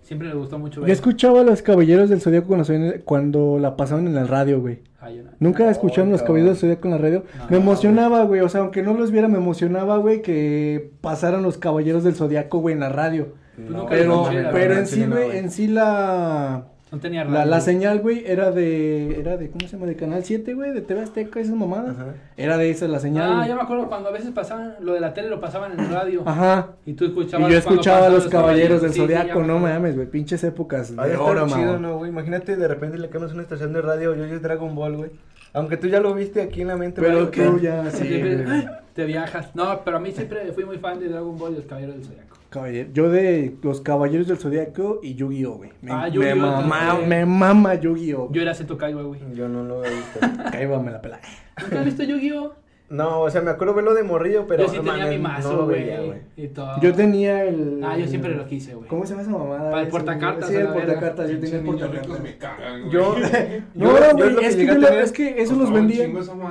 Siempre 0.00 0.28
nos 0.28 0.38
gustó 0.38 0.58
mucho 0.58 0.76
Yo 0.76 0.82
ver. 0.86 0.90
escuchaba 0.92 1.42
a 1.42 1.44
los 1.44 1.60
Caballeros 1.60 2.08
del 2.08 2.22
Zodíaco 2.22 2.56
cuando, 3.04 3.58
la 3.58 3.76
pasaban 3.76 4.06
en 4.06 4.16
el 4.16 4.26
radio, 4.26 4.58
güey. 4.60 4.80
Yo 5.14 5.22
no. 5.22 5.30
Nunca 5.38 5.64
No, 5.64 5.70
escucharon 5.70 6.10
los 6.10 6.22
no. 6.22 6.26
Caballeros 6.28 6.52
del 6.54 6.60
Zodíaco 6.60 6.88
en 6.88 6.92
la 6.92 6.98
radio. 6.98 7.24
No, 7.38 7.46
me 7.50 7.56
emocionaba, 7.58 8.24
güey. 8.24 8.40
O 8.40 8.48
sea, 8.48 8.62
aunque 8.62 8.82
no 8.82 8.94
los 8.94 9.10
viera, 9.10 9.28
me 9.28 9.36
emocionaba, 9.36 9.98
güey, 9.98 10.22
que 10.22 10.90
pasaran 11.02 11.42
los 11.42 11.58
Caballeros 11.58 12.04
del 12.04 12.14
Zodíaco, 12.14 12.58
güey, 12.58 12.72
en 12.72 12.80
la 12.80 12.88
radio. 12.88 13.34
Pues 13.66 13.70
nunca 13.70 13.88
Pero, 13.90 14.50
pero 14.52 14.74
en 14.78 14.86
sí, 14.86 15.04
güey, 15.06 15.36
en 15.38 15.50
sí 15.50 15.66
la... 15.68 16.64
No 16.92 16.98
tenía 16.98 17.24
La, 17.24 17.30
radio. 17.38 17.50
la 17.52 17.60
señal, 17.60 18.00
güey, 18.00 18.24
era 18.26 18.50
de, 18.50 19.20
era 19.20 19.36
de, 19.36 19.48
¿cómo 19.48 19.60
se 19.68 19.76
llama? 19.76 19.86
De 19.86 19.94
Canal 19.94 20.24
7, 20.24 20.54
güey, 20.54 20.72
de 20.72 20.80
TV 20.80 21.00
Azteca, 21.02 21.38
esas 21.38 21.54
mamadas. 21.54 21.94
Ajá. 21.96 22.14
Era 22.36 22.56
de 22.58 22.68
esa 22.68 22.88
la 22.88 22.98
señal. 22.98 23.30
Ah, 23.32 23.46
ya 23.46 23.54
me 23.54 23.62
acuerdo 23.62 23.86
cuando 23.88 24.08
a 24.08 24.12
veces 24.12 24.32
pasaban 24.32 24.74
lo 24.80 24.94
de 24.94 24.98
la 25.00 25.14
tele 25.14 25.28
lo 25.28 25.40
pasaban 25.40 25.70
en 25.70 25.78
el 25.78 25.88
radio. 25.88 26.22
Ajá. 26.26 26.70
Y 26.86 26.94
tú 26.94 27.04
Y 27.04 27.08
escuchabas. 27.08 27.32
yo 27.32 27.38
cuando 27.38 27.58
escuchaba 27.58 28.06
a 28.06 28.08
los 28.08 28.26
Caballeros 28.26 28.82
del 28.82 28.90
Sí, 28.90 28.96
sí, 28.96 29.00
Zodiaco, 29.02 29.38
me 29.38 29.46
no 29.46 29.60
mames, 29.60 29.94
güey, 29.94 30.08
pinches 30.08 30.42
épocas 30.42 30.92
Ha 30.96 31.02
de 31.04 31.10
de 31.10 31.14
estar 31.14 31.28
oro, 31.30 31.46
chido, 31.46 31.58
mamón. 31.58 31.82
¿no, 31.82 31.98
güey? 31.98 32.10
Imagínate 32.10 32.56
de 32.56 32.66
repente 32.66 32.98
le 32.98 33.08
cambias 33.08 33.34
una 33.34 33.42
estación 33.42 33.72
de 33.72 33.82
radio 33.82 34.16
y 34.16 34.20
oyes 34.22 34.42
Dragon 34.42 34.74
Ball, 34.74 34.96
güey. 34.96 35.10
Aunque 35.52 35.76
tú 35.76 35.86
ya 35.86 36.00
lo 36.00 36.12
viste 36.12 36.42
aquí 36.42 36.62
en 36.62 36.68
la 36.68 36.76
mente, 36.76 37.00
Pero 37.00 37.30
que 37.30 37.52
ya, 37.62 37.88
sí, 37.92 38.20
te 38.94 39.04
viajas. 39.04 39.54
No, 39.54 39.82
pero 39.84 39.98
a 39.98 40.00
mí 40.00 40.10
siempre 40.10 40.50
fui 40.52 40.64
muy 40.64 40.78
fan 40.78 40.98
de 40.98 41.06
Dragon 41.08 41.38
Ball 41.38 41.52
y 41.52 41.56
los 41.56 41.66
Caballeros 41.66 41.94
del 41.94 42.04
Zodiaco. 42.04 42.36
Caballero- 42.50 42.90
yo 42.92 43.08
de 43.10 43.54
los 43.62 43.80
Caballeros 43.80 44.26
del 44.26 44.36
Zodiaco 44.38 44.98
y 45.02 45.14
Yu-Gi-Oh, 45.14 45.52
güey. 45.56 45.70
Me, 45.82 45.92
Ah, 45.92 46.08
mama, 46.34 46.98
me 47.06 47.24
mama 47.24 47.74
Yu-Gi-Oh. 47.76 48.28
Yo 48.32 48.42
era 48.42 48.54
Seto 48.54 48.76
Kaiba, 48.76 49.02
güey. 49.02 49.20
Yo 49.34 49.48
no 49.48 49.62
lo 49.62 49.84
he 49.84 49.90
visto. 49.90 50.18
Kaiba 50.50 50.82
me 50.82 50.90
la 50.90 51.00
pela. 51.00 51.20
¿Nunca 51.62 51.78
has 51.80 51.84
visto 51.84 52.02
Yu-Gi-Oh? 52.02 52.52
No, 52.90 53.20
o 53.20 53.30
sea, 53.30 53.40
me 53.40 53.52
acuerdo 53.52 53.72
verlo 53.74 53.94
de 53.94 54.02
morrillo, 54.02 54.46
pero 54.48 54.64
yo 54.64 54.68
sí 54.68 54.78
no 54.78 54.82
tenía 54.92 55.06
mi 55.06 55.18
mazo, 55.18 55.56
lo 55.58 55.64
güey. 55.66 55.88
Yo 56.82 56.92
tenía 56.92 57.44
el... 57.44 57.80
Ah, 57.84 57.96
yo 57.96 58.08
siempre 58.08 58.34
lo 58.34 58.44
quise, 58.46 58.74
güey. 58.74 58.88
¿Cómo 58.88 59.06
se 59.06 59.10
llama 59.12 59.22
esa 59.22 59.30
mamada? 59.30 59.70
Para 59.70 59.82
el 59.82 59.88
portacartas, 59.88 60.48
Sí, 60.48 60.56
el 60.56 60.66
portacartas, 60.66 61.30
yo 61.30 61.38
tenía 61.38 61.58
el 61.58 61.64
portacartas. 61.64 62.20
me 62.20 62.36
cagan, 62.36 62.80
güey. 62.82 62.92
Yo, 62.92 63.14
No, 63.74 63.90
güey, 64.14 64.44
es 64.44 65.12
que, 65.12 65.28
es 65.28 65.38
eso 65.38 65.54
los 65.54 65.72
vendía. 65.72 66.08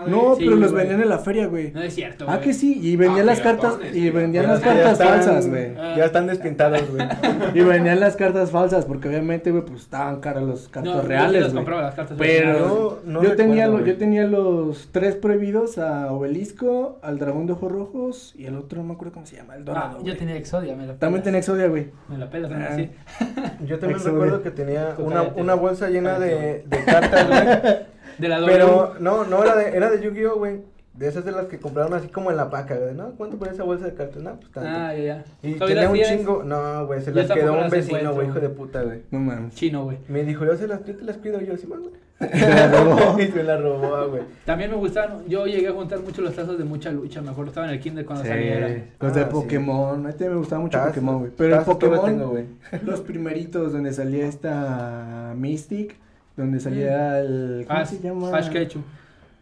No, 0.07 0.35
pero 0.37 0.55
los 0.55 0.71
vendían 0.71 1.01
en 1.01 1.09
la 1.09 1.17
feria, 1.19 1.47
güey. 1.47 1.71
No 1.73 1.81
es 1.81 1.93
cierto, 1.93 2.25
Ah, 2.29 2.39
que 2.39 2.53
sí, 2.53 2.79
y 2.81 2.95
vendían 2.95 3.27
Ah, 3.27 3.31
las 3.31 3.41
cartas, 3.41 3.77
y 3.93 4.09
vendían 4.09 4.47
las 4.47 4.61
ya 4.61 4.65
cartas 4.65 4.97
falsas, 4.97 5.49
güey. 5.49 5.75
Ah. 5.77 5.95
Ya 5.97 6.05
están 6.05 6.27
despintados, 6.27 6.89
güey. 6.89 7.05
Y 7.53 7.61
vendían 7.61 7.99
las 7.99 8.15
cartas 8.15 8.51
falsas, 8.51 8.85
porque 8.85 9.09
obviamente, 9.09 9.51
güey, 9.51 9.65
pues 9.65 9.81
estaban 9.81 10.21
caras 10.21 10.43
las 10.43 10.69
cartas 10.69 11.03
reales, 11.03 11.43
güey. 11.45 11.55
compraba 11.55 11.81
las 11.81 11.95
cartas 11.95 12.15
Pero 12.17 13.01
yo 13.21 13.35
tenía 13.35 14.25
los 14.25 14.89
tres 14.93 15.15
prohibidos 15.15 15.77
a 15.77 16.11
Obelisco, 16.29 16.99
al 17.01 17.17
Dragón 17.17 17.47
de 17.47 17.53
Ojos 17.53 17.71
Rojos 17.71 18.33
y 18.37 18.45
el 18.45 18.55
otro 18.55 18.79
no 18.81 18.87
me 18.89 18.93
acuerdo 18.93 19.13
cómo 19.13 19.25
se 19.25 19.35
llama, 19.37 19.55
el 19.55 19.61
Ah, 19.63 19.65
Dorado. 19.65 19.97
yo 19.97 20.03
güey. 20.03 20.17
tenía 20.17 20.35
Exodia, 20.35 20.75
me 20.75 20.85
la 20.85 20.93
También 20.97 21.21
pelas. 21.21 21.23
tenía 21.23 21.39
Exodia, 21.39 21.67
güey. 21.67 21.89
Me 22.07 22.17
la 22.17 22.29
pelas, 22.29 22.51
Ah. 22.53 22.75
sí. 22.75 22.89
Yo 23.65 23.79
también 23.79 23.97
Exodia. 23.97 24.11
recuerdo 24.13 24.43
que 24.43 24.51
tenía 24.51 24.95
una, 24.99 25.23
una 25.23 25.53
bolsa 25.55 25.89
llena 25.89 26.19
de, 26.19 26.63
de 26.67 26.83
cartas, 26.85 27.27
güey. 27.27 27.77
De 28.19 28.27
la 28.27 28.39
W. 28.41 28.51
Pero 28.53 28.95
no, 28.99 29.23
no 29.23 29.41
era 29.43 29.55
de, 29.55 29.77
era 29.77 29.89
de 29.89 30.03
Yu-Gi-Oh, 30.03 30.35
güey. 30.35 30.59
De 30.99 31.07
esas 31.07 31.23
de 31.23 31.31
las 31.31 31.45
que 31.45 31.57
compraron 31.59 31.93
así 31.93 32.09
como 32.09 32.29
en 32.29 32.35
la 32.35 32.49
paca, 32.49 32.75
güey. 32.75 32.93
¿No? 32.93 33.11
¿Cuánto 33.11 33.37
por 33.37 33.47
esa 33.47 33.63
bolsa 33.63 33.85
de 33.85 33.93
cartas? 33.93 34.21
No, 34.21 34.35
pues 34.35 34.51
tanto. 34.51 34.69
Ah, 34.69 34.93
ya, 34.93 35.03
ya. 35.03 35.23
y 35.41 35.53
¿Todavía 35.53 35.87
tenía 35.89 36.11
un 36.11 36.17
chingo. 36.17 36.43
No, 36.43 36.85
güey, 36.87 37.01
se 37.01 37.11
las 37.13 37.31
quedó 37.31 37.53
un 37.53 37.59
las 37.61 37.71
vecino, 37.71 38.13
güey, 38.13 38.27
hijo 38.27 38.39
de 38.41 38.49
puta, 38.49 38.81
güey. 38.83 38.99
No 39.09 39.19
mames. 39.19 39.55
Chino, 39.55 39.85
güey. 39.85 39.97
Me 40.09 40.23
dijo, 40.25 40.43
yo, 40.45 40.57
se 40.57 40.67
las, 40.67 40.83
yo 40.83 40.93
te 40.95 41.05
las 41.05 41.15
cuido 41.17 41.39
yo, 41.39 41.55
sí, 41.55 41.67
man, 41.67 41.79
güey. 41.81 41.93
la 42.41 42.67
robó. 42.67 43.17
y 43.21 43.27
se 43.27 43.43
la 43.43 43.55
robó, 43.55 44.09
güey. 44.09 44.23
También 44.43 44.71
me 44.71 44.75
gustaban, 44.75 45.25
yo 45.29 45.45
llegué 45.47 45.69
a 45.69 45.71
juntar 45.71 45.99
mucho 46.01 46.21
los 46.21 46.35
tazos 46.35 46.57
de 46.57 46.65
mucha 46.65 46.91
lucha, 46.91 47.21
me 47.21 47.29
acuerdo, 47.29 47.51
estaba 47.51 47.67
en 47.67 47.73
el 47.75 47.79
kinder 47.79 48.05
cuando 48.05 48.25
Sí, 48.25 48.29
saliera. 48.31 48.67
los 48.99 49.13
de 49.15 49.21
Ah, 49.21 49.25
sí. 49.25 49.31
Pokémon. 49.31 50.05
A 50.05 50.11
ti 50.11 50.25
me 50.25 50.35
gustaba 50.35 50.61
mucho 50.61 50.77
Tazos, 50.77 50.89
Pokémon, 50.91 51.19
güey. 51.19 51.31
Pero 51.37 51.55
el 51.59 51.63
Pokémon, 51.63 52.05
tengo, 52.05 52.27
güey. 52.31 52.43
los 52.85 52.99
primeritos 52.99 53.71
donde 53.71 53.93
salía 53.93 54.27
esta 54.27 55.33
Mystic, 55.37 55.95
donde 56.35 56.59
salía 56.59 57.21
el. 57.21 57.65
¿Cómo 57.69 57.85
se 57.85 57.99
llama? 58.01 58.37
Ash 58.37 58.49
Ketchum. 58.49 58.81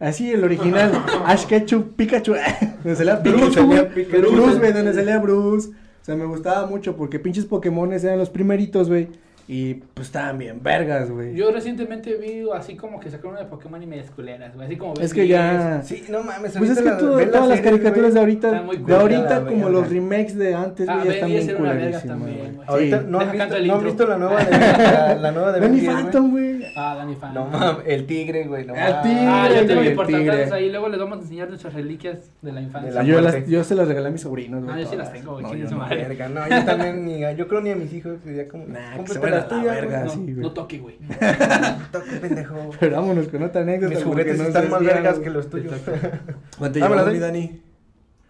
Así, 0.00 0.30
el 0.30 0.44
original. 0.44 0.92
Ash 1.26 1.44
Ketchum, 1.46 1.82
Pikachu. 1.96 2.34
donde 2.84 2.96
salía 2.96 3.16
Bruce, 3.16 3.52
salía 3.52 3.82
güey. 3.82 3.94
Pikachu. 4.06 4.32
Bruce, 4.32 4.58
güey, 4.58 4.72
donde 4.72 4.94
salía 4.94 5.18
Bruce. 5.18 5.68
O 5.70 6.04
sea, 6.04 6.14
me 6.16 6.24
gustaba 6.24 6.66
mucho 6.66 6.96
porque 6.96 7.18
pinches 7.18 7.44
Pokémones 7.44 8.04
eran 8.04 8.18
los 8.18 8.30
primeritos, 8.30 8.88
güey. 8.88 9.08
Y 9.50 9.74
pues 9.94 10.08
estaban 10.08 10.36
bien 10.36 10.60
vergas, 10.62 11.10
güey. 11.10 11.34
Yo 11.34 11.50
recientemente 11.50 12.14
vi 12.16 12.44
así 12.54 12.76
como 12.76 13.00
que 13.00 13.10
sacaron 13.10 13.30
una 13.32 13.40
de 13.40 13.46
Pokémon 13.46 13.82
y 13.82 13.86
medias 13.86 14.10
culeras, 14.10 14.54
güey, 14.54 14.66
así 14.66 14.76
como 14.76 14.92
Es 15.00 15.14
que 15.14 15.26
ya. 15.26 15.80
Sí, 15.82 16.04
no 16.10 16.22
mames. 16.22 16.52
Pues 16.58 16.68
es 16.68 16.78
que 16.78 16.84
la- 16.84 16.98
todo- 16.98 17.16
ves 17.16 17.30
todas 17.30 17.48
las 17.48 17.58
series, 17.58 17.72
caricaturas 17.80 18.12
de 18.12 18.20
ahorita, 18.20 18.62
muy 18.62 18.76
de 18.76 18.94
ahorita 18.94 19.46
como 19.46 19.70
los 19.70 19.88
remakes 19.88 20.36
de 20.36 20.54
antes, 20.54 20.86
Ah, 20.86 20.96
güey, 20.96 21.06
ya 21.08 21.14
están 21.14 21.30
10 21.30 21.46
bien 21.46 21.56
güey. 21.56 22.58
Ahorita 22.66 22.98
Sí. 23.00 23.04
no 23.08 23.20
han, 23.20 23.32
Deja 23.32 23.44
visto, 23.46 23.66
no 23.66 23.74
han 23.78 23.84
visto 23.84 24.06
la 24.06 24.18
nueva 24.18 24.44
de 24.44 24.50
la, 24.58 25.14
la 25.14 25.32
nueva 25.32 25.52
de 25.52 25.60
Ben 25.60 25.70
Danny 25.70 25.80
10, 25.80 25.92
güey? 25.92 26.02
Phantom, 26.04 26.30
güey. 26.30 26.47
Ah, 26.80 26.94
Danny 26.96 27.16
Fan. 27.16 27.34
No 27.34 27.46
mames, 27.46 27.82
el 27.86 28.06
tigre, 28.06 28.46
güey. 28.46 28.64
No 28.64 28.74
El 28.74 29.02
tigre, 29.02 29.26
Ah, 29.26 29.48
yo 29.52 29.66
tengo 29.66 29.80
mi 29.80 30.06
tigre. 30.06 30.52
ahí, 30.52 30.70
luego 30.70 30.88
les 30.88 31.00
vamos 31.00 31.18
a 31.18 31.22
enseñar 31.22 31.48
nuestras 31.48 31.74
reliquias 31.74 32.30
de 32.40 32.52
la 32.52 32.60
infancia. 32.60 32.90
De 32.90 32.94
la 32.96 33.02
yo, 33.02 33.20
muerte. 33.20 33.40
las, 33.40 33.48
yo 33.50 33.64
se 33.64 33.74
las 33.74 33.88
regalé 33.88 34.08
a 34.08 34.10
mis 34.12 34.20
sobrinos, 34.20 34.62
güey. 34.62 34.76
Ah, 34.76 34.80
yo 34.80 34.88
sí 34.88 34.96
las 34.96 35.12
tengo, 35.12 35.32
güey, 35.32 35.42
No, 35.44 35.54
yo 35.54 35.66
su 35.66 35.74
no. 35.74 35.80
madre. 35.80 35.96
Verga, 36.08 36.28
no, 36.28 36.48
yo 36.48 36.64
también 36.64 37.04
ni, 37.04 37.20
yo 37.36 37.48
creo 37.48 37.60
ni 37.60 37.70
a 37.70 37.76
mis 37.76 37.92
hijos 37.92 38.18
sería 38.22 38.46
como, 38.48 38.66
Nah, 38.66 38.98
que 39.02 39.12
se 39.12 39.18
a 39.18 39.22
la 39.30 39.62
verga. 39.64 39.98
güey. 40.04 40.10
sí, 40.10 40.18
no, 40.18 40.24
güey. 40.24 40.34
no 40.36 40.52
toque, 40.52 40.78
güey. 40.78 40.96
Toque, 41.92 42.10
pendejo. 42.20 42.70
Pero 42.78 42.96
vámonos 42.96 43.26
con 43.28 43.42
otra 43.42 43.62
anécdota. 43.62 43.94
Mis 43.94 44.04
juguetes 44.04 44.38
están 44.40 44.70
más 44.70 44.80
vergas 44.84 45.18
que 45.18 45.30
los 45.30 45.50
tuyos. 45.50 45.74
¿Cuánto 46.58 46.78
Vámonos, 46.80 47.06
llevamos, 47.06 47.12
mi 47.12 47.18
Dani. 47.18 47.46
Dani? 47.48 47.62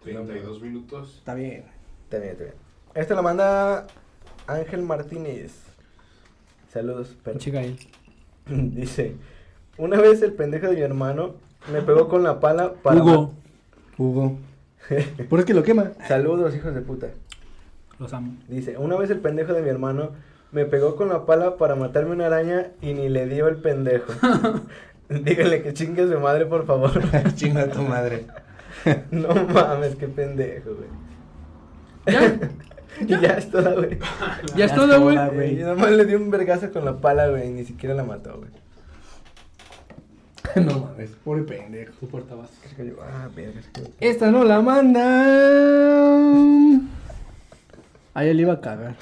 32 0.03 0.61
minutos. 0.61 1.15
Está 1.19 1.33
bien. 1.35 1.65
Está 2.05 2.17
bien, 2.17 2.31
está 2.31 2.43
bien. 2.45 2.55
Esta 2.95 3.13
la 3.15 3.21
manda 3.21 3.85
Ángel 4.47 4.81
Martínez. 4.81 5.53
Saludos, 6.73 7.15
perro. 7.23 7.37
Chica 7.39 7.59
ahí. 7.59 7.77
Dice, 8.75 9.15
una 9.77 9.99
vez 9.99 10.21
el 10.21 10.33
pendejo 10.33 10.67
de 10.67 10.75
mi 10.75 10.81
hermano 10.81 11.35
me 11.71 11.81
pegó 11.81 12.07
con 12.07 12.23
la 12.23 12.39
pala 12.39 12.73
para... 12.81 13.01
Hugo. 13.01 13.33
Hugo. 13.97 14.37
Por 15.29 15.39
es 15.39 15.45
que 15.45 15.53
lo 15.53 15.63
quema. 15.63 15.91
Saludos, 16.07 16.55
hijos 16.55 16.73
de 16.73 16.81
puta. 16.81 17.07
Los 17.99 18.13
amo. 18.13 18.33
Dice, 18.47 18.77
una 18.77 18.95
vez 18.97 19.09
el 19.09 19.19
pendejo 19.19 19.53
de 19.53 19.61
mi 19.61 19.69
hermano 19.69 20.11
me 20.51 20.65
pegó 20.65 20.95
con 20.95 21.09
la 21.09 21.25
pala 21.25 21.57
para 21.57 21.75
matarme 21.75 22.11
una 22.11 22.27
araña 22.27 22.71
y 22.81 22.93
ni 22.93 23.09
le 23.09 23.27
dio 23.27 23.47
el 23.47 23.57
pendejo. 23.57 24.13
Dígale 25.09 25.61
que 25.63 25.73
chingue 25.73 26.03
a 26.03 26.07
su 26.07 26.19
madre, 26.19 26.45
por 26.45 26.65
favor. 26.65 26.91
Chinga 27.35 27.67
tu 27.69 27.81
madre. 27.81 28.25
no 29.11 29.33
mames, 29.53 29.95
qué 29.95 30.07
pendejo, 30.07 30.71
güey. 30.75 30.89
¿Ya? 32.07 32.39
Y 33.01 33.19
ya 33.19 33.33
es 33.37 33.49
toda, 33.49 33.73
güey. 33.73 33.97
¿Ya 34.55 34.65
es 34.65 34.75
todo, 34.75 35.01
güey? 35.01 35.15
toda, 35.15 35.29
güey. 35.29 35.59
Y 35.59 35.61
nada 35.61 35.75
más 35.75 35.91
le 35.91 36.05
dio 36.05 36.17
un 36.17 36.29
vergazo 36.31 36.71
con 36.71 36.85
la 36.85 36.97
pala, 36.97 37.29
güey, 37.29 37.49
ni 37.49 37.65
siquiera 37.65 37.95
la 37.95 38.03
mató, 38.03 38.37
güey. 38.37 38.49
no 40.65 40.79
mames, 40.79 41.11
pobre 41.23 41.43
pendejo. 41.43 41.93
Tu 41.99 42.07
portabas. 42.07 42.49
Es 42.65 42.73
ah, 43.01 43.29
verga, 43.35 43.59
es 43.59 43.69
Esta 43.99 44.31
no 44.31 44.43
la 44.43 44.61
manda. 44.61 45.25
Ahí 48.13 48.29
él 48.29 48.39
iba 48.39 48.53
a 48.53 48.61
cagar. 48.61 48.95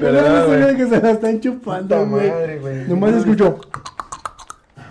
No, 0.00 0.46
güey. 0.46 0.76
que 0.76 0.86
se 0.86 1.00
la 1.00 1.10
están 1.12 1.40
chupando, 1.40 1.96
Puta 1.96 2.10
güey. 2.10 2.30
madre, 2.30 2.58
güey. 2.58 2.88
Nomás 2.88 3.14
escucho. 3.14 3.60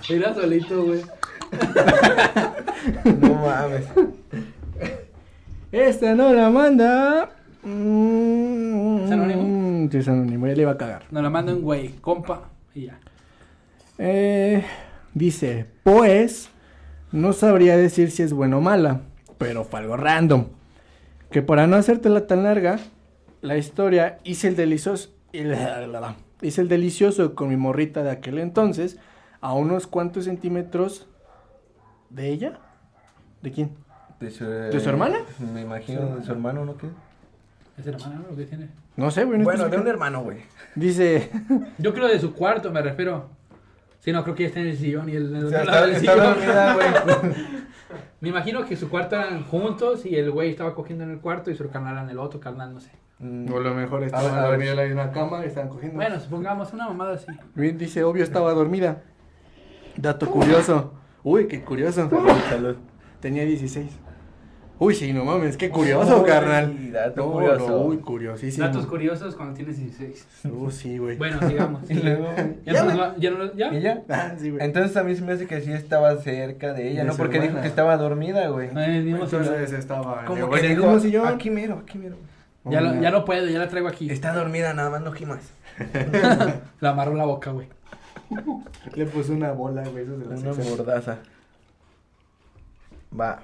Era 0.09 0.33
solito, 0.33 0.83
güey. 0.83 1.01
No 3.19 3.35
mames. 3.35 3.85
Esta 5.71 6.15
no 6.15 6.33
la 6.33 6.49
manda. 6.49 7.29
Mm, 7.63 9.05
¿Es 9.05 9.11
anónimo? 9.11 9.89
Sí, 9.89 9.97
es 9.97 10.07
anónimo, 10.07 10.47
ya 10.47 10.53
le 10.53 10.61
iba 10.63 10.71
a 10.71 10.77
cagar. 10.77 11.03
Nos 11.11 11.23
la 11.23 11.29
manda 11.29 11.53
un 11.53 11.61
güey, 11.61 11.89
compa, 12.01 12.49
y 12.75 12.87
ya. 12.87 12.99
Eh, 13.97 14.65
dice, 15.13 15.67
pues, 15.83 16.49
no 17.13 17.31
sabría 17.31 17.77
decir 17.77 18.11
si 18.11 18.23
es 18.23 18.33
buena 18.33 18.57
o 18.57 18.61
mala, 18.61 19.01
pero 19.37 19.63
fue 19.63 19.79
algo 19.79 19.95
random. 19.95 20.47
Que 21.29 21.41
para 21.41 21.67
no 21.67 21.77
hacértela 21.77 22.27
tan 22.27 22.43
larga, 22.43 22.79
la 23.41 23.57
historia 23.57 24.17
hice 24.25 24.49
el 24.49 24.57
delicioso, 24.57 25.11
hice 25.31 26.61
el 26.61 26.67
delicioso 26.67 27.33
con 27.33 27.47
mi 27.47 27.55
morrita 27.55 28.03
de 28.03 28.11
aquel 28.11 28.39
entonces, 28.39 28.97
a 29.39 29.53
unos 29.53 29.87
cuantos 29.87 30.25
centímetros 30.25 31.07
de 32.09 32.27
ella. 32.27 32.59
¿De 33.41 33.51
quién? 33.51 33.71
¿De 34.21 34.31
su, 34.31 34.45
su 34.79 34.89
hermana? 34.89 35.17
Me 35.53 35.61
imagino, 35.61 36.15
de 36.17 36.23
su 36.23 36.31
hermano, 36.31 36.63
¿no? 36.65 36.77
¿Qué? 36.77 36.87
¿Es 37.77 37.87
hermana 37.87 38.21
o 38.31 38.35
qué 38.35 38.45
tiene? 38.45 38.69
No 38.95 39.09
sé, 39.11 39.23
güey. 39.23 39.39
no 39.39 39.43
Bueno, 39.45 39.67
de 39.67 39.77
un 39.77 39.87
hermano, 39.87 40.21
güey. 40.21 40.37
Dice, 40.75 41.29
Yo 41.77 41.93
creo 41.93 42.07
de 42.07 42.19
su 42.19 42.33
cuarto, 42.33 42.71
me 42.71 42.81
refiero. 42.81 43.29
Sí, 43.99 44.11
no, 44.11 44.23
creo 44.23 44.35
que 44.35 44.43
ya 44.43 44.47
está 44.49 44.59
en 44.61 44.67
el 44.67 44.77
sillón 44.77 45.09
y 45.09 45.15
el, 45.15 45.29
en 45.29 45.35
el 45.37 45.45
O 45.45 45.49
sea, 45.49 45.61
está, 45.61 45.81
del 45.85 45.95
está 45.95 46.11
sillón. 46.13 46.25
dormida, 46.27 46.73
güey. 46.73 46.87
Me 48.21 48.29
imagino 48.29 48.65
que 48.65 48.75
su 48.75 48.89
cuarto 48.89 49.15
eran 49.15 49.43
juntos 49.45 50.05
y 50.05 50.15
el 50.15 50.29
güey 50.31 50.51
estaba 50.51 50.75
cogiendo 50.75 51.03
en 51.03 51.11
el 51.11 51.19
cuarto 51.19 51.49
y 51.49 51.55
su 51.55 51.67
carnal 51.69 51.97
en 52.03 52.09
el 52.09 52.19
otro, 52.19 52.39
carnal, 52.39 52.73
no 52.73 52.79
sé. 52.79 52.91
Mm, 53.19 53.51
O 53.51 53.59
lo 53.59 53.73
mejor 53.73 54.03
A 54.03 54.05
estaban 54.05 54.25
ver, 54.31 54.33
a 54.33 54.41
ver. 54.43 54.49
dormidos 54.51 54.71
en 54.71 54.77
la 54.77 54.83
misma 54.85 55.11
cama 55.11 55.43
y 55.43 55.47
estaban 55.47 55.69
cogiendo. 55.69 55.95
Bueno, 55.97 56.19
supongamos 56.19 56.71
una 56.73 56.87
mamada 56.87 57.13
así. 57.15 57.27
Bien, 57.55 57.77
dice, 57.77 58.03
obvio 58.03 58.23
estaba 58.23 58.53
dormida. 58.53 59.01
Dato 59.97 60.29
curioso. 60.29 60.93
Uy, 61.23 61.47
qué 61.47 61.61
curioso. 61.63 62.09
Salud. 62.49 62.75
Tenía 63.19 63.43
16. 63.45 63.91
Uy, 64.83 64.95
sí, 64.95 65.13
no 65.13 65.23
mames, 65.23 65.57
qué 65.57 65.69
curioso, 65.69 66.21
Uy, 66.23 66.27
carnal. 66.27 66.91
dato 66.91 67.21
No, 67.27 67.31
curioso. 67.33 67.67
no, 67.69 67.77
uy, 67.81 67.97
curiosísimo. 67.97 68.65
Datos 68.65 68.87
curiosos 68.87 69.35
cuando 69.35 69.53
tienes 69.53 69.77
16. 69.77 70.27
Uh, 70.51 70.71
sí, 70.71 70.97
güey. 70.97 71.17
Bueno, 71.17 71.37
sigamos. 71.47 71.83
Y 71.89 71.93
luego. 71.93 72.33
¿Ya, 72.65 72.73
¿Ya, 72.73 72.83
no 72.83 72.95
güey? 72.95 73.11
ya 73.19 73.29
no. 73.69 73.77
¿Y 73.77 73.81
ya? 73.81 74.01
Ah, 74.09 74.33
sí, 74.39 74.49
güey. 74.49 74.65
Entonces 74.65 74.97
a 74.97 75.03
mí 75.03 75.15
se 75.15 75.21
me 75.21 75.33
hace 75.33 75.45
que 75.45 75.61
sí 75.61 75.71
estaba 75.71 76.17
cerca 76.17 76.73
de 76.73 76.89
ella, 76.89 77.03
De 77.03 77.09
¿no? 77.09 77.15
Porque 77.15 77.39
dijo 77.39 77.61
que 77.61 77.67
estaba 77.67 77.95
dormida, 77.95 78.47
güey. 78.47 78.69
En 78.69 78.77
el 78.79 79.03
mismo 79.03 79.27
sillón. 79.27 79.43
Entonces 79.43 79.71
estaba 79.73 80.25
Como 80.25 80.49
que 80.49 80.61
dijo, 80.69 80.89
aquí 81.27 81.51
mero, 81.51 81.77
aquí 81.83 81.99
mero. 81.99 82.15
Ya, 82.65 82.81
lo- 82.81 82.99
ya 82.99 83.11
no 83.11 83.23
puedo, 83.23 83.47
ya 83.47 83.59
la 83.59 83.67
traigo 83.67 83.87
aquí. 83.87 84.09
Está 84.09 84.33
dormida, 84.33 84.73
nada 84.73 84.89
más 84.89 85.01
no 85.01 85.11
gimas. 85.11 85.41
La 86.79 86.89
amarró 86.89 87.13
la 87.13 87.25
boca, 87.25 87.51
güey. 87.51 87.67
Le 88.95 89.05
puso 89.05 89.33
una 89.33 89.51
bola, 89.51 89.83
güey, 89.87 90.03
eso 90.05 90.13
es 90.13 90.19
de 90.19 90.25
la 90.45 90.51
Una 90.53 90.63
mordaza. 90.69 91.17
Va. 93.19 93.43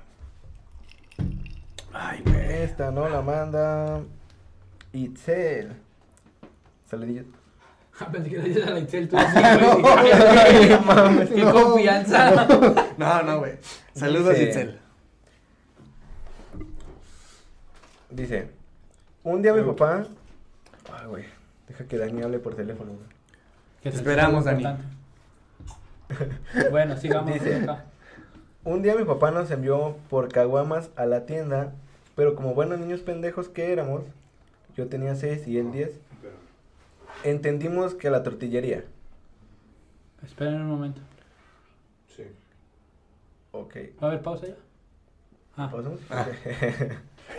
Ay, 2.00 2.22
güey. 2.26 2.62
Esta 2.64 2.92
no 2.92 3.08
la 3.10 3.22
manda 3.22 4.02
Itzel. 4.94 5.74
Saludillos. 6.90 7.26
Pensé 8.12 8.30
que 8.30 8.38
le 8.38 8.44
dices 8.50 8.68
a 8.68 8.72
la 8.72 8.80
Itzel, 8.80 9.10
tú 9.10 9.18
así, 9.28 9.40
güey. 9.40 10.80
Mames. 10.86 11.30
Qué 11.30 11.44
confianza. 11.44 12.48
No, 12.98 13.24
no, 13.24 13.40
güey. 13.40 13.54
Saludos, 13.94 14.34
Dice- 14.36 14.44
Itzel. 14.50 14.80
Dice, 18.10 18.50
un 19.24 19.42
día 19.42 19.54
mi 19.54 19.64
papá... 19.64 20.06
Ay, 20.94 21.08
güey. 21.08 21.26
Deja 21.68 21.84
que 21.86 21.98
Dani 21.98 22.22
hable 22.22 22.40
por 22.40 22.56
teléfono. 22.56 22.94
güey. 22.94 23.06
Que 23.82 23.92
te 23.92 23.98
Esperamos, 23.98 24.46
Dani. 24.46 24.64
importante. 24.64 26.70
Bueno, 26.72 26.98
sigamos. 26.98 27.34
Dice- 27.34 27.64
acá. 27.64 27.86
Un 28.64 28.82
día 28.82 28.96
mi 28.96 29.04
papá 29.04 29.32
nos 29.32 29.52
envió 29.52 29.98
por 30.10 30.30
caguamas 30.32 30.90
a 30.96 31.06
la 31.06 31.26
tienda, 31.26 31.74
pero 32.18 32.34
como 32.36 32.56
buenos 32.56 32.80
niños 32.80 33.02
pendejos 33.02 33.48
que 33.48 33.72
éramos, 33.72 34.04
yo 34.76 34.88
tenía 34.88 35.14
6 35.14 35.48
y 35.48 35.60
él 35.60 35.72
10, 35.72 35.92
entendimos 37.24 37.94
que 37.94 38.08
a 38.08 38.12
la 38.12 38.24
tortillería. 38.24 38.84
Esperen 40.26 40.56
un 40.56 40.68
momento. 40.68 41.00
Sí. 42.08 42.24
Ok. 43.52 43.76
¿Va 44.02 44.08
a 44.08 44.12
haber 44.12 44.24
pausa 44.24 44.48
ya? 44.48 44.56
Ah, 45.56 45.70
¿Pasamos? 45.72 46.00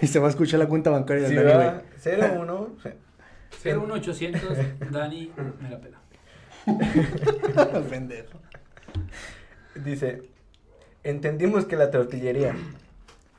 Y 0.00 0.06
se 0.06 0.20
va 0.20 0.26
a 0.26 0.30
escuchar 0.30 0.60
la 0.60 0.68
cuenta 0.68 0.90
bancaria 0.90 1.28
del 1.28 1.44
Dani, 1.44 1.64
va 1.64 1.82
0-1, 2.04 2.68
01800, 3.64 4.42
Dani, 4.92 5.32
me 5.60 5.70
la 5.70 5.80
pela. 5.80 5.98
Pendejo. 7.88 8.38
dice, 9.74 10.22
entendimos 11.02 11.64
que 11.64 11.74
la 11.74 11.90
tortillería. 11.90 12.54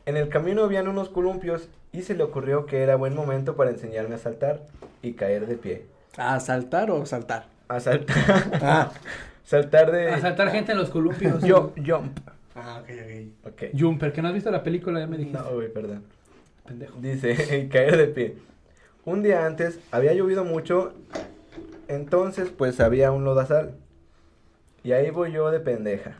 En 0.10 0.18
el 0.18 0.28
camino 0.28 0.64
habían 0.64 0.88
unos 0.88 1.08
columpios 1.08 1.70
y 1.92 2.02
se 2.02 2.16
le 2.16 2.24
ocurrió 2.24 2.66
que 2.66 2.82
era 2.82 2.96
buen 2.96 3.14
momento 3.14 3.56
para 3.56 3.70
enseñarme 3.70 4.16
a 4.16 4.18
saltar 4.18 4.64
y 5.04 5.14
caer 5.14 5.46
de 5.46 5.56
pie. 5.56 5.86
¿A 6.18 6.40
saltar 6.40 6.90
o 6.90 7.06
saltar? 7.06 7.46
A 7.68 7.80
saltar. 7.80 8.18
Ah. 8.60 8.92
saltar 9.44 9.92
de... 9.92 10.10
A 10.10 10.20
saltar 10.20 10.50
gente 10.50 10.72
en 10.72 10.80
los 10.80 10.90
columpios. 10.90 11.44
Yo, 11.44 11.74
jump. 11.78 12.18
Ah, 12.56 12.82
ok, 12.82 12.90
ok. 12.90 13.52
Ok. 13.52 13.64
Jumper, 13.80 14.12
que 14.12 14.24
no 14.24 14.30
has 14.30 14.34
visto 14.34 14.50
la 14.50 14.64
película, 14.64 15.00
ya 15.00 15.06
me 15.06 15.20
dijiste. 15.20 15.38
No, 15.38 15.54
güey, 15.54 15.72
perdón. 15.72 16.04
Pendejo. 16.66 17.00
Dice, 17.00 17.60
y 17.64 17.70
caer 17.70 17.96
de 17.96 18.08
pie. 18.08 18.38
Un 19.06 19.22
día 19.22 19.46
antes 19.46 19.80
había 19.92 20.14
llovido 20.14 20.44
mucho, 20.44 20.92
entonces 21.88 22.50
pues 22.50 22.80
había 22.80 23.12
un 23.12 23.26
lodazal. 23.26 23.76
Y 24.84 24.94
ahí 24.94 25.12
voy 25.12 25.34
yo 25.34 25.52
de 25.52 25.60
pendeja. 25.60 26.18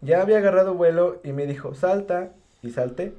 Ya 0.00 0.22
había 0.22 0.38
agarrado 0.38 0.74
vuelo 0.74 1.20
y 1.22 1.30
me 1.30 1.46
dijo, 1.46 1.72
salta, 1.76 2.32
y 2.62 2.70
salté. 2.70 3.14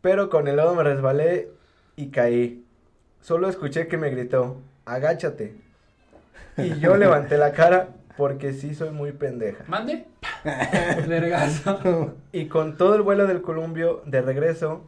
Pero 0.00 0.30
con 0.30 0.48
el 0.48 0.56
lodo 0.56 0.74
me 0.74 0.82
resbalé 0.82 1.48
y 1.96 2.08
caí. 2.08 2.64
Solo 3.20 3.48
escuché 3.48 3.86
que 3.86 3.98
me 3.98 4.10
gritó, 4.10 4.58
agáchate. 4.84 5.54
Y 6.56 6.78
yo 6.80 6.96
levanté 6.98 7.38
la 7.38 7.52
cara 7.52 7.90
porque 8.16 8.52
sí 8.52 8.74
soy 8.74 8.90
muy 8.90 9.12
pendeja. 9.12 9.64
¿Mande? 9.68 10.06
Vergazo. 11.08 12.14
Y 12.32 12.46
con 12.46 12.76
todo 12.76 12.96
el 12.96 13.02
vuelo 13.02 13.26
del 13.26 13.42
columpio 13.42 14.02
de 14.06 14.22
regreso, 14.22 14.84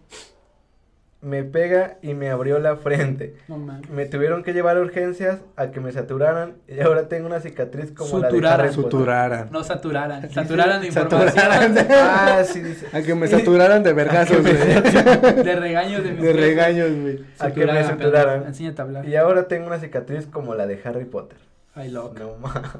me 1.24 1.42
pega 1.42 1.96
y 2.02 2.12
me 2.14 2.28
abrió 2.28 2.58
la 2.58 2.76
frente. 2.76 3.34
No 3.48 3.56
mames. 3.56 3.88
Me 3.90 4.04
tuvieron 4.06 4.42
que 4.44 4.52
llevar 4.52 4.76
a 4.76 4.80
urgencias 4.80 5.40
a 5.56 5.70
que 5.70 5.80
me 5.80 5.90
saturaran 5.90 6.54
y 6.68 6.80
ahora 6.80 7.08
tengo 7.08 7.26
una 7.26 7.40
cicatriz 7.40 7.92
como 7.92 8.18
la 8.18 8.28
de 8.28 8.32
Suturaran. 8.34 8.60
Harry 8.60 8.68
Potter. 8.76 8.90
Suturaran. 8.90 9.48
No 9.50 9.64
saturaran. 9.64 10.30
Saturaran 10.30 10.82
de 10.82 10.92
Saturaran. 10.92 11.72
información. 11.72 11.86
Ah, 12.04 12.42
sí, 12.44 12.60
dice. 12.60 12.86
A 12.96 13.02
que 13.02 13.14
me 13.14 13.26
saturaran 13.26 13.82
de 13.82 13.92
vergazos, 13.94 14.42
güey. 14.42 14.54
De 14.54 15.56
regaños 15.56 16.04
de 16.04 16.12
mi 16.12 16.22
De 16.22 16.32
regaños, 16.34 16.90
güey. 17.00 17.24
A 17.38 17.50
que 17.50 17.66
me 17.66 17.82
Saturaran. 17.84 18.44
Enséñate 18.46 18.82
a 18.82 18.84
hablar. 18.84 19.08
Y 19.08 19.16
ahora 19.16 19.48
tengo 19.48 19.66
una 19.66 19.78
cicatriz 19.78 20.26
como 20.26 20.54
la 20.54 20.66
de 20.66 20.78
Harry 20.84 21.06
Potter. 21.06 21.38
Ay, 21.74 21.90
loco. 21.90 22.14
No 22.18 22.36
mames. 22.36 22.70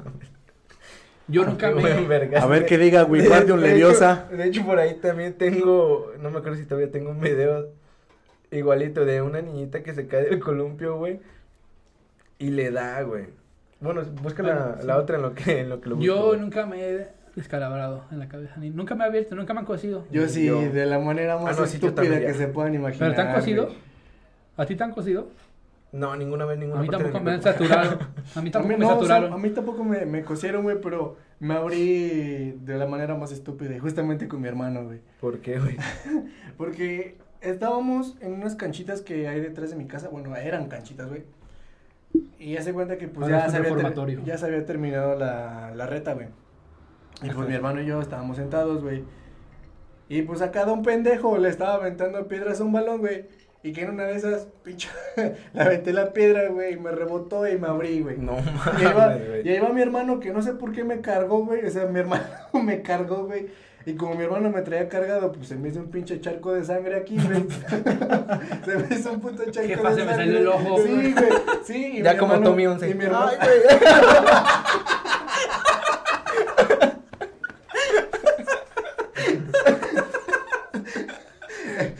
Yo 1.27 1.43
nunca 1.45 1.71
me... 1.71 2.37
A 2.37 2.45
ver 2.45 2.65
qué 2.67 2.77
diga 2.77 3.05
De- 3.05 3.11
Wingardium 3.11 3.59
de 3.59 3.69
Leviosa. 3.69 4.25
De 4.31 4.45
hecho, 4.45 4.63
por 4.63 4.77
ahí 4.77 4.93
también 4.95 5.33
tengo, 5.33 6.11
no 6.21 6.29
me 6.29 6.37
acuerdo 6.37 6.57
si 6.59 6.65
todavía 6.65 6.91
tengo 6.91 7.09
un 7.09 7.19
video 7.19 7.69
igualito 8.57 9.05
de 9.05 9.21
una 9.21 9.41
niñita 9.41 9.83
que 9.83 9.93
se 9.93 10.07
cae 10.07 10.25
del 10.25 10.39
columpio, 10.39 10.97
güey, 10.97 11.19
y 12.39 12.49
le 12.51 12.71
da, 12.71 13.01
güey. 13.03 13.25
Bueno, 13.79 14.01
busca 14.21 14.41
la, 14.43 14.77
sí. 14.81 14.87
la 14.87 14.97
otra 14.97 15.17
en 15.17 15.21
lo 15.21 15.33
que, 15.33 15.59
en 15.61 15.69
lo 15.69 15.81
que 15.81 15.89
lo 15.89 15.95
busco. 15.95 16.05
Yo 16.07 16.27
güey. 16.27 16.39
nunca 16.39 16.65
me 16.65 16.81
he 16.81 17.07
descalabrado 17.35 18.05
en 18.11 18.19
la 18.19 18.27
cabeza. 18.27 18.55
Ni, 18.57 18.69
nunca 18.69 18.95
me 18.95 19.03
he 19.03 19.07
abierto, 19.07 19.35
nunca 19.35 19.53
me 19.53 19.59
han 19.61 19.65
cosido. 19.65 20.05
Yo 20.11 20.27
sí, 20.27 20.45
Yo- 20.45 20.61
de 20.71 20.85
la 20.85 20.99
manera 20.99 21.37
más 21.37 21.55
Ah, 21.57 21.59
no, 21.61 21.65
estúpida 21.65 22.01
que 22.19 22.21
ya. 22.23 22.33
se 22.33 22.47
puedan 22.47 22.73
imaginar. 22.73 23.11
¿Pero 23.11 23.15
te 23.15 23.21
han 23.29 23.35
cosido? 23.35 23.65
güey. 23.65 23.77
¿A 24.57 24.65
ti 24.65 24.75
te 24.75 24.83
han 24.83 24.91
cosido? 24.91 25.27
No, 25.91 26.15
ninguna 26.15 26.43
vez, 26.45 26.57
ninguna 26.57 26.79
A 26.79 26.83
mí 26.83 26.89
tampoco 26.89 27.19
me 27.21 27.31
han 27.31 27.41
saturado. 27.41 27.99
A 28.35 28.41
mí 28.41 28.49
A 28.49 28.51
tampoco 28.51 28.73
mí, 28.73 28.79
me 28.79 28.85
no, 28.85 28.87
o 28.87 28.89
sea, 29.05 29.15
saturaron. 29.15 29.33
a 29.33 29.37
mí 29.37 29.49
tampoco 29.51 29.83
me, 29.83 30.05
me 30.05 30.23
cosieron, 30.23 30.63
güey, 30.63 30.77
pero 30.81 31.15
me 31.39 31.53
abrí 31.53 32.51
de 32.63 32.77
la 32.77 32.85
manera 32.85 33.15
más 33.15 33.31
estúpida, 33.31 33.79
justamente 33.79 34.27
con 34.27 34.41
mi 34.41 34.47
hermano, 34.47 34.83
güey. 34.85 34.99
¿Por 35.21 35.39
qué, 35.39 35.59
güey? 35.59 35.77
Porque 36.57 37.17
estábamos 37.49 38.17
en 38.21 38.33
unas 38.33 38.55
canchitas 38.55 39.01
que 39.01 39.27
hay 39.27 39.39
detrás 39.39 39.69
de 39.69 39.75
mi 39.75 39.85
casa, 39.85 40.09
bueno, 40.09 40.35
eran 40.35 40.67
canchitas, 40.67 41.07
güey. 41.07 41.23
Y 42.39 42.53
ya 42.53 42.61
se 42.61 42.73
cuenta 42.73 42.97
que 42.97 43.07
pues 43.07 43.27
ya 43.27 43.49
se, 43.49 43.57
había 43.57 43.93
ya 44.23 44.37
se 44.37 44.45
había 44.45 44.65
terminado 44.65 45.15
la, 45.15 45.73
la 45.75 45.85
reta, 45.85 46.13
güey. 46.13 46.27
Y 47.23 47.29
pues 47.29 47.47
mi 47.47 47.55
hermano 47.55 47.81
y 47.81 47.85
yo 47.85 48.01
estábamos 48.01 48.37
sentados, 48.37 48.83
güey. 48.83 49.03
Y 50.07 50.21
pues 50.21 50.41
a 50.41 50.51
cada 50.51 50.71
un 50.71 50.83
pendejo 50.83 51.37
le 51.37 51.49
estaba 51.49 51.75
aventando 51.75 52.27
piedras 52.27 52.61
a 52.61 52.63
un 52.63 52.73
balón, 52.73 52.99
güey. 52.99 53.25
Y 53.63 53.73
que 53.73 53.81
en 53.81 53.89
una 53.89 54.03
de 54.03 54.15
esas, 54.15 54.47
pinche, 54.63 54.89
le 55.53 55.61
aventé 55.61 55.91
la 55.91 56.13
piedra, 56.13 56.49
güey, 56.49 56.73
y 56.73 56.77
me 56.77 56.91
rebotó 56.91 57.47
y 57.47 57.57
me 57.57 57.67
abrí, 57.67 58.01
güey. 58.01 58.17
No 58.17 58.37
Y 58.79 58.85
ahí, 58.85 58.93
va, 58.93 59.07
mames, 59.07 59.43
y 59.43 59.49
ahí 59.49 59.59
va 59.59 59.69
mi 59.69 59.81
hermano 59.81 60.19
que 60.19 60.31
no 60.31 60.43
sé 60.43 60.53
por 60.53 60.71
qué 60.71 60.83
me 60.83 61.01
cargó, 61.01 61.43
güey. 61.43 61.65
O 61.65 61.71
sea, 61.71 61.85
mi 61.87 61.99
hermano 61.99 62.23
me 62.63 62.83
cargó, 62.83 63.25
güey. 63.25 63.47
Y 63.87 63.93
como 63.95 64.15
mi 64.15 64.23
hermano 64.23 64.49
me 64.49 64.61
traía 64.63 64.89
cargado, 64.89 65.31
pues 65.31 65.47
se 65.49 65.55
me 65.55 65.69
hizo 65.69 65.79
un 65.79 65.91
pinche 65.91 66.19
charco 66.19 66.53
de 66.53 66.65
sangre 66.65 66.95
aquí, 66.95 67.17
güey. 67.19 67.45
se 68.65 68.77
me 68.77 68.95
hizo 68.95 69.11
un 69.11 69.21
puto 69.21 69.43
charco 69.51 69.67
Jefa, 69.69 69.89
de 69.91 69.95
se 69.95 70.03
me 70.05 70.15
salió 70.15 70.37
el 70.39 70.47
ojo. 70.47 70.77
Sí, 70.83 71.13
güey. 71.13 71.29
Sí. 71.65 71.85
y 71.99 72.01
Ya 72.01 72.13
mi 72.13 72.19
como 72.19 72.33
hermano- 72.33 72.49
Tommy 72.51 72.65
11. 72.67 72.89
Y 72.89 72.93
mi 72.95 73.05
hermano. 73.05 73.31
Ay, 73.39 73.47
güey. 73.63 73.79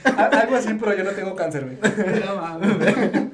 A- 0.05 0.25
Algo 0.41 0.55
así, 0.55 0.73
pero 0.79 0.93
yo 0.95 1.03
no 1.03 1.11
tengo 1.11 1.35
cáncer, 1.35 1.65
güey. 1.65 1.77
No 2.25 2.35
mames. 2.41 3.29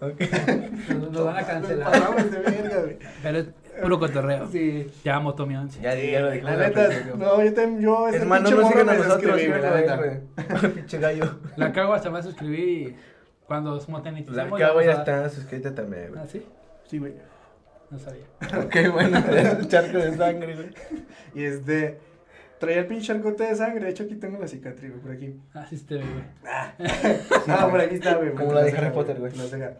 Nos, 0.00 1.10
nos 1.12 1.24
van 1.26 1.36
a 1.36 1.42
cancelar. 1.46 1.92
De 2.30 2.38
verga, 2.38 2.80
güey. 2.80 2.98
Pero 3.22 3.38
es 3.38 3.46
puro 3.80 3.98
cotorreo. 3.98 4.48
Sí. 4.48 4.90
Ya 5.04 5.16
amo 5.16 5.34
Tommy 5.34 5.56
11. 5.56 5.80
Ya, 5.80 5.94
ya 5.94 6.20
lo 6.20 6.30
dijimos 6.30 6.52
La 6.52 6.68
neta, 6.68 6.88
no, 7.16 7.44
yo 7.44 7.54
también, 7.54 7.80
yo, 7.80 8.06
este 8.08 8.20
Hermano, 8.20 8.44
pinche 8.44 8.56
no 8.56 8.62
morro 8.62 8.80
sigan 8.80 8.88
a 8.88 8.92
me 8.92 8.98
nosotros, 8.98 9.42
la 9.42 9.80
neta. 9.80 10.68
Pinche 10.74 10.98
gallo. 10.98 11.38
La 11.56 11.72
cago 11.72 11.94
hasta 11.94 12.10
va 12.10 12.18
a 12.18 12.22
suscribir 12.22 12.68
y 12.68 12.96
cuando 13.46 13.82
moneticemos. 13.88 14.36
La 14.36 14.44
le 14.44 14.50
cabo 14.50 14.78
vamos 14.78 14.84
ya 14.84 14.92
está 14.92 15.28
suscrita 15.28 15.74
también, 15.74 16.10
güey. 16.10 16.20
¿Ah, 16.22 16.26
sí? 16.26 16.46
Sí, 16.86 16.98
güey. 16.98 17.14
No 17.90 17.98
sabía. 17.98 18.24
Qué 18.70 18.88
bueno, 18.88 19.18
es 19.36 19.54
un 19.54 19.68
charco 19.68 19.98
de 19.98 20.16
sangre, 20.16 20.54
güey. 20.54 20.68
Y 21.34 21.44
este, 21.44 21.98
traía 22.60 22.78
el 22.78 22.86
pinche 22.86 23.08
charcote 23.08 23.44
de 23.44 23.56
sangre. 23.56 23.84
De 23.86 23.90
hecho, 23.90 24.04
aquí 24.04 24.14
tengo 24.14 24.38
la 24.38 24.46
cicatriz, 24.46 24.90
güey, 24.90 25.02
por 25.02 25.10
aquí. 25.10 25.40
Ah, 25.54 25.66
sí, 25.68 25.76
te 25.78 25.96
ve, 25.96 26.04
güey. 26.04 26.50
No, 27.46 27.70
por 27.70 27.80
aquí 27.80 27.96
está, 27.96 28.14
güey. 28.14 28.32
Como 28.34 28.52
la 28.52 28.62
de 28.62 28.72
Harry 28.72 28.90
Potter, 28.90 29.18
güey. 29.18 29.32
la. 29.32 29.72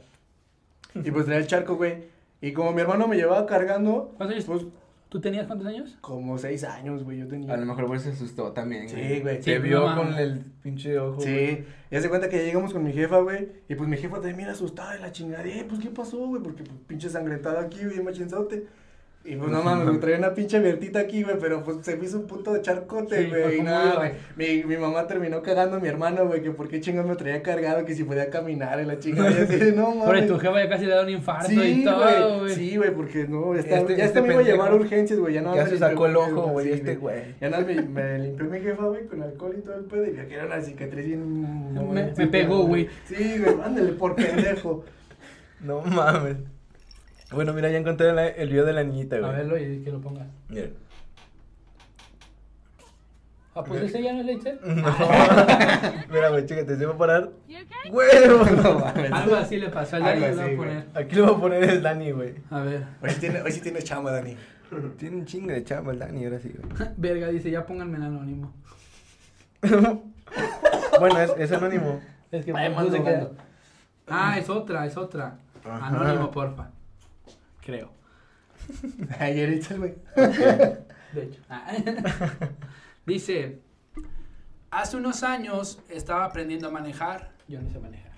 Y 0.95 1.11
pues 1.13 1.27
traía 1.27 1.41
el 1.41 1.47
charco, 1.47 1.77
güey. 1.77 2.20
Y 2.41 2.53
como 2.53 2.73
mi 2.73 2.81
hermano 2.81 3.07
me 3.09 3.17
llevaba 3.17 3.47
cargando, 3.47 4.15
¿Cuántos 4.17 4.35
años? 4.37 4.45
pues 4.47 4.67
¿Tú 5.11 5.21
tenías 5.21 5.49
cuántos 5.49 5.67
años? 5.67 5.99
Como 6.01 6.39
seis 6.39 6.63
años, 6.63 7.03
güey, 7.03 7.19
yo 7.19 7.27
tenía. 7.27 7.53
A 7.53 7.57
lo 7.57 7.67
mejor 7.67 7.87
por 7.87 7.97
eso 7.97 8.05
se 8.07 8.13
asustó 8.13 8.53
también, 8.53 8.89
Sí, 8.89 9.19
güey. 9.21 9.39
Sí, 9.43 9.51
Te 9.51 9.59
vio 9.59 9.81
no 9.81 9.87
mames. 9.87 10.05
con 10.05 10.15
el 10.15 10.39
pinche 10.63 10.97
ojo. 11.01 11.17
güey. 11.17 11.27
Sí, 11.57 11.65
ya 11.91 12.01
se 12.01 12.09
cuenta 12.09 12.29
que 12.29 12.37
ya 12.39 12.45
llegamos 12.45 12.73
con 12.73 12.85
mi 12.85 12.93
jefa, 12.93 13.19
güey, 13.19 13.49
y 13.69 13.75
pues 13.75 13.89
mi 13.89 13.97
jefa 13.97 14.21
también 14.21 14.49
asustada 14.49 14.93
de 14.93 15.01
la 15.01 15.11
chingada, 15.11 15.45
eh, 15.45 15.67
pues, 15.69 15.81
¿qué 15.81 15.91
pasó, 15.91 16.17
güey? 16.29 16.41
Porque, 16.41 16.63
pues, 16.63 16.79
pinche 16.87 17.09
sangretado 17.09 17.59
aquí, 17.59 17.85
bien 17.85 18.05
machinzote. 18.05 18.69
Y 19.23 19.37
pues, 19.37 19.51
no 19.51 19.63
mames, 19.63 19.87
me 19.87 19.99
traía 19.99 20.17
una 20.17 20.33
pinche 20.33 20.59
vertita 20.61 20.99
aquí, 21.01 21.23
güey, 21.23 21.37
pero 21.39 21.63
pues 21.63 21.77
se 21.83 21.95
me 21.95 22.07
hizo 22.07 22.19
un 22.19 22.27
puto 22.27 22.55
de 22.55 22.63
charcote, 22.63 23.25
Sí, 23.25 23.29
güey, 23.29 23.55
y 23.55 23.57
como 23.59 23.69
nada, 23.69 23.95
güey. 23.97 24.13
Mi, 24.35 24.65
mi 24.65 24.79
mamá 24.79 25.07
terminó 25.07 25.43
cagando 25.43 25.77
a 25.77 25.79
mi 25.81 25.89
hermano, 25.89 26.27
güey, 26.27 26.41
que 26.41 26.51
por 26.53 26.69
qué 26.69 26.81
chingados 26.81 27.07
me 27.11 27.17
traía 27.17 27.43
cargado, 27.43 27.85
que 27.85 27.95
si 27.95 28.05
podía 28.05 28.31
caminar 28.31 28.81
en 28.81 28.89
la 28.89 28.99
chingada, 28.99 29.31
y 29.31 29.43
así, 29.43 29.73
no 29.77 29.95
mames. 29.95 30.23
Por 30.23 30.27
tu 30.27 30.39
jefa 30.41 30.63
ya 30.65 30.69
casi 30.71 30.87
le 30.87 30.95
da 30.95 31.03
un 31.03 31.11
infarto 31.11 31.49
Sí, 31.49 31.61
y 31.61 31.85
todo, 31.85 31.99
güey, 32.03 32.39
güey. 32.41 32.55
sí, 32.55 32.77
güey, 32.79 32.91
porque 32.95 33.27
no, 33.29 33.55
ya, 33.55 33.61
está, 33.61 33.77
Este- 33.81 33.97
ya 33.99 34.05
este 34.07 34.23
me 34.23 34.33
iba 34.33 34.41
a 34.41 34.45
llevar 34.45 34.75
urgencias, 34.75 35.19
güey, 35.19 35.35
ya 35.35 35.43
no 35.43 35.55
Ya 35.55 35.67
se 35.67 35.77
sacó 35.77 36.07
el 36.07 36.17
ojo, 36.17 36.43
güey, 36.49 36.67
sí, 36.69 36.73
este 36.73 36.97
güey. 36.97 37.21
Ya 37.43 37.51
nada, 37.51 37.63
me, 37.63 37.75
me 37.83 38.19
limpió 38.21 38.47
mi 38.47 38.59
jefa, 38.61 38.85
güey, 38.87 39.07
con 39.07 39.23
alcohol 39.23 39.55
y 39.59 39.61
todo 39.61 39.75
el 39.75 39.85
pedo, 39.85 40.07
y 40.07 40.11
vi 40.13 40.27
que 40.29 40.35
era 40.35 40.47
una 40.47 40.63
cicatriz 40.63 41.07
bien... 41.07 41.75
Me- 41.93 42.07
sí, 42.15 42.23
me 42.23 42.27
pegó, 42.29 42.67
güey. 42.67 42.89
Sí, 43.05 43.39
güey, 43.39 43.55
ándale, 43.63 43.93
por 43.93 44.17
pendejo. 44.17 44.83
No 45.61 45.83
mames. 45.83 46.37
Bueno, 47.33 47.53
mira, 47.53 47.71
ya 47.71 47.79
encontré 47.79 48.13
la- 48.13 48.27
el 48.29 48.49
video 48.49 48.65
de 48.65 48.73
la 48.73 48.83
niñita, 48.85 49.17
A 49.17 49.21
güey. 49.21 49.33
verlo 49.33 49.59
y 49.59 49.83
que 49.85 49.93
lo 49.93 50.01
pongas. 50.01 50.27
Mira. 50.49 50.69
Ah, 53.55 53.65
pues 53.65 53.83
ese 53.83 54.03
ya 54.03 54.13
no 54.13 54.21
es 54.21 54.27
Leitzel. 54.27 54.61
No. 54.65 54.75
mira, 56.11 56.29
güey, 56.31 56.47
chécate, 56.47 56.77
se 56.77 56.87
va 56.87 56.95
a 56.95 56.99
parar. 56.99 57.31
Mames. 57.93 59.13
Algo 59.13 59.37
así 59.37 59.57
le 59.59 59.69
pasó 59.69 59.97
al 59.97 60.05
Algo 60.05 60.27
Dani, 60.27 60.41
así, 60.41 60.55
a 60.55 60.57
poner. 60.57 60.85
Aquí 60.95 61.17
lo 61.17 61.27
voy 61.27 61.35
a 61.35 61.41
poner 61.41 61.65
el 61.65 61.83
Dani, 61.83 62.11
güey. 62.13 62.35
A 62.51 62.61
ver. 62.61 62.85
Hoy 63.03 63.11
sí 63.11 63.21
tiene, 63.21 63.43
hoy 63.43 63.53
sí 63.53 63.61
tiene 63.61 63.83
chamba, 63.83 64.13
Dani. 64.13 64.37
Tiene 64.99 65.17
un 65.17 65.25
chingo 65.27 65.53
de 65.53 65.65
chamba 65.65 65.93
el 65.93 65.99
Dani, 65.99 66.25
ahora 66.25 66.39
sí, 66.39 66.55
güey. 66.57 66.89
Verga, 66.97 67.29
dice, 67.29 67.51
ya 67.51 67.67
pónganme 67.67 67.97
el 67.99 68.05
anónimo. 68.05 68.53
bueno, 70.99 71.21
es, 71.21 71.33
es 71.39 71.53
anónimo. 71.53 72.01
Es 72.31 72.45
que 72.45 72.53
Vaya. 72.53 73.29
Ah, 74.09 74.39
es 74.39 74.49
otra, 74.49 74.87
es 74.87 74.97
otra. 74.97 75.39
Ajá. 75.65 75.87
Anónimo, 75.89 76.31
porfa. 76.31 76.71
Creo. 77.71 77.93
Ayer 79.21 79.53
hice, 79.53 79.79
güey. 79.79 79.95
De 80.17 81.23
hecho. 81.23 81.41
Ah. 81.49 81.73
Dice, 83.07 83.61
hace 84.71 84.97
unos 84.97 85.23
años 85.23 85.81
estaba 85.89 86.25
aprendiendo 86.25 86.69
a 86.69 86.71
manejar. 86.71 87.33
Yo 87.49 87.61
no 87.61 87.71
sé 87.71 87.79
manejar. 87.79 88.13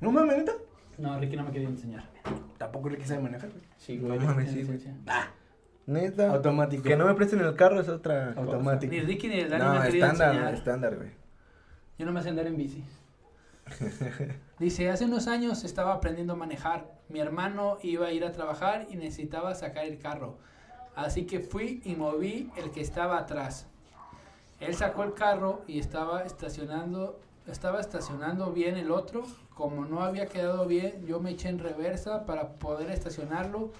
No 0.00 0.10
mames, 0.12 0.38
neta. 0.38 0.52
No, 0.98 1.18
Ricky 1.18 1.36
no 1.36 1.44
me 1.44 1.52
quería 1.52 1.68
enseñar. 1.68 2.04
Tampoco 2.58 2.88
le 2.90 2.98
quise 2.98 3.18
manejar, 3.18 3.50
güey. 3.50 3.62
Sí, 3.76 3.98
No 3.98 4.16
mames, 4.16 4.50
sí, 4.50 4.62
güey. 4.64 4.80
Neta. 5.86 6.30
Automático. 6.32 6.82
Que 6.82 6.96
no 6.96 7.06
me 7.06 7.14
presten 7.14 7.40
el 7.40 7.54
carro 7.54 7.80
es 7.80 7.88
otra. 7.88 8.32
Automático. 8.36 8.92
Ni 8.92 9.00
Ricky 9.00 9.28
ni 9.28 9.40
el 9.40 9.48
Dani 9.48 9.64
No, 9.64 9.80
me 9.80 9.88
estándar, 9.88 10.28
enseñar. 10.32 10.54
estándar, 10.54 10.96
güey. 10.96 11.10
Yo 11.98 12.06
no 12.06 12.12
me 12.12 12.22
sé 12.22 12.28
andar 12.28 12.46
en 12.46 12.56
bici. 12.56 12.84
Dice, 14.58 14.90
hace 14.90 15.04
unos 15.04 15.28
años 15.28 15.64
estaba 15.64 15.92
aprendiendo 15.92 16.32
a 16.32 16.36
manejar. 16.36 16.92
Mi 17.08 17.20
hermano 17.20 17.78
iba 17.82 18.06
a 18.06 18.12
ir 18.12 18.24
a 18.24 18.32
trabajar 18.32 18.86
y 18.90 18.96
necesitaba 18.96 19.54
sacar 19.54 19.84
el 19.86 19.98
carro. 19.98 20.36
Así 20.94 21.26
que 21.26 21.40
fui 21.40 21.80
y 21.84 21.94
moví 21.94 22.50
el 22.56 22.70
que 22.70 22.80
estaba 22.80 23.18
atrás. 23.18 23.66
Él 24.60 24.74
sacó 24.74 25.04
el 25.04 25.14
carro 25.14 25.62
y 25.68 25.78
estaba 25.78 26.24
estacionando, 26.24 27.20
estaba 27.46 27.80
estacionando 27.80 28.52
bien 28.52 28.76
el 28.76 28.90
otro. 28.90 29.24
Como 29.54 29.84
no 29.84 30.02
había 30.02 30.26
quedado 30.26 30.66
bien, 30.66 31.06
yo 31.06 31.20
me 31.20 31.30
eché 31.30 31.48
en 31.48 31.60
reversa 31.60 32.26
para 32.26 32.54
poder 32.54 32.90
estacionarlo. 32.90 33.70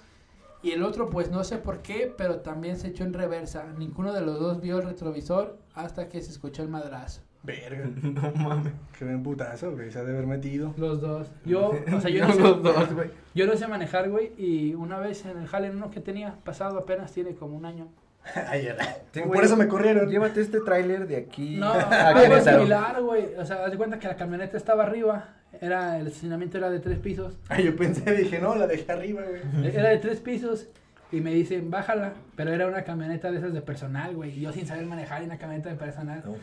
Y 0.62 0.72
el 0.72 0.82
otro, 0.82 1.08
pues 1.08 1.30
no 1.30 1.44
sé 1.44 1.58
por 1.58 1.82
qué, 1.82 2.12
pero 2.16 2.40
también 2.40 2.78
se 2.78 2.88
echó 2.88 3.04
en 3.04 3.14
reversa. 3.14 3.64
Ninguno 3.76 4.12
de 4.12 4.22
los 4.22 4.38
dos 4.38 4.60
vio 4.60 4.78
el 4.78 4.84
retrovisor 4.84 5.58
hasta 5.74 6.08
que 6.08 6.20
se 6.20 6.30
escuchó 6.30 6.62
el 6.62 6.68
madrazo. 6.68 7.20
Verga. 7.42 7.88
No 8.02 8.32
mames. 8.32 8.72
Qué 8.98 9.04
buen 9.04 9.22
putazo, 9.22 9.72
güey. 9.72 9.90
Se 9.90 9.98
ha 9.98 10.04
de 10.04 10.12
haber 10.12 10.26
metido. 10.26 10.74
Los 10.76 11.00
dos. 11.00 11.28
Yo, 11.44 11.70
o 11.94 12.00
sea, 12.00 12.10
yo 12.10 12.26
no, 12.26 12.28
No, 12.28 12.34
sé, 12.34 12.40
los 12.40 12.62
dos, 12.62 12.94
güey. 12.94 13.10
yo 13.34 13.46
no 13.46 13.56
sé 13.56 13.66
manejar, 13.66 14.10
güey. 14.10 14.32
Y 14.36 14.74
una 14.74 14.98
vez 14.98 15.24
en 15.24 15.38
el 15.38 15.46
jale, 15.46 15.68
en 15.68 15.76
uno 15.76 15.90
que 15.90 16.00
tenía 16.00 16.34
pasado 16.44 16.78
apenas 16.78 17.12
tiene 17.12 17.34
como 17.34 17.56
un 17.56 17.64
año. 17.64 17.88
Ayer. 18.48 18.76
Sí, 19.12 19.20
Por 19.20 19.42
eso 19.44 19.56
me 19.56 19.68
corrieron. 19.68 20.08
Llévate 20.10 20.40
este 20.40 20.60
tráiler 20.60 21.06
de 21.06 21.16
aquí 21.16 21.56
No, 21.56 21.72
algo 21.72 22.40
similar, 22.40 23.00
güey. 23.02 23.34
O 23.38 23.46
sea, 23.46 23.64
haz 23.64 23.70
de 23.70 23.76
cuenta 23.76 23.98
que 23.98 24.08
la 24.08 24.16
camioneta 24.16 24.56
estaba 24.56 24.82
arriba. 24.84 25.34
Era, 25.60 25.98
el 25.98 26.08
estacionamiento 26.08 26.58
era 26.58 26.68
de 26.68 26.78
tres 26.78 26.98
pisos. 26.98 27.38
Ay, 27.48 27.64
yo 27.64 27.74
pensé, 27.76 28.14
dije, 28.14 28.38
no, 28.38 28.54
la 28.54 28.66
dejé 28.66 28.92
arriba, 28.92 29.22
güey. 29.22 29.74
Era 29.74 29.88
de 29.88 29.98
tres 29.98 30.20
pisos. 30.20 30.68
Y 31.10 31.20
me 31.20 31.32
dicen, 31.32 31.70
bájala. 31.70 32.12
Pero 32.36 32.52
era 32.52 32.66
una 32.66 32.84
camioneta 32.84 33.30
de 33.30 33.38
esas 33.38 33.52
de 33.52 33.62
personal, 33.62 34.14
güey. 34.14 34.38
Y 34.38 34.40
yo 34.42 34.52
sin 34.52 34.66
saber 34.66 34.84
manejar 34.84 35.22
una 35.22 35.38
camioneta 35.38 35.70
de 35.70 35.76
personal. 35.76 36.22
No. 36.24 36.36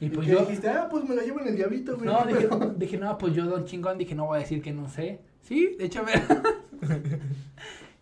Y 0.00 0.06
¿Y 0.06 0.08
pues 0.08 0.26
qué 0.26 0.32
yo. 0.32 0.40
dijiste? 0.40 0.68
Ah, 0.68 0.88
pues 0.90 1.04
me 1.04 1.14
la 1.14 1.22
llevo 1.22 1.40
en 1.40 1.48
el 1.48 1.56
diablito, 1.56 1.96
güey. 1.96 2.06
No, 2.06 2.24
dije, 2.24 2.48
dije, 2.76 2.96
no, 2.96 3.18
pues 3.18 3.34
yo, 3.34 3.44
don 3.44 3.64
chingón, 3.66 3.98
dije, 3.98 4.14
no 4.14 4.26
voy 4.26 4.38
a 4.38 4.40
decir 4.40 4.62
que 4.62 4.72
no 4.72 4.88
sé. 4.88 5.20
Sí, 5.42 5.76
de 5.78 5.84
hecho, 5.84 6.02
me... 6.02 6.12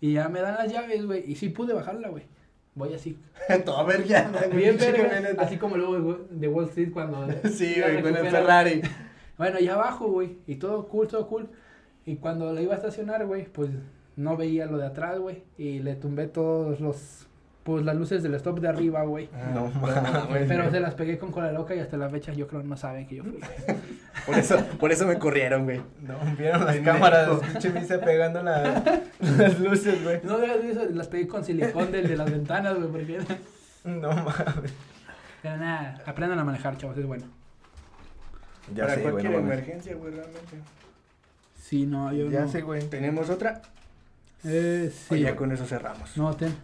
y 0.01 0.15
ya 0.15 0.29
me 0.29 0.41
dan 0.41 0.55
las 0.55 0.73
llaves, 0.73 1.05
güey. 1.05 1.31
Y 1.31 1.35
sí 1.35 1.49
pude 1.49 1.75
bajarla, 1.75 2.09
güey. 2.09 2.25
Voy 2.77 2.95
así. 2.95 3.19
Todo 3.65 3.85
vergueada, 3.85 4.47
güey. 4.47 4.57
Bien 4.57 4.77
verga. 4.79 5.43
Así 5.43 5.57
como 5.57 5.77
luego 5.77 6.27
de 6.31 6.49
Wall 6.49 6.67
Street 6.67 6.93
cuando... 6.93 7.29
Sí, 7.53 7.75
güey, 7.81 8.03
con 8.03 8.17
el. 8.17 8.27
Ferrari. 8.29 8.83
Bueno, 9.37 9.59
ya 9.59 9.75
abajo, 9.75 10.09
güey. 10.09 10.37
Y 10.47 10.57
todo 10.57 10.87
cool, 10.87 11.09
todo 11.09 11.27
cool. 11.27 11.49
Y 12.07 12.17
cuando 12.17 12.53
la 12.53 12.61
iba 12.61 12.75
a 12.75 12.77
estacionar, 12.77 13.27
güey, 13.27 13.45
pues 13.45 13.71
no 14.17 14.37
veía 14.37 14.67
lo 14.67 14.79
de 14.79 14.87
atrás, 14.87 15.19
güey. 15.19 15.43
Y 15.59 15.81
le 15.81 15.95
tumbé 15.97 16.27
todos 16.29 16.81
los... 16.81 17.27
Pues 17.65 17.83
las 17.83 17.97
luces 17.97 18.23
del 18.23 18.35
stop 18.35 18.61
de 18.61 18.69
arriba, 18.69 19.05
güey. 19.05 19.31
No 19.55 19.73
Ah, 19.83 20.27
mames. 20.29 20.47
Pero 20.47 20.71
se 20.71 20.81
las 20.81 20.93
pegué 20.95 21.17
con 21.17 21.33
cola 21.33 21.51
loca 21.51 21.75
y 21.75 21.79
hasta 21.79 21.97
la 21.97 22.11
fecha 22.11 22.35
yo 22.35 22.47
creo 22.47 22.62
no 22.62 22.77
saben 22.77 23.07
que 23.07 23.17
yo 23.17 23.23
fui. 23.25 23.39
Por 24.27 24.39
eso, 24.39 24.57
por 24.79 24.91
eso 24.93 25.07
me 25.07 25.19
corrieron, 25.19 25.65
güey. 25.65 25.81
No, 26.03 26.15
vieron 26.39 26.65
las 26.65 26.77
cámaras, 26.79 27.29
pinche 27.41 27.69
Misa 27.71 28.01
pegando 28.01 28.43
la- 28.43 28.83
las 29.21 29.61
luces, 29.61 30.03
güey. 30.03 30.21
No 30.25 30.39
dejas 30.39 30.65
eso, 30.65 30.85
las 30.93 31.09
pegué 31.09 31.27
con 31.29 31.45
silicón 31.45 31.91
del 31.93 32.07
de 32.09 32.17
las 32.17 32.31
ventanas, 32.31 32.75
güey, 32.77 32.89
porque... 32.89 33.19
No 33.85 34.09
mames. 34.15 34.73
Pero 35.43 35.57
nada, 35.59 35.99
aprendan 36.07 36.39
a 36.39 36.45
manejar, 36.45 36.77
chavos, 36.79 36.97
es 36.97 37.05
bueno. 37.07 37.25
Ya 38.75 38.85
Para 38.85 38.95
sé, 38.95 39.01
güey. 39.03 39.12
cualquier 39.12 39.33
no 39.35 39.39
mames. 39.41 39.53
emergencia, 39.59 39.95
güey, 39.95 40.15
realmente. 40.15 40.57
Sí, 41.61 41.85
no, 41.87 42.11
yo 42.12 42.31
Ya 42.31 42.41
no. 42.43 42.49
sé, 42.49 42.62
güey. 42.62 42.83
¿Tenemos 42.89 43.29
otra? 43.29 43.61
Eh, 44.45 44.92
O 45.11 45.14
sí. 45.14 45.20
ya 45.20 45.34
con 45.36 45.53
eso 45.53 45.64
cerramos. 45.66 46.16
No, 46.16 46.34
ten. 46.36 46.55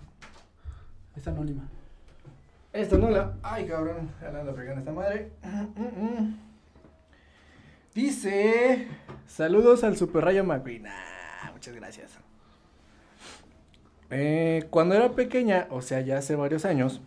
Es 1.17 1.27
anónima. 1.27 1.63
Esto 2.73 2.99
no 2.99 3.11
la. 3.11 3.35
Ay, 3.43 3.67
cabrón. 3.67 4.11
Ya 4.21 4.31
la 4.31 4.41
ando 4.41 4.55
pegando 4.55 4.81
esta 4.81 4.93
madre. 4.93 5.33
Mm, 5.43 5.61
mm. 6.23 6.39
Dice. 7.95 8.87
Saludos 9.27 9.83
al 9.85 9.97
Super 9.97 10.25
Rayo 10.25 10.45
McQueen. 10.45 10.87
Ah, 10.87 11.51
muchas 11.53 11.75
gracias. 11.75 12.13
Eh, 14.11 14.67
cuando 14.71 14.95
era 14.95 15.13
pequeña, 15.13 15.67
o 15.71 15.83
sea, 15.83 16.01
ya 16.01 16.19
hace 16.19 16.35
varios 16.37 16.65
años, 16.65 17.01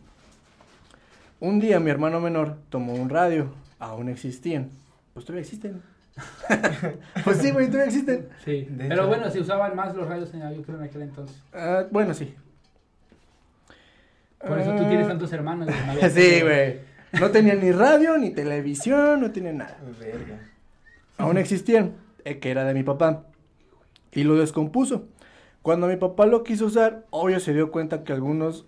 un 1.40 1.60
día 1.60 1.80
mi 1.80 1.90
hermano 1.92 2.20
menor 2.20 2.58
tomó 2.70 2.94
un 2.94 3.10
radio. 3.10 3.54
Aún 3.80 4.10
existían. 4.10 4.72
Pues 5.14 5.26
todavía 5.26 5.44
existen. 5.44 5.82
pues 7.24 7.38
sí, 7.38 7.52
güey, 7.52 7.68
todavía 7.68 7.86
existen. 7.88 8.30
Sí. 8.46 8.68
De 8.70 8.86
Pero 8.88 9.02
hecho- 9.02 9.08
bueno, 9.08 9.30
se 9.30 9.40
usaban 9.40 9.76
más 9.76 9.96
los 9.96 10.08
radios 10.08 10.34
en 10.34 10.54
yo 10.56 10.62
creo 10.64 10.78
en 10.78 10.84
aquel 10.84 11.02
entonces. 11.04 11.42
Ah, 11.54 11.86
bueno, 11.92 12.14
sí. 12.14 12.36
Por 14.46 14.60
eso 14.60 14.72
tú 14.76 14.88
tienes 14.88 15.08
tantos 15.08 15.32
hermanos. 15.32 15.68
güey, 15.68 16.04
Ah. 16.04 16.10
Sí, 16.14 16.42
güey. 16.42 16.80
No 17.20 17.30
tenía 17.32 17.56
ni 17.56 17.72
radio, 17.72 18.18
ni 18.18 18.32
televisión, 18.32 19.22
no 19.22 19.32
tenía 19.32 19.54
nada. 19.54 19.78
Verga. 20.00 20.40
Aún 21.18 21.38
existían, 21.38 21.94
eh, 22.26 22.40
que 22.40 22.50
era 22.52 22.64
de 22.66 22.74
mi 22.74 22.84
papá. 22.84 23.24
Y 24.12 24.24
lo 24.24 24.36
descompuso. 24.36 25.08
Cuando 25.62 25.88
mi 25.88 25.96
papá 25.96 26.26
lo 26.26 26.44
quiso 26.44 26.66
usar, 26.66 27.06
obvio 27.12 27.40
se 27.40 27.54
dio 27.54 27.72
cuenta 27.72 28.04
que 28.04 28.12
algunos, 28.14 28.66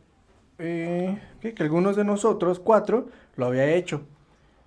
eh, 0.59 1.19
que 1.41 1.55
algunos 1.63 1.95
de 1.95 2.05
nosotros, 2.05 2.59
cuatro, 2.59 3.09
lo 3.35 3.47
había 3.47 3.65
hecho. 3.73 4.03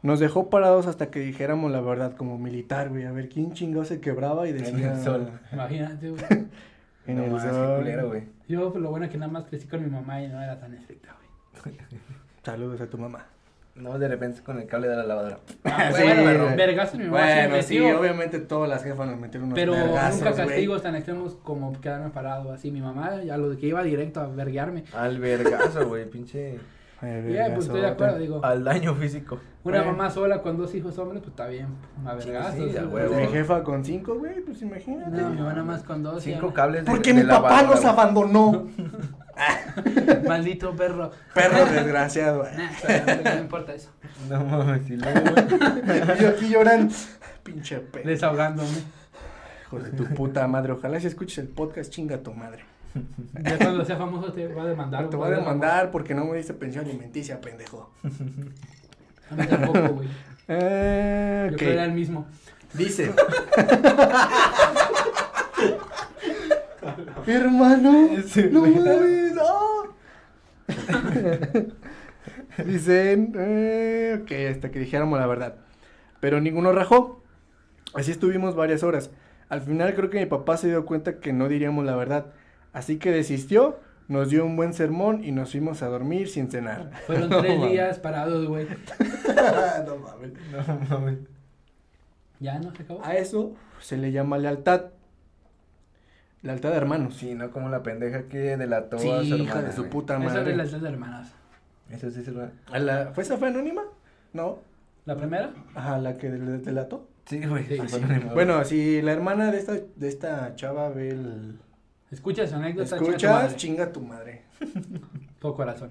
Nos 0.02 0.20
dejó 0.20 0.48
parados 0.48 0.86
hasta 0.86 1.10
que 1.10 1.18
dijéramos 1.20 1.72
la 1.72 1.80
verdad 1.80 2.14
como 2.16 2.38
militar, 2.38 2.88
güey. 2.90 3.04
A 3.04 3.12
ver 3.12 3.28
quién 3.28 3.52
chingado 3.52 3.84
se 3.84 4.00
quebraba 4.00 4.46
y 4.48 4.52
decía... 4.52 4.92
el 4.94 5.02
sol. 5.02 5.30
Imagínate, 5.52 6.10
güey. 6.10 6.24
En 7.06 7.16
no 7.16 7.24
el 7.36 7.40
sol. 7.40 7.78
culero, 7.78 8.08
güey. 8.08 8.24
Yo, 8.48 8.70
pues, 8.70 8.82
lo 8.82 8.90
bueno 8.90 9.06
es 9.06 9.10
que 9.10 9.16
nada 9.16 9.32
más 9.32 9.44
crecí 9.46 9.66
con 9.66 9.82
mi 9.82 9.88
mamá 9.90 10.22
y 10.22 10.28
no 10.28 10.42
era 10.42 10.60
tan 10.60 10.74
estricta, 10.74 11.16
güey. 11.64 11.74
Saludos 12.44 12.80
a 12.82 12.86
tu 12.86 12.98
mamá. 12.98 13.24
No, 13.74 13.98
de 13.98 14.08
repente 14.08 14.42
con 14.42 14.58
el 14.58 14.66
cable 14.66 14.88
de 14.88 14.96
la 14.96 15.04
lavadora. 15.04 15.38
Ah, 15.64 15.90
Sí, 15.94 16.02
bueno, 16.02 16.44
güey. 16.44 16.56
vergazo 16.56 16.98
mi 16.98 17.04
mamá 17.04 17.18
Bueno, 17.18 17.62
sí, 17.62 17.78
tío. 17.78 17.98
obviamente 17.98 18.40
todas 18.40 18.68
las 18.68 18.82
jefas 18.82 19.06
nos 19.08 19.18
metieron 19.18 19.44
unos 19.46 19.56
Pero 19.58 19.72
vergazos, 19.72 20.20
nunca 20.20 20.34
castigos 20.34 20.82
tan 20.82 20.96
extremos 20.96 21.34
como 21.36 21.80
quedarme 21.80 22.10
parado 22.10 22.52
así. 22.52 22.70
Mi 22.70 22.80
mamá, 22.82 23.22
ya 23.22 23.36
lo 23.38 23.48
de 23.50 23.56
que 23.56 23.68
iba 23.68 23.82
directo 23.82 24.20
a 24.20 24.26
verguearme. 24.26 24.84
Al 24.94 25.18
vergazo, 25.18 25.88
güey, 25.88 26.10
pinche. 26.10 26.58
Ay, 27.00 27.32
Ya, 27.32 27.54
pues 27.54 27.66
estoy 27.66 27.80
de 27.82 27.86
acuerdo, 27.86 28.14
vergazote. 28.18 28.22
digo. 28.22 28.44
Al 28.44 28.64
daño 28.64 28.94
físico. 28.96 29.38
Una 29.64 29.78
Bueno. 29.78 29.92
mamá 29.92 30.10
sola 30.10 30.42
con 30.42 30.56
dos 30.56 30.74
hijos 30.74 30.98
hombres, 30.98 31.20
pues 31.20 31.30
está 31.30 31.46
bien. 31.46 31.68
A 32.04 32.14
vergazos. 32.14 32.54
sí. 32.54 33.16
Mi 33.16 33.26
jefa 33.28 33.62
con 33.62 33.84
cinco, 33.84 34.16
güey, 34.18 34.40
pues 34.40 34.62
imagínate. 34.62 35.10
No, 35.10 35.30
mi 35.30 35.36
mamá 35.36 35.50
nada 35.50 35.62
más 35.64 35.82
con 35.82 36.02
dos. 36.02 36.22
Cinco 36.22 36.48
ya. 36.48 36.54
cables 36.54 36.84
Porque 36.84 37.12
de 37.12 37.22
mi 37.22 37.28
papá 37.28 37.62
güey. 37.64 37.84
abandonó. 37.84 38.66
Maldito 40.26 40.74
perro. 40.74 41.10
Perro 41.34 41.64
desgraciado. 41.72 42.42
Nah, 42.44 42.70
pero 42.84 43.34
no 43.34 43.40
importa 43.40 43.74
eso. 43.74 43.90
No 44.28 44.44
mames, 44.44 44.86
sí, 44.86 44.96
luego, 44.96 45.20
güey. 45.30 46.18
Y 46.18 46.22
yo 46.22 46.28
aquí 46.30 46.48
llorando. 46.48 46.94
Pinche 47.44 47.78
perro. 47.78 48.08
Desahogándome. 48.08 48.68
Hijo 49.66 49.78
de 49.78 49.90
tu 49.92 50.04
puta 50.14 50.46
madre. 50.48 50.72
Ojalá 50.72 50.98
si 50.98 51.06
escuches 51.06 51.38
el 51.38 51.48
podcast, 51.48 51.90
chinga 51.92 52.18
tu 52.18 52.32
madre. 52.32 52.64
Ya 53.42 53.58
cuando 53.58 53.84
sea 53.84 53.96
famoso 53.96 54.32
te 54.32 54.46
va 54.48 54.62
a 54.62 54.66
demandar. 54.66 55.10
Te 55.10 55.16
voy 55.16 55.28
a 55.28 55.36
demandar 55.36 55.90
porque 55.90 56.14
no 56.14 56.24
me 56.24 56.36
diste 56.36 56.54
pensión 56.54 56.84
alimenticia, 56.84 57.40
pendejo. 57.40 57.90
A 59.30 59.34
mí 59.34 59.46
tampoco, 59.46 59.88
güey. 59.94 60.08
Eh, 60.48 61.46
Yo 61.50 61.52
ok. 61.52 61.58
creo 61.58 61.68
que 61.68 61.74
era 61.74 61.84
el 61.84 61.92
mismo. 61.92 62.26
Dice. 62.72 63.12
Hermano, 67.26 68.08
no 68.50 68.60
mames, 68.62 69.34
¡ah! 69.40 69.82
Dicen, 72.64 73.34
eh, 73.36 74.20
ok, 74.22 74.32
hasta 74.50 74.70
que 74.70 74.78
dijéramos 74.78 75.18
la 75.18 75.26
verdad. 75.26 75.56
Pero 76.20 76.40
ninguno 76.40 76.72
rajó. 76.72 77.22
Así 77.94 78.10
estuvimos 78.10 78.54
varias 78.56 78.82
horas. 78.82 79.10
Al 79.48 79.60
final 79.60 79.94
creo 79.94 80.10
que 80.10 80.18
mi 80.18 80.26
papá 80.26 80.56
se 80.56 80.68
dio 80.68 80.84
cuenta 80.84 81.20
que 81.20 81.32
no 81.32 81.48
diríamos 81.48 81.84
la 81.84 81.96
verdad. 81.96 82.26
Así 82.78 82.98
que 82.98 83.10
desistió, 83.10 83.78
nos 84.06 84.30
dio 84.30 84.44
un 84.46 84.56
buen 84.56 84.72
sermón 84.72 85.24
y 85.24 85.32
nos 85.32 85.50
fuimos 85.50 85.82
a 85.82 85.86
dormir 85.88 86.28
sin 86.28 86.50
cenar. 86.50 86.90
Fueron 87.06 87.28
No 87.30 87.40
tres 87.40 87.56
mames. 87.58 87.72
días 87.72 87.98
parados, 87.98 88.46
güey. 88.46 88.66
no 89.86 89.96
mames. 89.96 90.32
No 90.52 90.74
mames. 90.98 91.18
Ya, 92.40 92.58
¿no? 92.60 92.74
¿Se 92.74 92.82
acabó? 92.84 93.04
A 93.04 93.16
eso 93.16 93.54
se 93.80 93.96
le 93.96 94.12
llama 94.12 94.38
lealtad. 94.38 94.86
Lealtad 96.42 96.70
de 96.70 96.76
hermanos. 96.76 97.16
Sí, 97.16 97.34
no 97.34 97.50
como 97.50 97.68
la 97.68 97.82
pendeja 97.82 98.22
que 98.28 98.56
delató 98.56 98.98
Sí, 98.98 99.10
a 99.10 99.18
su 99.18 99.24
hija 99.24 99.34
hermana, 99.54 99.62
de 99.68 99.72
su 99.72 99.88
puta 99.88 100.14
Eso 100.16 100.26
es 100.28 100.32
madre. 100.34 100.44
relación 100.52 100.82
de 100.82 100.88
hermanas. 100.88 101.32
Eso 101.90 102.10
sí 102.10 102.20
es 102.20 102.26
verdad. 102.32 102.52
¿A 102.70 102.78
la- 102.78 103.06
¿Fue 103.12 103.24
esa 103.24 103.36
fue 103.38 103.48
anónima? 103.48 103.82
No. 104.32 104.58
¿La 105.04 105.16
primera? 105.16 105.50
Ajá, 105.74 105.98
la 105.98 106.16
que 106.16 106.30
del- 106.30 106.62
delató. 106.62 107.08
Sí, 107.26 107.44
güey. 107.44 107.66
Sí, 107.66 107.78
sí. 107.88 108.00
Bueno, 108.34 108.64
si 108.64 109.02
la 109.02 109.12
hermana 109.12 109.50
de 109.50 109.58
esta, 109.58 109.72
de 109.72 110.08
esta 110.08 110.54
chava 110.54 110.90
ve 110.90 111.08
el... 111.10 111.58
Escuchas 112.10 112.50
su 112.50 112.56
anécdota. 112.56 112.88
chinga 112.88 112.98
tu 112.98 113.04
Escuchas, 113.10 113.32
madre. 113.42 113.56
chinga 113.56 113.92
tu 113.92 114.00
madre. 114.00 114.42
Todo 115.40 115.54
corazón. 115.54 115.90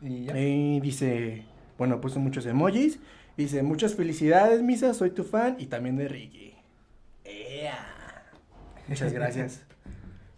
Y 0.00 0.24
ya. 0.24 0.38
Y 0.38 0.80
dice, 0.80 1.44
bueno, 1.78 2.00
puso 2.00 2.18
muchos 2.20 2.46
emojis. 2.46 2.98
Dice, 3.36 3.62
muchas 3.62 3.94
felicidades, 3.94 4.62
Misa, 4.62 4.92
soy 4.94 5.10
tu 5.10 5.24
fan 5.24 5.56
y 5.58 5.66
también 5.66 5.96
de 5.96 6.06
Ricky. 6.08 6.54
¡Ea! 7.24 7.76
Muchas 8.88 9.12
gracias. 9.14 9.64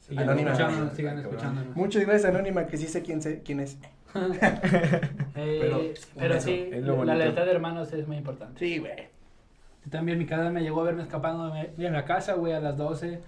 Sigan 0.01 0.25
Anónima. 0.29 0.53
escuchándonos, 0.53 0.95
sigan 0.95 1.15
Cabrón. 1.17 1.33
escuchándonos. 1.35 1.77
Muchas 1.77 2.03
gracias, 2.07 2.25
Anónima, 2.35 2.67
que 2.67 2.77
sí 2.77 2.87
sé 2.87 3.03
quién, 3.03 3.21
sé, 3.23 3.43
quién 3.43 3.61
es. 3.61 3.79
Eh, 5.37 5.95
Pero, 6.17 6.41
sí, 6.41 6.69
es 6.73 6.83
lo 6.85 6.93
la 6.93 6.99
bonito. 6.99 7.15
lealtad 7.19 7.45
de 7.47 7.51
hermanos 7.51 7.93
es 7.93 8.07
muy 8.07 8.17
importante. 8.19 8.59
Sí, 8.61 8.79
güey. 8.79 8.93
También 9.91 10.17
mi 10.19 10.27
canal 10.27 10.53
me 10.53 10.63
llegó 10.63 10.81
a 10.83 10.85
verme 10.85 11.03
escapando 11.03 11.53
de 11.53 11.73
de 11.77 11.91
la 11.91 12.05
casa, 12.05 12.35
güey, 12.35 12.53
a 12.53 12.61
las 12.61 12.77
12. 12.77 13.19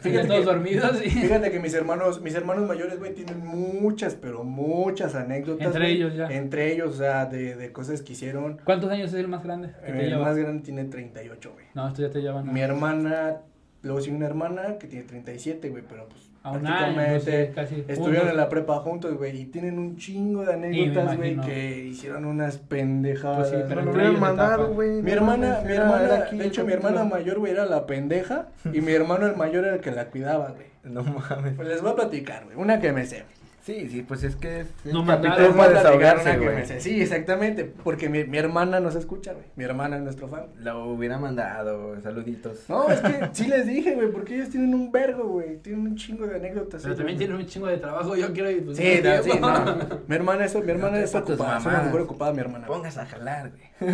Fíjate 0.00 0.26
todos 0.28 0.40
que- 0.40 0.46
dormidos 0.46 1.02
y... 1.04 1.10
Fíjate 1.10 1.50
que 1.50 1.60
mis 1.60 1.74
hermanos, 1.74 2.20
mis 2.22 2.34
hermanos 2.34 2.66
mayores, 2.66 2.98
güey, 2.98 3.14
tienen 3.14 3.44
muchas, 3.44 4.14
pero 4.14 4.44
muchas 4.44 5.14
anécdotas. 5.14 5.66
Entre 5.66 5.80
güey. 5.80 5.92
ellos 5.96 6.14
ya. 6.14 6.26
Entre 6.28 6.72
ellos, 6.72 6.94
o 6.94 6.98
sea, 6.98 7.26
de, 7.26 7.54
de 7.56 7.72
cosas 7.72 8.02
que 8.02 8.12
hicieron. 8.14 8.60
¿Cuántos 8.64 8.90
años 8.90 9.08
es 9.12 9.20
el 9.20 9.28
más 9.28 9.42
grande 9.44 9.68
que 9.84 9.92
te 9.92 10.00
el 10.04 10.10
lleva? 10.10 10.24
más 10.24 10.36
grande 10.36 10.62
tiene 10.62 10.84
38, 10.84 11.50
güey. 11.52 11.66
No, 11.74 11.88
esto 11.88 12.02
ya 12.02 12.10
te 12.10 12.20
llevan. 12.22 12.52
Mi 12.52 12.60
hermana, 12.60 13.38
luego 13.82 14.00
sí 14.00 14.10
una 14.10 14.26
hermana 14.26 14.78
que 14.78 14.86
tiene 14.86 15.04
37, 15.04 15.68
güey, 15.70 15.82
pero 15.88 16.08
pues 16.08 16.30
prácticamente 16.52 17.52
casi. 17.54 17.84
estuvieron 17.88 18.28
en 18.28 18.36
la 18.36 18.48
prepa 18.48 18.78
juntos, 18.80 19.16
güey, 19.16 19.40
y 19.40 19.44
tienen 19.46 19.78
un 19.78 19.96
chingo 19.96 20.44
de 20.44 20.52
anécdotas, 20.54 21.16
güey, 21.16 21.40
que 21.40 21.84
hicieron 21.86 22.24
unas 22.26 22.58
pendejadas. 22.58 23.50
Pues 23.50 23.62
sí, 23.62 23.66
pero 23.68 23.82
no 23.82 23.92
mandado, 24.18 24.54
etapa. 24.54 24.74
güey. 24.74 25.02
Mi 25.02 25.10
hermana, 25.10 25.62
mi 25.64 25.72
hermana, 25.72 26.14
aquí 26.16 26.36
de 26.36 26.46
hecho 26.46 26.64
mi 26.64 26.72
hermana 26.72 27.04
mayor, 27.04 27.38
güey, 27.38 27.52
era 27.52 27.64
la 27.64 27.86
pendeja, 27.86 28.48
y 28.72 28.80
mi 28.80 28.92
hermano 28.92 29.26
el 29.26 29.36
mayor 29.36 29.64
era 29.64 29.74
el 29.76 29.80
que 29.80 29.90
la 29.90 30.06
cuidaba, 30.06 30.50
güey. 30.50 30.74
No 30.84 31.02
mames. 31.02 31.54
Pues 31.56 31.66
les 31.66 31.80
voy 31.80 31.92
a 31.92 31.94
platicar, 31.94 32.44
güey, 32.44 32.58
una 32.58 32.78
que 32.78 32.92
me 32.92 33.06
sé. 33.06 33.24
Sí, 33.64 33.88
sí, 33.88 34.02
pues 34.02 34.22
es 34.24 34.36
que 34.36 34.60
es 34.60 34.66
No 34.84 35.02
el 35.04 35.10
a 35.10 35.22
para 35.22 35.68
desahogarse, 35.70 36.36
güey. 36.36 36.80
Sí, 36.80 37.00
exactamente, 37.00 37.64
porque 37.64 38.10
mi, 38.10 38.24
mi 38.24 38.36
hermana 38.36 38.78
nos 38.78 38.94
escucha, 38.94 39.32
güey. 39.32 39.46
Mi 39.56 39.64
hermana 39.64 39.96
es 39.96 40.02
nuestro 40.02 40.28
fan. 40.28 40.48
Lo 40.60 40.84
hubiera 40.88 41.16
mandado, 41.16 41.98
saluditos. 42.02 42.68
No, 42.68 42.90
es 42.90 43.00
que 43.00 43.30
sí 43.32 43.46
les 43.46 43.66
dije, 43.66 43.94
güey, 43.94 44.08
porque 44.12 44.34
ellos 44.34 44.50
tienen 44.50 44.74
un 44.74 44.92
vergo, 44.92 45.24
güey. 45.28 45.56
Tienen 45.62 45.80
un 45.86 45.96
chingo 45.96 46.26
de 46.26 46.36
anécdotas. 46.36 46.82
Pero 46.82 46.94
también 46.94 47.16
tienen 47.16 47.36
un 47.36 47.46
chingo 47.46 47.66
de 47.66 47.78
trabajo. 47.78 48.14
Yo 48.14 48.34
quiero 48.34 48.50
ir. 48.50 48.66
Pues, 48.66 48.76
Sí, 48.76 49.00
no 49.02 49.22
sí, 49.22 49.30
no. 49.40 49.78
Mi 50.08 50.14
hermana 50.14 50.44
es, 50.44 50.54
mi 50.54 50.70
hermana 50.70 50.98
No 50.98 51.04
es 51.04 51.14
ocupada, 51.14 51.56
es 51.56 51.64
una 51.64 51.82
mujer 51.84 52.00
ocupada, 52.02 52.32
mi 52.34 52.40
hermana. 52.40 52.66
güey. 52.66 52.78
Pongas 52.78 52.98
a 52.98 53.06
jalar, 53.06 53.50
güey. 53.50 53.92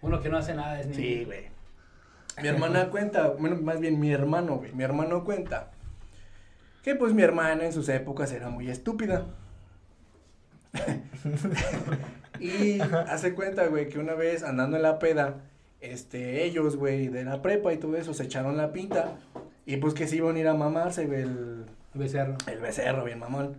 Uno 0.00 0.18
que 0.22 0.30
no 0.30 0.38
hace 0.38 0.54
nada 0.54 0.80
es 0.80 0.86
ni. 0.86 0.94
Sí, 0.94 1.24
güey. 1.26 1.52
Mi 2.40 2.48
hermana 2.48 2.88
cuenta, 2.88 3.28
bueno, 3.38 3.56
más 3.60 3.80
bien 3.80 4.00
mi 4.00 4.10
hermano, 4.10 4.56
güey. 4.56 4.72
Mi 4.72 4.82
hermano 4.82 5.24
cuenta 5.24 5.71
que 6.82 6.94
pues 6.94 7.14
mi 7.14 7.22
hermana 7.22 7.64
en 7.64 7.72
sus 7.72 7.88
épocas 7.88 8.32
era 8.32 8.50
muy 8.50 8.68
estúpida. 8.68 9.26
y 12.40 12.80
hace 12.80 13.34
cuenta, 13.34 13.66
güey, 13.66 13.88
que 13.88 13.98
una 13.98 14.14
vez 14.14 14.42
andando 14.42 14.76
en 14.76 14.82
la 14.82 14.98
peda, 14.98 15.36
este, 15.80 16.44
ellos, 16.44 16.76
güey, 16.76 17.08
de 17.08 17.24
la 17.24 17.42
prepa 17.42 17.72
y 17.72 17.78
todo 17.78 17.96
eso, 17.96 18.14
se 18.14 18.24
echaron 18.24 18.56
la 18.56 18.72
pinta. 18.72 19.18
Y 19.66 19.76
pues 19.76 19.94
que 19.94 20.08
se 20.08 20.16
iban 20.16 20.36
a 20.36 20.38
ir 20.40 20.48
a 20.48 20.54
mamarse, 20.54 21.06
güey, 21.06 21.22
el, 21.22 21.64
Becerro. 21.94 22.36
el 22.46 22.58
becerro, 22.58 23.04
bien 23.04 23.18
mamón. 23.18 23.56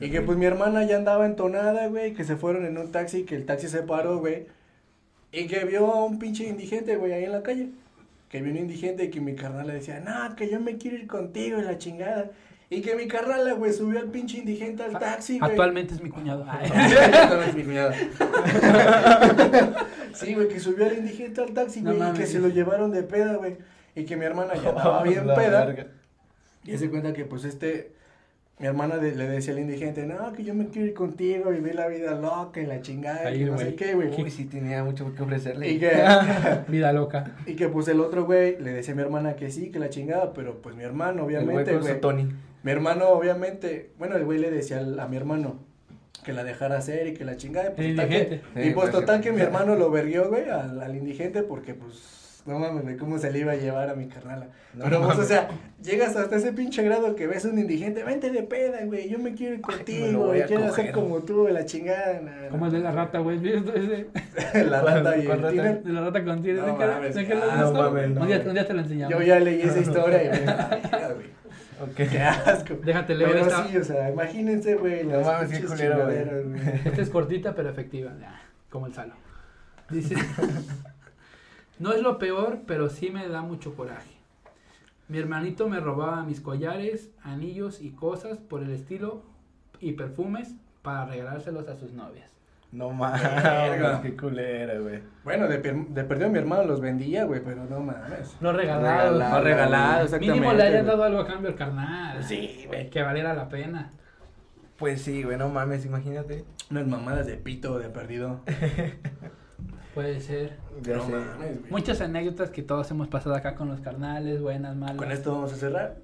Y 0.00 0.10
que 0.10 0.22
pues 0.22 0.38
mi 0.38 0.46
hermana 0.46 0.84
ya 0.84 0.96
andaba 0.96 1.26
entonada, 1.26 1.86
güey, 1.88 2.14
que 2.14 2.24
se 2.24 2.36
fueron 2.36 2.64
en 2.64 2.78
un 2.78 2.90
taxi, 2.90 3.24
que 3.24 3.36
el 3.36 3.44
taxi 3.44 3.68
se 3.68 3.82
paró, 3.82 4.18
güey. 4.18 4.46
Y 5.30 5.46
que 5.46 5.64
vio 5.64 5.92
a 5.92 6.04
un 6.04 6.18
pinche 6.18 6.48
indigente, 6.48 6.96
güey, 6.96 7.12
ahí 7.12 7.24
en 7.24 7.32
la 7.32 7.42
calle. 7.42 7.68
Que 8.28 8.40
vio 8.40 8.52
un 8.52 8.58
indigente 8.58 9.04
y 9.04 9.10
que 9.10 9.20
mi 9.20 9.34
carnal 9.34 9.66
le 9.66 9.74
decía, 9.74 10.00
no, 10.00 10.34
que 10.36 10.48
yo 10.48 10.60
me 10.60 10.76
quiero 10.76 10.96
ir 10.96 11.06
contigo 11.06 11.58
y 11.58 11.62
la 11.62 11.78
chingada. 11.78 12.30
Y 12.76 12.80
que 12.82 12.94
mi 12.96 13.06
carnal, 13.08 13.54
güey, 13.56 13.72
subió 13.72 14.00
al 14.00 14.08
pinche 14.10 14.38
indigente 14.38 14.82
al 14.82 14.98
taxi, 14.98 15.38
güey. 15.38 15.50
Actualmente 15.50 15.94
es 15.94 16.02
mi 16.02 16.10
cuñado. 16.10 16.44
Ay. 16.48 16.70
Actualmente 16.74 17.50
es 17.50 17.54
mi 17.56 17.62
cuñado. 17.64 17.92
sí, 20.14 20.34
güey, 20.34 20.48
que 20.48 20.60
subió 20.60 20.86
al 20.86 20.98
indigente 20.98 21.40
al 21.40 21.52
taxi, 21.52 21.82
No 21.82 21.94
güey, 21.94 22.10
y 22.10 22.12
que 22.14 22.26
se 22.26 22.38
lo 22.38 22.48
llevaron 22.48 22.90
de 22.90 23.02
peda, 23.02 23.36
güey. 23.36 23.56
Y 23.94 24.04
que 24.04 24.16
mi 24.16 24.24
hermana 24.24 24.54
ya 24.54 24.70
andaba 24.70 25.02
bien 25.04 25.24
peda. 25.26 25.64
verga. 25.66 25.86
Y 26.64 26.76
se 26.78 26.88
cuenta 26.90 27.12
que 27.12 27.24
pues 27.24 27.44
este, 27.44 27.92
mi 28.58 28.66
hermana 28.66 28.96
de- 28.96 29.14
le 29.14 29.28
decía 29.28 29.52
al 29.52 29.60
indigente, 29.60 30.06
no, 30.06 30.32
que 30.32 30.44
yo 30.44 30.54
me 30.54 30.68
quiero 30.68 30.88
ir 30.88 30.94
contigo, 30.94 31.50
vivir 31.50 31.74
la 31.74 31.86
vida 31.88 32.14
loca 32.14 32.60
y 32.60 32.66
la 32.66 32.80
chingada, 32.80 33.28
Ahí, 33.28 33.42
y 33.42 33.44
que 33.44 33.50
no 33.50 33.58
sé 33.58 33.74
qué, 33.74 33.94
güey. 33.94 34.08
Uy, 34.20 34.30
sí 34.30 34.46
tenía 34.46 34.82
mucho 34.82 35.14
que 35.14 35.22
ofrecerle. 35.22 35.70
Y 35.70 35.78
que, 35.78 35.90
Vida 36.68 36.92
loca. 36.92 37.32
y 37.46 37.54
que 37.54 37.68
pues 37.68 37.86
el 37.88 38.00
otro 38.00 38.24
güey 38.24 38.58
le 38.60 38.72
decía 38.72 38.94
a 38.94 38.96
mi 38.96 39.02
hermana 39.02 39.36
que 39.36 39.50
sí, 39.50 39.70
que 39.70 39.78
la 39.78 39.90
chingada, 39.90 40.32
pero 40.32 40.60
pues 40.62 40.74
mi 40.74 40.84
hermano, 40.84 41.24
obviamente, 41.24 41.76
güey. 41.76 42.00
Tony. 42.00 42.28
Mi 42.64 42.72
hermano, 42.72 43.08
obviamente, 43.10 43.90
bueno, 43.98 44.16
el 44.16 44.24
güey 44.24 44.38
le 44.40 44.50
decía 44.50 44.78
al- 44.78 44.98
a 44.98 45.06
mi 45.06 45.16
hermano 45.16 45.60
que 46.24 46.32
la 46.32 46.42
dejara 46.42 46.78
hacer 46.78 47.06
y 47.06 47.14
que 47.14 47.24
la 47.24 47.36
chingada. 47.36 47.72
Pues, 47.76 47.86
El 47.88 47.94
total 47.96 48.08
que- 48.08 48.16
indigente. 48.16 48.44
y 48.56 48.70
pues 48.70 48.74
pues, 48.74 48.90
total 48.90 49.20
que 49.20 49.30
mi 49.32 49.40
hermano 49.42 49.76
lo 49.76 49.90
verguió, 49.90 50.28
güey, 50.30 50.48
al, 50.48 50.80
al 50.80 50.96
indigente 50.96 51.42
porque 51.42 51.74
pues, 51.74 52.42
no 52.46 52.58
mames, 52.58 52.98
cómo 52.98 53.18
se 53.18 53.30
le 53.30 53.38
iba 53.40 53.52
a 53.52 53.56
llevar 53.56 53.88
a 53.90 53.94
mi 53.94 54.06
carnala. 54.08 54.46
No 54.74 54.84
Pero 54.84 55.02
pues, 55.02 55.18
o 55.18 55.24
sea, 55.24 55.48
llegas 55.82 56.16
hasta 56.16 56.36
ese 56.36 56.52
pinche 56.52 56.82
grado 56.82 57.14
que 57.14 57.26
ves 57.26 57.44
un 57.44 57.58
indigente, 57.58 58.02
vente 58.02 58.30
de 58.30 58.42
peda, 58.42 58.78
güey, 58.84 59.08
yo 59.10 59.18
me 59.18 59.34
quiero 59.34 59.54
ir 59.54 59.60
me 59.60 59.62
contigo, 59.62 60.26
güey, 60.28 60.42
a 60.42 60.46
quiero 60.46 60.66
coger. 60.68 60.84
ser 60.86 60.94
como 60.94 61.20
tú, 61.20 61.46
la 61.48 61.64
chingada. 61.66 62.20
na- 62.22 62.48
Como 62.50 62.64
el 62.66 62.72
de 62.72 62.78
la 62.80 62.92
rata, 62.92 63.18
güey. 63.18 63.38
¿Viste 63.38 63.72
ese? 63.78 64.64
la 64.64 64.80
rata 64.80 65.16
y 65.18 65.24
¿Cuál 65.26 65.38
el 65.44 65.56
rata? 65.58 65.80
De 65.84 65.92
la 65.92 66.00
rata 66.00 66.24
con 66.24 66.42
tiro. 66.42 66.66
No 66.66 66.72
¿De 66.72 66.78
qué- 66.78 66.86
mames, 66.90 67.14
de 67.14 67.26
qué 67.26 67.34
lo 67.34 67.42
ah, 67.50 67.56
no 67.60 67.72
mames, 67.72 68.10
no 68.10 68.20
un, 68.22 68.26
día, 68.26 68.36
mames. 68.38 68.46
un 68.46 68.54
día 68.54 68.66
te 68.66 68.72
lo 68.74 68.80
enseñamos. 68.80 69.14
Yo 69.18 69.22
ya 69.22 69.38
leí 69.40 69.60
esa 69.62 69.78
historia 69.80 70.24
y 70.24 70.40
mira, 70.40 70.80
güey, 71.14 71.26
Ok. 71.84 71.94
qué 71.96 72.18
asco. 72.22 72.74
Déjate 72.82 73.14
leer 73.14 73.32
Pero 73.32 73.46
esta. 73.46 73.68
sí, 73.68 73.76
o 73.76 73.84
sea, 73.84 74.10
imagínense, 74.10 74.74
güey, 74.76 75.04
No 75.04 75.20
mames, 75.20 75.50
qué 75.58 75.66
culero, 75.66 76.04
güey. 76.04 76.18
Esta 76.84 77.02
es 77.02 77.10
cortita 77.10 77.54
pero 77.54 77.70
efectiva. 77.70 78.12
Como 78.70 78.86
el 78.86 78.94
salo. 78.94 79.14
Dice. 79.90 80.16
no 81.78 81.92
es 81.92 82.00
lo 82.02 82.18
peor, 82.18 82.60
pero 82.66 82.88
sí 82.88 83.10
me 83.10 83.28
da 83.28 83.42
mucho 83.42 83.74
coraje. 83.74 84.10
Mi 85.08 85.18
hermanito 85.18 85.68
me 85.68 85.80
robaba 85.80 86.22
mis 86.24 86.40
collares, 86.40 87.10
anillos 87.22 87.80
y 87.82 87.90
cosas 87.90 88.38
por 88.38 88.62
el 88.62 88.70
estilo 88.70 89.22
y 89.80 89.92
perfumes 89.92 90.54
para 90.82 91.04
regalárselos 91.06 91.68
a 91.68 91.76
sus 91.76 91.92
novias. 91.92 92.33
No 92.74 92.90
mames, 92.90 93.22
qué 94.02 94.16
culera, 94.16 94.78
güey. 94.80 95.00
Bueno, 95.22 95.46
de, 95.46 95.58
per- 95.60 95.86
de 95.86 96.02
perdido 96.04 96.28
mi 96.28 96.38
hermano 96.40 96.64
los 96.64 96.80
vendía, 96.80 97.24
güey, 97.24 97.40
pero 97.42 97.64
no 97.66 97.78
mames. 97.78 98.36
No 98.40 98.52
regalado. 98.52 99.10
Regalado. 99.12 99.38
No 99.38 99.44
regalado, 99.44 100.04
exactamente. 100.04 100.34
Mínimo 100.40 100.52
le 100.54 100.62
hayan 100.64 100.84
dado 100.86 101.04
algo 101.04 101.20
a 101.20 101.26
cambio 101.26 101.50
al 101.50 101.56
carnal. 101.56 102.24
Sí, 102.24 102.64
güey. 102.66 102.90
Que 102.90 103.02
valiera 103.02 103.32
la 103.32 103.48
pena. 103.48 103.90
Pues 104.76 105.02
sí, 105.02 105.22
güey, 105.22 105.38
no 105.38 105.48
mames, 105.50 105.86
imagínate. 105.86 106.44
Unas 106.68 106.86
mamadas 106.88 107.26
de 107.28 107.36
pito 107.36 107.78
de 107.78 107.88
perdido. 107.90 108.40
Puede 109.94 110.18
ser. 110.20 110.58
Ya 110.82 110.96
no 110.96 111.06
sé. 111.06 111.12
mames, 111.12 111.60
güey. 111.60 111.70
Muchas 111.70 112.00
anécdotas 112.00 112.50
que 112.50 112.62
todos 112.62 112.90
hemos 112.90 113.06
pasado 113.06 113.36
acá 113.36 113.54
con 113.54 113.68
los 113.68 113.80
carnales, 113.80 114.40
buenas, 114.40 114.74
malas. 114.74 114.96
Con 114.96 115.12
esto 115.12 115.32
vamos 115.32 115.52
a 115.52 115.56
cerrar. 115.56 115.96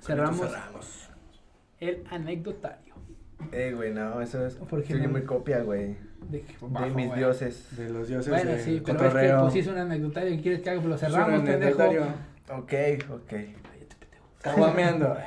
cerramos 0.00 0.38
Cerramos. 0.40 1.08
el 1.80 2.04
anecdotario. 2.10 2.94
Eh, 3.52 3.72
güey, 3.74 3.94
no, 3.94 4.20
eso 4.20 4.44
es. 4.46 4.56
¿Por 4.56 4.82
qué 4.82 4.92
Soy 4.92 5.02
no? 5.02 5.08
muy 5.08 5.22
copia, 5.22 5.60
güey. 5.62 5.96
De, 6.28 6.44
De 6.60 6.90
mis 6.90 7.14
dioses. 7.14 7.76
De 7.76 7.90
los 7.90 8.08
dioses 8.08 8.32
Bueno, 8.32 8.50
de 8.52 8.60
sí, 8.62 8.82
pero 8.84 8.98
es 8.98 9.02
que 9.02 9.08
cotorreo. 9.08 9.56
hizo 9.56 9.70
un 9.72 9.78
anecdotario. 9.78 10.30
¿Qué 10.36 10.42
quieres 10.42 10.60
que 10.62 10.70
haga? 10.70 10.80
Pues 10.80 10.90
lo 10.90 10.98
cerramos, 10.98 11.42
pendejo. 11.42 11.82
Ok, 12.52 12.72
ok. 13.12 13.32
Caguameando. 14.42 15.16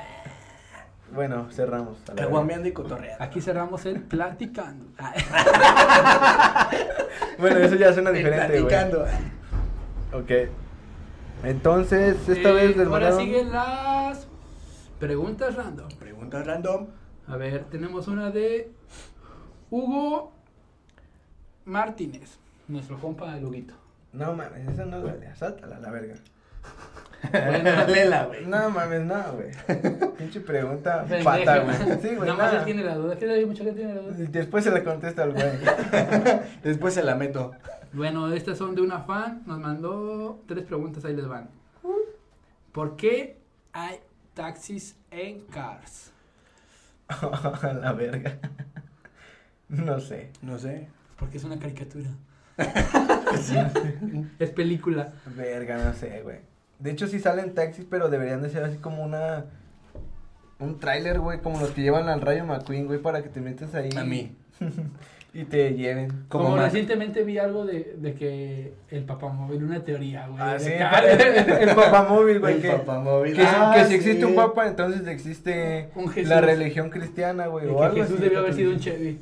Bueno, 1.14 1.46
cerramos. 1.52 1.98
Caguameando 2.16 2.66
y 2.66 2.72
cotorreando. 2.72 3.22
Aquí 3.22 3.40
cerramos 3.40 3.86
el 3.86 4.00
platicando. 4.00 4.86
Bueno, 7.38 7.58
eso 7.58 7.74
ya 7.76 7.92
suena 7.92 8.10
diferente, 8.10 8.60
güey. 8.60 8.68
Platicando. 8.68 9.04
Ok. 10.12 10.30
Entonces, 11.44 12.28
esta 12.28 12.48
eh, 12.50 12.52
vez 12.52 12.76
del 12.76 12.88
Ahora 12.88 13.10
mandaron- 13.10 13.20
siguen 13.20 13.52
las 13.52 14.26
preguntas 14.98 15.54
random. 15.54 15.88
Preguntas 15.98 16.46
random. 16.46 16.86
A 17.28 17.36
ver, 17.36 17.64
tenemos 17.64 18.08
una 18.08 18.30
de 18.30 18.72
Hugo 19.70 20.32
Martínez, 21.64 22.38
nuestro 22.68 22.98
compa 22.98 23.36
el 23.36 23.44
Huguito. 23.44 23.74
No 24.12 24.34
mames, 24.34 24.68
esa 24.68 24.84
no 24.84 25.00
duele. 25.00 25.34
Sáltala 25.34 25.76
a 25.76 25.80
la 25.80 25.90
verga. 25.90 26.14
Bueno, 27.30 27.86
Lela, 27.88 28.26
güey. 28.26 28.46
No 28.46 28.70
mames, 28.70 29.02
no, 29.02 29.32
güey. 29.32 29.50
Pinche 30.18 30.40
pregunta 30.40 31.04
pata, 31.24 31.58
güey. 31.60 31.76
Sí, 32.00 32.08
güey, 32.14 32.18
Nada 32.20 32.34
más 32.34 32.38
nada. 32.38 32.58
él 32.58 32.64
tiene 32.64 32.84
la 32.84 32.94
duda. 32.94 33.16
¿Qué 33.16 33.30
hay 33.30 33.44
mucha 33.46 33.64
gente 33.64 33.80
tiene 33.80 33.94
la 33.94 34.00
duda? 34.02 34.14
Y 34.22 34.26
Después 34.26 34.62
se 34.64 34.70
la 34.70 34.84
contesta 34.84 35.22
al 35.24 35.32
güey. 35.32 35.46
Después 36.62 36.94
se 36.94 37.02
la 37.02 37.14
meto. 37.14 37.52
Bueno, 37.92 38.32
estas 38.32 38.58
son 38.58 38.74
de 38.74 38.82
una 38.82 39.00
fan. 39.00 39.42
Nos 39.46 39.58
mandó 39.58 40.42
tres 40.46 40.64
preguntas, 40.64 41.04
ahí 41.04 41.16
les 41.16 41.26
van. 41.26 41.48
¿Por 42.72 42.96
qué 42.96 43.38
hay 43.72 44.00
taxis 44.34 44.96
en 45.10 45.40
Cars? 45.46 46.12
a 47.08 47.72
la 47.72 47.92
verga. 47.92 48.38
No 49.68 49.98
sé. 50.00 50.30
No 50.42 50.58
sé. 50.58 50.88
Porque 51.18 51.38
es 51.38 51.44
una 51.44 51.58
caricatura. 51.58 52.08
es 54.38 54.50
película. 54.50 55.12
Verga, 55.36 55.78
no 55.78 55.92
sé, 55.94 56.20
güey. 56.22 56.38
De 56.78 56.90
hecho, 56.90 57.06
sí 57.06 57.18
salen 57.20 57.54
taxis, 57.54 57.86
pero 57.88 58.08
deberían 58.08 58.42
de 58.42 58.50
ser 58.50 58.64
así 58.64 58.78
como 58.78 59.02
una. 59.04 59.44
Un 60.60 60.78
tráiler, 60.78 61.18
güey, 61.20 61.40
como 61.40 61.60
los 61.60 61.70
que 61.70 61.82
llevan 61.82 62.08
al 62.08 62.20
Rayo 62.20 62.44
McQueen, 62.44 62.86
güey, 62.86 63.00
para 63.00 63.22
que 63.22 63.28
te 63.28 63.40
metas 63.40 63.74
ahí. 63.74 63.90
A 63.96 64.04
mí. 64.04 64.34
Y 65.36 65.46
te 65.46 65.74
lleven. 65.74 66.26
Como, 66.28 66.56
recientemente 66.56 67.24
vi 67.24 67.38
algo 67.38 67.64
de, 67.66 67.96
de 67.98 68.14
que 68.14 68.72
el 68.88 69.02
papamóvil, 69.02 69.64
una 69.64 69.84
teoría, 69.84 70.28
güey. 70.28 70.40
Ah, 70.40 70.56
sí, 70.60 70.70
que- 70.70 71.62
el 71.64 71.74
papamóvil, 71.74 72.38
güey. 72.38 72.54
El 72.54 72.62
Que, 72.62 72.68
papamóvil. 72.70 73.34
que, 73.34 73.42
Ah, 73.44 73.72
que 73.74 73.82
si 73.82 73.88
sí. 73.88 73.94
existe 73.96 74.24
un 74.26 74.36
papa, 74.36 74.68
entonces 74.68 75.04
existe 75.08 75.88
Un 75.96 76.08
Jesús. 76.08 76.28
la 76.30 76.40
religión 76.40 76.88
cristiana, 76.88 77.48
güey. 77.48 77.66
O 77.66 77.78
que 77.78 77.84
algo 77.84 77.96
Jesús 77.96 78.12
así. 78.14 78.22
debió 78.22 78.38
haber 78.38 78.54
sido 78.54 78.70
un 78.70 78.78
Chevy. 78.78 79.18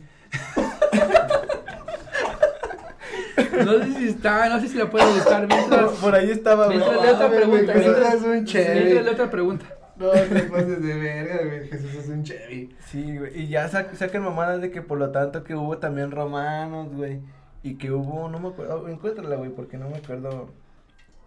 no 3.64 3.78
sé 3.84 3.94
si 3.94 4.08
está, 4.08 4.48
no 4.48 4.60
sé 4.60 4.68
si 4.68 4.78
la 4.78 4.90
puedo 4.90 5.06
buscar 5.12 5.46
mientras. 5.46 5.90
Por 6.00 6.14
ahí 6.14 6.30
estaba, 6.30 6.66
güey. 6.66 6.78
Mientras 6.78 7.02
leo 7.02 7.14
otra 7.14 7.30
pregunta. 7.30 7.72
Jesús 7.72 7.96
es 8.14 8.22
un 8.22 8.44
Chevy. 8.44 8.84
mientras 8.84 9.14
otra 9.14 9.30
pregunta. 9.30 9.66
No 9.96 10.10
te 10.10 10.24
pases 10.44 10.82
de 10.82 10.94
verga, 10.98 11.44
güey. 11.44 11.68
Jesús 11.68 11.94
es 11.94 12.08
un 12.08 12.22
Chevy. 12.24 12.74
Sí, 12.86 13.18
güey. 13.18 13.42
Y 13.42 13.48
ya 13.48 13.68
sa- 13.68 13.94
sacan 13.94 14.22
mamadas 14.24 14.60
de 14.60 14.70
que 14.70 14.82
por 14.82 14.98
lo 14.98 15.10
tanto 15.10 15.44
que 15.44 15.54
hubo 15.54 15.78
también 15.78 16.10
romanos, 16.10 16.88
güey. 16.94 17.20
Y 17.62 17.74
que 17.76 17.92
hubo, 17.92 18.28
no 18.28 18.40
me 18.40 18.48
acuerdo, 18.48 18.88
encuéntrala, 18.88 19.36
güey, 19.36 19.50
porque 19.50 19.76
no 19.78 19.88
me 19.88 19.96
acuerdo 19.98 20.50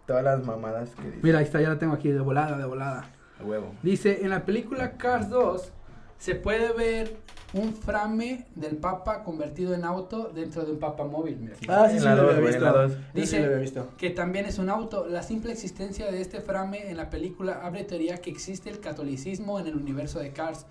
todas 0.06 0.24
las 0.24 0.46
mamadas 0.46 0.90
que 0.96 1.04
dice. 1.04 1.20
Mira, 1.24 1.40
ahí 1.40 1.46
está, 1.46 1.62
ya 1.62 1.70
la 1.70 1.80
tengo 1.80 1.94
aquí, 1.94 2.12
de 2.12 2.20
volada, 2.20 2.58
de 2.58 2.66
volada. 2.66 3.06
A 3.40 3.44
huevo. 3.44 3.74
Dice, 3.84 4.20
en 4.24 4.30
la 4.30 4.44
película 4.46 4.94
Cars 4.98 5.30
2 5.30 5.72
se 6.18 6.36
puede 6.36 6.74
ver 6.74 7.16
un 7.56 7.74
frame 7.74 8.46
del 8.56 8.76
Papa 8.78 9.24
convertido 9.24 9.74
en 9.74 9.86
auto 9.86 10.30
dentro 10.36 10.64
de 10.66 10.74
un 10.74 10.80
Papa 10.80 11.06
móvil. 11.06 11.38
Mira. 11.38 11.56
Ah, 11.70 11.88
sí, 11.90 11.98
sí, 12.00 12.04
lo 12.06 12.12
había 12.30 12.40
visto. 12.40 12.88
sí 12.90 12.96
Dice- 13.14 13.40
lo 13.40 13.46
había 13.46 13.58
visto. 13.58 13.88
que 13.98 14.10
también 14.10 14.46
es 14.46 14.60
un 14.60 14.70
auto. 14.70 15.06
La 15.08 15.24
simple 15.24 15.52
existencia 15.54 16.12
de 16.12 16.20
este 16.22 16.42
frame 16.42 16.90
en 16.90 16.98
la 16.98 17.10
película 17.10 17.62
abre 17.64 17.84
teoría 17.86 18.18
que 18.18 18.30
existe 18.30 18.70
el 18.70 18.80
catolicismo 18.82 19.60
en 19.60 19.68
el 19.68 19.76
universo 19.76 20.20
de 20.20 20.32
Cars. 20.34 20.66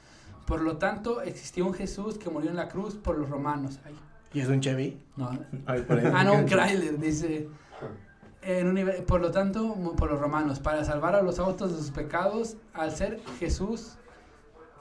Por 0.47 0.61
lo 0.61 0.77
tanto, 0.77 1.23
existió 1.23 1.65
un 1.67 1.73
Jesús 1.73 2.19
que 2.19 2.29
murió 2.29 2.51
en 2.51 2.57
la 2.57 2.69
cruz 2.69 2.97
por 2.97 3.17
los 3.19 3.31
romanos. 3.31 3.81
Ay, 3.87 3.95
¿Y 4.35 4.41
es 4.41 4.49
un 4.49 4.61
Chevy? 4.61 4.99
no. 5.17 5.31
Ay, 5.65 5.83
por 5.83 5.99
ahí. 5.99 6.11
Ah, 6.15 6.23
no, 6.23 6.35
un 6.35 6.45
Chrysler, 6.45 6.99
dice. 6.99 7.49
En 8.43 8.77
por 9.07 9.23
lo 9.23 9.31
tanto, 9.31 9.75
por 9.97 10.11
los 10.11 10.21
romanos, 10.21 10.61
para 10.61 10.85
salvar 10.85 11.15
a 11.15 11.23
los 11.23 11.39
autos 11.39 11.73
de 11.73 11.79
sus 11.79 11.91
pecados, 11.93 12.57
al 12.75 12.93
ser 12.95 13.21
Jesús 13.41 13.95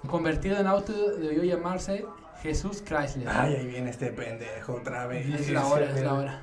convertido 0.08 0.58
en 0.58 0.68
auto, 0.68 0.94
debió 1.18 1.44
llamarse 1.44 2.06
Jesús 2.42 2.82
Chrysler. 2.84 3.28
Ay, 3.30 3.56
ahí 3.56 3.68
viene 3.68 3.90
este 3.90 4.08
pendejo 4.12 4.74
otra 4.74 5.08
vez. 5.08 5.28
es 5.28 5.50
la 5.50 5.66
hora, 5.66 5.86
es 5.90 6.04
la 6.04 6.14
hora. 6.14 6.42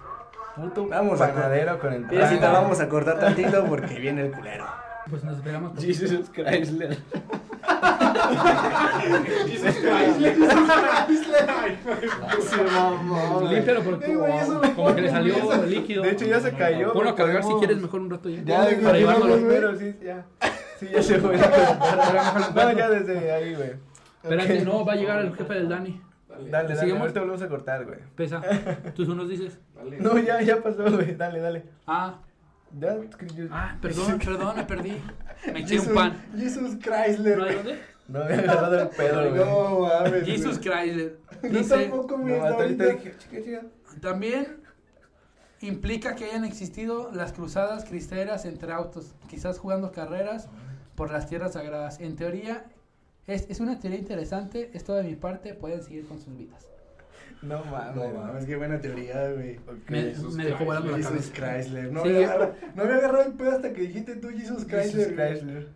Puto 0.56 0.86
Vamos 0.88 1.20
a 1.20 1.32
panadero 1.32 1.78
con 1.78 1.92
el 1.92 2.06
Mira, 2.06 2.28
si 2.28 2.36
te 2.38 2.46
vamos 2.46 2.80
a 2.80 2.88
cortar 2.88 3.20
tantito 3.20 3.64
porque 3.66 3.94
viene 3.98 4.22
el 4.26 4.32
culero. 4.32 4.66
Pues 5.08 5.24
nos 5.24 5.36
esperamos. 5.36 5.72
por- 5.72 5.82
Jesus 5.82 6.30
Chrysler. 6.32 6.98
Límpialo 13.50 13.82
porque 13.82 14.12
Eh, 14.12 14.16
güey, 14.16 14.36
eso 14.38 14.60
como, 14.74 14.94
que 14.94 15.00
le 15.02 15.10
salió 15.10 15.34
eso. 15.36 15.62
líquido. 15.66 16.02
De 16.02 16.10
hecho, 16.10 16.24
ya 16.26 16.40
se 16.40 16.52
cayó. 16.52 16.92
Ponlo 16.92 17.10
a 17.10 17.14
cargar 17.14 17.42
si 17.44 17.52
quieres 17.54 17.78
mejor 17.78 18.00
un 18.00 18.10
rato 18.10 18.28
ya. 18.28 18.42
Ya, 18.42 18.68
para 18.82 18.98
güey, 18.98 19.44
pero 19.48 19.76
sí, 19.76 19.94
ya. 20.02 20.24
Sí, 20.80 20.88
ya 20.90 21.02
se 21.02 21.18
fue. 21.20 21.36
No, 21.36 22.72
ya 22.72 22.88
desde 22.88 23.30
ahí, 23.32 23.54
güey. 23.54 23.72
Espérate, 24.22 24.64
no, 24.64 24.84
va 24.84 24.94
a 24.94 24.96
llegar 24.96 25.20
el 25.20 25.34
jefe 25.36 25.54
del 25.54 25.68
Dani. 25.68 26.00
Dale, 26.28 26.50
dale, 26.50 26.76
¿Sigamos? 26.76 27.00
ahorita 27.02 27.20
volvemos 27.20 27.42
a 27.42 27.48
cortar, 27.48 27.84
güey. 27.84 27.98
Pesa. 28.16 28.40
¿Tú 28.94 29.02
unos 29.12 29.28
dices? 29.28 29.58
No, 29.98 30.16
ya, 30.18 30.40
ya 30.40 30.62
pasó, 30.62 30.84
güey. 30.90 31.14
Dale, 31.14 31.40
dale. 31.40 31.64
Ah, 31.86 32.18
Ya, 32.78 32.96
ah, 33.50 33.76
perdón, 33.82 34.18
perdón, 34.24 34.56
me 34.56 34.64
perdí. 34.64 34.96
Me 35.52 35.60
eché 35.60 35.80
un 35.80 35.94
pan. 35.94 36.24
Jesus 36.34 36.78
Chrysler. 36.78 37.36
¿No 37.38 37.44
hay 37.44 37.54
dónde? 37.56 37.80
No 38.08 38.22
había 38.22 38.38
agarrado 38.38 38.80
el 38.82 38.88
pedo, 38.88 39.30
güey. 39.30 39.44
No 39.44 39.80
mames. 39.80 40.24
Jesus. 40.24 40.58
Chrysler. 40.60 41.18
No 41.42 41.48
Dice, 41.48 41.74
tampoco 41.88 42.16
me 42.16 42.38
No, 42.38 42.44
ahorita 42.46 42.62
ahorita. 42.62 42.84
dije, 42.86 43.14
chica, 43.18 43.42
chica. 43.42 43.62
también 44.00 44.60
implica 45.60 46.14
que 46.14 46.24
hayan 46.26 46.44
existido 46.44 47.10
las 47.12 47.32
cruzadas 47.32 47.84
cristeras 47.84 48.44
entre 48.46 48.72
autos, 48.72 49.14
quizás 49.28 49.58
jugando 49.58 49.92
carreras 49.92 50.48
por 51.00 51.10
las 51.10 51.26
tierras 51.26 51.54
sagradas. 51.54 51.98
En 51.98 52.14
teoría, 52.14 52.66
es, 53.26 53.48
es 53.48 53.58
una 53.60 53.80
teoría 53.80 53.98
interesante, 53.98 54.70
esto 54.74 54.94
de 54.94 55.02
mi 55.04 55.14
parte, 55.16 55.54
pueden 55.54 55.82
seguir 55.82 56.06
con 56.06 56.20
sus 56.20 56.36
vidas. 56.36 56.66
No 57.40 57.64
mames. 57.64 57.96
No 57.96 58.20
mames, 58.20 58.44
qué 58.44 58.54
buena 58.54 58.78
teoría, 58.82 59.30
güey. 59.32 59.56
Ok. 59.56 59.88
Me, 59.88 60.02
Jesus 60.02 60.34
me 60.34 60.44
dejó 60.44 60.66
volando 60.66 60.90
la 60.90 60.98
Jesus 60.98 61.30
cabeza. 61.30 61.62
Chrysler. 61.62 61.90
No, 61.90 62.02
Sí. 62.02 62.08
había 62.10 62.26
agarrado, 62.26 62.54
no 62.74 62.82
había 62.82 62.96
agarrado 62.96 63.24
el 63.24 63.32
pedo 63.32 63.50
hasta 63.52 63.72
que 63.72 63.80
dijiste 63.80 64.16
tú 64.16 64.28
Jesus 64.28 64.66
Chrysler. 64.66 65.08
Jesus. 65.08 65.12
Chrysler. 65.14 65.68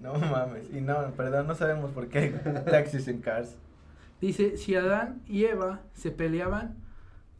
No 0.00 0.14
mames. 0.14 0.70
Y 0.72 0.80
no, 0.82 1.10
perdón, 1.16 1.48
no 1.48 1.56
sabemos 1.56 1.90
por 1.90 2.06
qué 2.06 2.18
hay 2.20 2.30
taxis 2.64 3.08
en 3.08 3.20
cars. 3.20 3.56
Dice, 4.20 4.56
si 4.56 4.76
Adán 4.76 5.20
y 5.26 5.46
Eva 5.46 5.80
se 5.94 6.12
peleaban, 6.12 6.76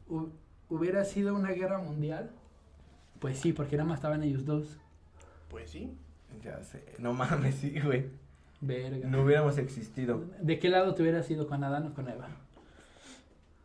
hu- 0.08 0.32
¿hubiera 0.68 1.04
sido 1.04 1.36
una 1.36 1.52
guerra 1.52 1.78
mundial? 1.78 2.32
Pues 3.20 3.38
sí, 3.38 3.52
porque 3.52 3.76
nada 3.76 3.88
más 3.88 3.98
estaban 3.98 4.24
ellos 4.24 4.44
dos. 4.46 4.80
Pues 5.48 5.70
sí. 5.70 5.96
Ya 6.42 6.62
sé. 6.62 6.82
No 6.98 7.12
mames, 7.12 7.54
sí, 7.56 7.78
güey. 7.80 8.06
Verga. 8.60 9.08
No 9.08 9.22
hubiéramos 9.22 9.58
existido. 9.58 10.24
¿De 10.40 10.58
qué 10.58 10.68
lado 10.68 10.94
te 10.94 11.02
hubieras 11.02 11.30
ido 11.30 11.46
con 11.46 11.64
Adán 11.64 11.86
o 11.88 11.94
con 11.94 12.08
Eva? 12.08 12.28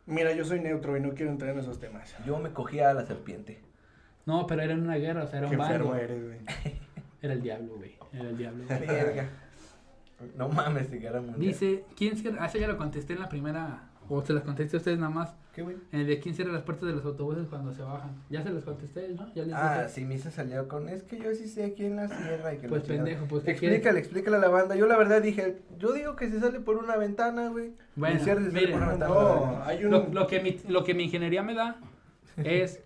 Mira, 0.06 0.32
yo 0.32 0.44
soy 0.44 0.60
neutro 0.60 0.96
y 0.96 1.00
no 1.00 1.14
quiero 1.14 1.32
entrar 1.32 1.50
en 1.52 1.58
esos 1.58 1.80
temas. 1.80 2.14
Yo 2.24 2.38
me 2.38 2.50
cogía 2.50 2.90
a 2.90 2.94
la 2.94 3.04
serpiente. 3.04 3.60
No, 4.24 4.46
pero 4.46 4.62
era 4.62 4.72
en 4.74 4.82
una 4.82 4.96
guerra, 4.96 5.24
o 5.24 5.26
sea, 5.26 5.40
era 5.40 5.48
Qué 5.48 5.56
un 5.56 5.62
enfermo 5.62 5.90
bando. 5.90 6.04
eres, 6.04 6.24
güey. 6.24 6.38
Era 7.22 7.32
el 7.32 7.42
diablo, 7.42 7.76
güey. 7.76 7.96
Era 8.12 8.28
el 8.28 8.36
diablo. 8.36 8.64
Verga. 8.68 9.28
No 10.36 10.48
mames, 10.48 10.90
de 10.90 10.98
guerra 10.98 11.20
mundial. 11.20 11.40
Dice, 11.40 11.84
¿quién 11.96 12.16
cierra? 12.16 12.42
Ah, 12.42 12.46
esa 12.46 12.58
ya 12.58 12.68
lo 12.68 12.76
contesté 12.76 13.14
en 13.14 13.20
la 13.20 13.28
primera. 13.28 13.85
O 14.08 14.22
se 14.24 14.32
las 14.32 14.42
contesté 14.44 14.76
a 14.76 14.78
ustedes 14.78 14.98
nada 14.98 15.10
más. 15.10 15.34
¿Qué, 15.52 15.62
güey? 15.62 15.76
En 15.90 16.00
el 16.00 16.06
de 16.06 16.20
quién 16.20 16.34
cierra 16.34 16.52
las 16.52 16.62
puertas 16.62 16.86
de 16.88 16.94
los 16.94 17.04
autobuses 17.04 17.46
cuando 17.48 17.72
se 17.72 17.82
bajan. 17.82 18.10
Ya 18.30 18.42
se 18.42 18.50
los 18.50 18.62
contesté, 18.64 19.08
¿no? 19.08 19.32
Ya 19.34 19.44
les 19.44 19.54
Ah, 19.54 19.78
dije. 19.82 19.88
sí, 19.88 20.04
Misa 20.04 20.30
salió 20.30 20.68
con, 20.68 20.88
es 20.88 21.02
que 21.02 21.18
yo 21.18 21.34
sí 21.34 21.48
sé 21.48 21.64
aquí 21.64 21.86
en 21.86 21.96
la 21.96 22.08
sierra 22.08 22.54
y 22.54 22.58
que 22.58 22.68
Pues 22.68 22.82
chingada". 22.84 23.04
pendejo, 23.04 23.26
pues 23.26 23.42
¿qué 23.44 23.50
Explícale, 23.52 23.80
quieres? 23.82 23.98
explícale 24.04 24.36
a 24.36 24.40
la 24.40 24.48
banda. 24.48 24.76
Yo 24.76 24.86
la 24.86 24.96
verdad 24.96 25.22
dije, 25.22 25.58
yo 25.78 25.92
digo 25.92 26.14
que 26.14 26.30
se 26.30 26.38
sale 26.40 26.60
por 26.60 26.76
una 26.76 26.96
ventana, 26.96 27.48
güey. 27.48 27.72
Bueno, 27.96 28.16
Y 28.20 28.24
cierra 28.24 28.42
se 28.42 28.50
sale 28.50 28.68
por 28.68 28.76
una 28.76 28.88
ventana. 28.90 29.14
No, 29.14 29.62
hay 29.64 29.84
un. 29.84 29.90
Lo, 29.90 30.06
lo 30.08 30.26
que 30.26 30.40
mi, 30.40 30.58
lo 30.68 30.84
que 30.84 30.94
mi 30.94 31.04
ingeniería 31.04 31.42
me 31.42 31.54
da 31.54 31.80
es 32.36 32.82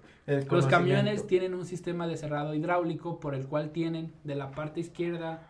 Los 0.48 0.66
camiones 0.68 1.26
tienen 1.26 1.54
un 1.54 1.66
sistema 1.66 2.06
de 2.06 2.16
cerrado 2.16 2.54
hidráulico 2.54 3.18
por 3.20 3.34
el 3.34 3.46
cual 3.46 3.70
tienen 3.70 4.12
de 4.24 4.36
la 4.36 4.52
parte 4.52 4.78
izquierda 4.80 5.42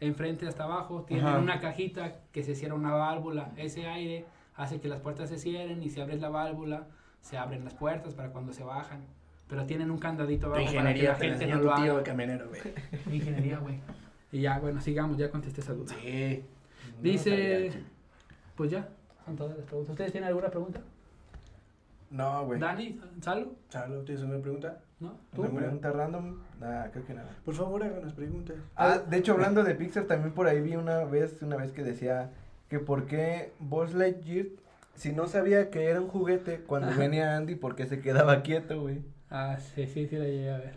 enfrente 0.00 0.48
hasta 0.48 0.64
abajo, 0.64 1.04
tienen 1.06 1.26
Ajá. 1.26 1.38
una 1.38 1.60
cajita 1.60 2.16
que 2.32 2.42
se 2.42 2.56
cierra 2.56 2.74
una 2.74 2.92
válvula. 2.92 3.52
Ese 3.56 3.86
aire 3.86 4.24
hace 4.56 4.80
que 4.80 4.88
las 4.88 5.00
puertas 5.00 5.28
se 5.30 5.38
cierren 5.38 5.82
y 5.82 5.90
si 5.90 6.00
abres 6.00 6.20
la 6.20 6.28
válvula 6.28 6.86
se 7.20 7.38
abren 7.38 7.64
las 7.64 7.74
puertas 7.74 8.14
para 8.14 8.30
cuando 8.30 8.52
se 8.52 8.64
bajan. 8.64 9.00
Pero 9.48 9.64
tienen 9.66 9.90
un 9.90 9.98
candadito 9.98 10.46
abajo 10.46 10.64
para 10.64 10.70
que 10.72 10.76
ingeniería 10.78 11.12
la 11.12 11.18
te 11.18 11.28
la 11.28 11.36
gente 11.36 11.54
no 11.54 11.62
lo 11.62 11.74
tu 11.74 11.82
tío 11.82 11.92
haga. 11.92 12.02
camionero, 12.02 12.48
güey. 12.48 12.60
Ingeniería, 13.16 13.58
güey. 13.58 13.80
Y 14.32 14.40
ya, 14.40 14.58
bueno, 14.58 14.80
sigamos, 14.80 15.16
ya 15.18 15.30
contesté 15.30 15.60
esa 15.60 15.74
duda. 15.74 15.94
Sí. 16.00 16.44
Dice, 17.00 17.70
pues 18.56 18.70
ya, 18.70 18.88
son 19.24 19.36
todas 19.36 19.56
las 19.56 19.66
preguntas. 19.66 19.90
¿Ustedes 19.90 20.12
tienen 20.12 20.28
alguna 20.28 20.48
pregunta? 20.48 20.80
No, 22.10 22.46
güey. 22.46 22.58
Dani, 22.60 23.00
Salo, 23.20 23.52
Chalo, 23.68 24.02
¿tienes 24.02 24.22
una 24.24 24.38
pregunta? 24.38 24.80
¿no? 25.00 25.16
¿Tú? 25.34 25.42
¿Una 25.42 25.50
pregunta 25.60 25.90
random? 25.92 26.38
Nah, 26.60 26.88
creo 26.90 27.04
que 27.04 27.14
nada. 27.14 27.30
Por 27.44 27.54
favor, 27.54 27.82
háganos 27.82 28.12
preguntas. 28.14 28.56
Ah, 28.76 28.98
de 28.98 29.16
hecho, 29.18 29.32
hablando 29.32 29.64
de 29.64 29.74
Pixar, 29.74 30.04
también 30.04 30.32
por 30.32 30.46
ahí 30.46 30.60
vi 30.60 30.76
una 30.76 31.04
vez, 31.04 31.42
una 31.42 31.56
vez 31.56 31.72
que 31.72 31.82
decía 31.82 32.30
que 32.72 32.78
por 32.78 33.04
qué 33.04 33.52
Buzz 33.58 33.92
Lightyear, 33.92 34.46
si 34.94 35.12
no 35.12 35.26
sabía 35.26 35.68
que 35.68 35.84
era 35.84 36.00
un 36.00 36.08
juguete, 36.08 36.60
cuando 36.66 36.88
Ajá. 36.88 36.98
venía 36.98 37.36
Andy, 37.36 37.54
¿por 37.54 37.76
qué 37.76 37.84
se 37.84 38.00
quedaba 38.00 38.40
quieto, 38.42 38.80
güey? 38.80 39.02
Ah, 39.28 39.58
sí, 39.74 39.86
sí, 39.86 40.06
sí 40.06 40.16
la 40.16 40.24
llegué 40.24 40.50
a 40.50 40.56
ver. 40.56 40.74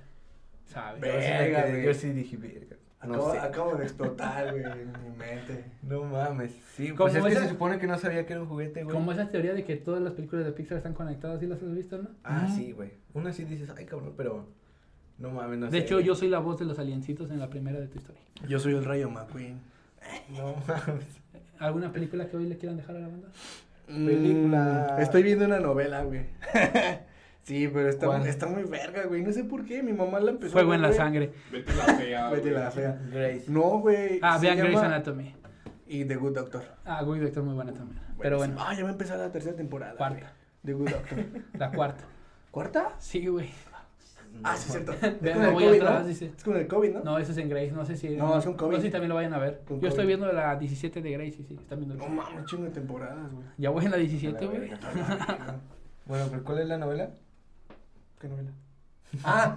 ¿Sabes? 0.65 0.99
Ve- 0.99 1.07
Yo 1.07 1.21
sí 1.21 1.27
Verga, 1.29 1.61
güey. 1.69 1.85
Yo 1.85 1.93
sí 1.93 2.09
dije, 2.11 2.35
verga. 2.35 2.75
No 3.05 3.13
acabo, 3.13 3.31
sé. 3.31 3.39
acabo 3.39 3.75
de 3.75 3.83
explotar, 3.85 4.51
güey, 4.51 4.63
en 4.65 4.91
mi 5.03 5.09
mente. 5.17 5.63
No 5.83 6.03
mames. 6.03 6.51
Sí, 6.75 6.89
¿Cómo 6.89 7.09
pues 7.09 7.15
es 7.15 7.23
que 7.23 7.43
se 7.45 7.49
supone 7.49 7.79
que 7.79 7.87
no 7.87 7.97
sabía 7.97 8.25
que 8.25 8.33
era 8.33 8.41
un 8.41 8.49
juguete, 8.49 8.83
güey. 8.83 8.93
Como 8.93 9.13
esa 9.13 9.29
teoría 9.29 9.53
de 9.53 9.63
que 9.63 9.77
todas 9.77 10.01
las 10.01 10.11
películas 10.13 10.43
de 10.45 10.51
Pixar 10.51 10.75
están 10.77 10.95
conectadas, 10.95 11.39
¿sí 11.39 11.45
las 11.47 11.63
has 11.63 11.73
visto, 11.73 11.97
no? 11.97 12.09
Ah, 12.25 12.51
sí, 12.53 12.73
güey. 12.73 12.91
Una 13.13 13.31
sí 13.31 13.45
dices, 13.45 13.69
ay, 13.77 13.85
cabrón, 13.85 14.15
pero 14.17 14.47
no 15.17 15.29
mames, 15.29 15.59
no 15.59 15.65
de 15.67 15.71
sé, 15.71 15.77
hecho, 15.85 15.95
güey. 15.95 16.05
yo 16.07 16.13
soy 16.15 16.27
la 16.27 16.39
voz 16.39 16.59
de 16.59 16.65
los 16.65 16.77
aliencitos 16.77 17.31
en 17.31 17.39
la 17.39 17.49
primera 17.49 17.79
de 17.79 17.87
tu 17.87 17.99
historia. 17.99 18.21
Yo 18.49 18.59
soy 18.59 18.73
el 18.73 18.83
Rayo 18.83 19.09
McQueen. 19.09 19.61
No 20.29 20.55
mames. 20.67 21.05
¿Alguna 21.59 21.91
película 21.91 22.27
que 22.27 22.37
hoy 22.37 22.47
le 22.47 22.57
quieran 22.57 22.77
dejar 22.77 22.95
a 22.97 22.99
la 22.99 23.07
banda? 23.07 23.27
Película. 23.87 24.95
Mm, 24.97 25.01
estoy 25.01 25.23
viendo 25.23 25.45
una 25.45 25.59
novela, 25.59 26.03
güey. 26.03 26.25
sí, 27.43 27.67
pero 27.71 27.89
está, 27.89 28.07
¿Cuál? 28.07 28.25
está 28.27 28.47
muy 28.47 28.63
verga, 28.63 29.03
güey. 29.05 29.21
No 29.23 29.31
sé 29.31 29.43
por 29.43 29.65
qué. 29.65 29.83
Mi 29.83 29.93
mamá 29.93 30.19
la 30.19 30.31
empezó 30.31 30.53
Fuego 30.53 30.73
en 30.73 30.81
la 30.81 30.91
sangre. 30.93 31.31
Vete 31.51 31.73
la 31.75 31.83
fea. 31.93 32.29
Vete 32.31 32.49
güey. 32.51 32.63
la 32.63 32.71
fea. 32.71 32.99
Grace. 33.11 33.45
No, 33.47 33.79
güey. 33.79 34.19
Ah, 34.21 34.39
se 34.39 34.45
vean 34.47 34.57
llama- 34.71 34.85
Anatomy. 34.85 35.35
Y 35.87 36.05
The 36.05 36.15
Good 36.15 36.33
Doctor. 36.35 36.63
Ah, 36.83 37.03
Good 37.03 37.19
Doctor 37.21 37.43
muy 37.43 37.53
buena 37.53 37.73
también. 37.73 38.01
Pero 38.19 38.37
bueno, 38.37 38.55
Ah, 38.59 38.73
ya 38.73 38.83
va 38.83 38.89
a 38.89 38.91
empezar 38.93 39.17
la 39.19 39.31
tercera 39.31 39.55
temporada. 39.55 39.95
Cuarta. 39.95 40.19
güey. 40.19 40.29
The 40.65 40.73
Good 40.73 40.89
Doctor. 40.89 41.17
la 41.59 41.71
cuarta. 41.71 42.03
¿Cuarta? 42.51 42.89
Sí, 42.99 43.27
güey. 43.27 43.49
Ah, 44.43 44.55
sí, 44.57 44.65
es 44.67 44.73
cierto. 44.73 44.93
Es 45.25 45.51
voy 45.53 45.65
COVID, 45.65 45.81
atrás, 45.81 46.01
¿no? 46.01 46.07
dice. 46.07 46.31
Es 46.37 46.43
con 46.43 46.57
el 46.57 46.67
COVID, 46.67 46.93
¿no? 46.93 47.03
No, 47.03 47.17
eso 47.17 47.31
es 47.31 47.37
en 47.37 47.49
Grace, 47.49 47.71
no 47.71 47.85
sé 47.85 47.95
si... 47.95 48.09
No, 48.15 48.37
es 48.37 48.45
con 48.45 48.55
COVID. 48.55 48.71
No 48.71 48.77
sé 48.77 48.87
si 48.87 48.91
también 48.91 49.09
lo 49.09 49.15
vayan 49.15 49.33
a 49.33 49.39
ver. 49.39 49.61
Yo 49.79 49.87
estoy 49.87 50.05
viendo 50.05 50.31
la 50.31 50.55
17 50.55 51.01
de 51.01 51.11
Grace, 51.11 51.31
sí, 51.31 51.45
sí, 51.47 51.55
están 51.59 51.79
viendo 51.79 51.95
el 51.95 51.99
No 51.99 52.07
mames, 52.07 52.39
un 52.39 52.45
chingo 52.45 52.63
de 52.65 52.71
temporadas, 52.71 53.31
güey. 53.31 53.45
Ya 53.57 53.69
voy 53.69 53.85
en 53.85 53.91
la 53.91 53.97
17, 53.97 54.37
A 54.37 54.41
la 54.41 54.47
güey. 54.47 54.69
Bueno, 56.05 56.27
pero 56.29 56.43
¿cuál 56.43 56.59
es 56.59 56.67
la 56.67 56.77
novela? 56.77 57.09
¿Qué 58.19 58.27
novela? 58.27 58.51
Ah, 59.23 59.55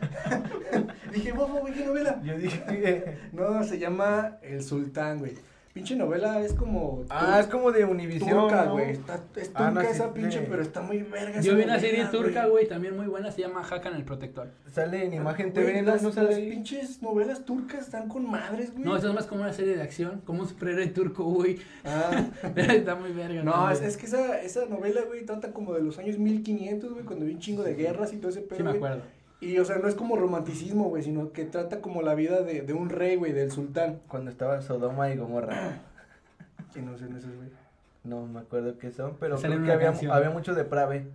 dije, 1.13 1.33
bobo, 1.33 1.59
güey, 1.59 1.75
¿qué 1.75 1.85
novela? 1.85 2.23
Yo 2.23 2.39
dije. 2.39 3.19
No, 3.33 3.65
se 3.65 3.79
llama 3.79 4.39
El 4.41 4.63
Sultán, 4.63 5.19
güey. 5.19 5.33
Pinche 5.79 5.95
novela 5.95 6.41
es 6.41 6.55
como. 6.55 7.05
Ah, 7.09 7.39
es 7.39 7.47
como 7.47 7.71
de 7.71 7.85
Univision. 7.85 8.29
turca, 8.31 8.65
¿no? 8.65 8.73
güey. 8.73 8.91
Está, 8.91 9.23
es 9.37 9.49
turca 9.49 9.69
Ah, 9.69 9.71
no, 9.71 9.81
sí, 9.81 9.87
esa 9.87 10.13
pinche, 10.13 10.41
sí. 10.41 10.47
pero 10.51 10.61
está 10.63 10.81
muy 10.81 11.05
verga. 11.05 11.41
Yo 11.41 11.55
vi 11.55 11.63
una 11.63 11.79
serie 11.79 12.05
turca, 12.07 12.47
güey, 12.47 12.67
también 12.67 12.97
muy 12.97 13.07
buena, 13.07 13.31
se 13.31 13.43
llama 13.43 13.63
Hakan 13.63 13.95
el 13.95 14.03
Protector. 14.05 14.49
Sale 14.73 15.05
en 15.05 15.15
Imagen 15.15 15.53
Güey, 15.53 15.67
TV, 15.67 15.83
¿no? 15.83 15.93
las, 15.93 16.03
¿No 16.03 16.11
sale 16.11 16.31
las 16.31 16.39
pinches 16.41 17.01
novelas 17.01 17.45
turcas 17.45 17.83
están 17.83 18.09
con 18.09 18.29
madres, 18.29 18.73
güey. 18.73 18.85
No, 18.85 18.97
eso 18.97 19.09
es 19.09 19.15
más 19.15 19.27
como 19.27 19.43
una 19.43 19.53
serie 19.53 19.77
de 19.77 19.83
acción, 19.83 20.21
como 20.25 20.41
un 20.43 20.49
superhéroe 20.49 20.89
turco, 20.89 21.23
güey. 21.23 21.59
Ah. 21.85 22.27
Está 22.57 22.97
muy 22.97 23.13
verga. 23.13 23.45
No, 23.45 23.71
es, 23.71 23.79
también. 23.79 23.85
es 23.91 23.97
que 23.97 24.07
esa, 24.07 24.41
esa 24.43 24.67
novela, 24.67 25.03
güey, 25.07 25.25
trata 25.25 25.53
como 25.53 25.75
de 25.75 25.83
los 25.83 25.97
años 25.99 26.19
1500, 26.19 26.93
güey, 26.93 27.05
cuando 27.05 27.25
había 27.25 27.37
un 27.37 27.41
chingo 27.41 27.63
de 27.63 27.75
guerras 27.75 28.13
y 28.13 28.17
todo 28.17 28.31
ese 28.31 28.41
pedo, 28.41 28.57
Sí 28.57 28.63
me 28.65 28.71
acuerdo. 28.71 29.03
Y, 29.41 29.59
o 29.59 29.65
sea, 29.65 29.77
no 29.79 29.87
es 29.89 29.95
como 29.95 30.17
romanticismo, 30.17 30.85
güey, 30.89 31.03
sino 31.05 31.33
que 31.33 31.45
trata 31.45 31.81
como 31.81 32.03
la 32.03 32.15
vida 32.15 32.43
de, 32.43 32.63
de 32.63 32.73
un 32.73 32.91
rey, 32.91 33.15
güey, 33.17 33.33
del 33.33 33.53
sultán. 33.53 34.01
Cuando 34.09 34.31
estaba 34.31 34.61
Sodoma 34.63 35.11
y 35.11 35.17
Gomorra. 35.17 35.81
Que 36.75 36.83
no 36.83 36.99
sé, 36.99 37.07
no 37.07 37.19
sé, 37.21 37.29
güey. 37.29 37.49
No 38.05 38.27
me 38.27 38.41
acuerdo 38.41 38.77
qué 38.79 38.91
son, 38.93 39.17
pero 39.19 39.37
creo 39.39 39.63
que 39.65 39.73
había, 39.73 39.93
había 40.13 40.31
mucho 40.31 40.55
deprave 40.55 41.07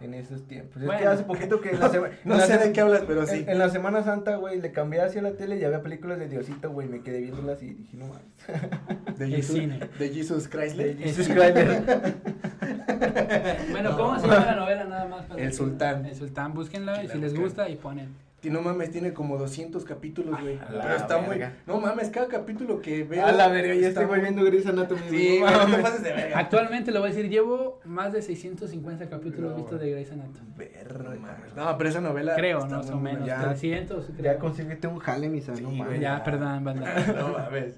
en 0.00 0.14
esos 0.14 0.42
tiempos. 0.48 0.82
Es 0.82 0.88
que 0.90 1.06
hace 1.06 1.24
poquito 1.24 1.60
que 1.60 1.70
en 1.70 1.80
la, 1.80 1.88
sema- 1.92 2.08
No 2.24 2.40
sé 2.40 2.56
de 2.58 2.72
qué 2.72 2.80
hablas, 2.80 3.02
pero 3.06 3.26
sí. 3.26 3.40
En, 3.40 3.50
en 3.50 3.58
la 3.58 3.68
Semana 3.68 4.02
Santa, 4.02 4.36
güey, 4.36 4.60
le 4.60 4.72
cambié 4.72 5.00
hacia 5.02 5.20
la 5.22 5.32
tele 5.32 5.58
y 5.58 5.64
había 5.64 5.82
películas 5.82 6.18
de 6.18 6.28
Diosito, 6.28 6.70
güey, 6.70 6.88
me 6.88 7.02
quedé 7.02 7.20
viéndolas 7.20 7.62
y 7.62 7.74
dije, 7.74 7.96
no 7.98 8.06
mames. 8.08 9.18
De 9.18 9.26
Jesus, 9.36 9.56
cine. 9.56 9.80
de 9.98 10.08
Jesus 10.08 10.48
Christ. 10.48 10.76
De 10.76 10.94
Jesus. 10.94 11.28
Bueno, 13.70 13.96
¿cómo 13.96 14.18
se 14.18 14.26
llama 14.28 14.46
la 14.46 14.56
novela 14.56 14.84
nada 14.84 15.06
más? 15.06 15.24
para 15.26 15.40
El 15.42 15.50
que- 15.50 15.54
Sultán. 15.56 16.06
El 16.06 16.14
Sultán, 16.14 16.54
búsquenla 16.54 17.02
y 17.04 17.08
si 17.08 17.18
les 17.18 17.34
gusta 17.38 17.68
y 17.68 17.76
ponen. 17.76 18.08
Y 18.44 18.50
no 18.50 18.60
mames, 18.60 18.90
tiene 18.90 19.12
como 19.12 19.38
200 19.38 19.84
capítulos, 19.84 20.40
güey. 20.40 20.58
Pero 20.68 20.96
está 20.96 21.18
verga. 21.18 21.52
muy. 21.64 21.74
No 21.74 21.80
mames, 21.80 22.10
cada 22.10 22.26
capítulo 22.26 22.80
que 22.80 23.04
veo. 23.04 23.24
A 23.24 23.30
la 23.30 23.46
verga, 23.46 23.72
ya 23.76 23.86
estoy 23.86 24.06
muy- 24.06 24.18
viendo 24.18 24.42
Grey's 24.42 24.66
Anatomy. 24.66 25.00
Sí, 25.10 25.38
no 25.38 25.46
mames. 25.46 25.80
pases 25.80 26.02
de 26.02 26.12
verga. 26.12 26.38
Actualmente 26.40 26.90
lo 26.90 26.98
voy 26.98 27.10
a 27.10 27.12
decir, 27.14 27.30
llevo 27.30 27.78
más 27.84 28.12
de 28.12 28.20
650 28.20 29.08
capítulos 29.08 29.52
No, 29.52 29.56
vistos 29.58 29.80
de 29.80 29.92
Grey's 29.92 30.10
Anatomy. 30.10 30.48
Verga. 30.56 31.04
No 31.14 31.20
mames. 31.20 31.54
No, 31.54 31.78
pero 31.78 31.88
esa 31.90 32.00
novela. 32.00 32.34
Creo, 32.34 32.66
¿no? 32.66 32.78
Más 32.78 32.90
o 32.90 32.98
menos. 32.98 33.24
Ya. 33.28 33.42
300, 33.42 34.08
Ya 34.08 34.14
creo. 34.16 34.38
consíguete 34.40 34.88
un 34.88 34.98
jale, 34.98 35.28
misa, 35.28 35.54
Sí, 35.54 35.62
no. 35.62 35.94
Ya, 35.94 36.24
perdón, 36.24 36.64
banda. 36.64 36.94
No 37.16 37.28
mames. 37.38 37.74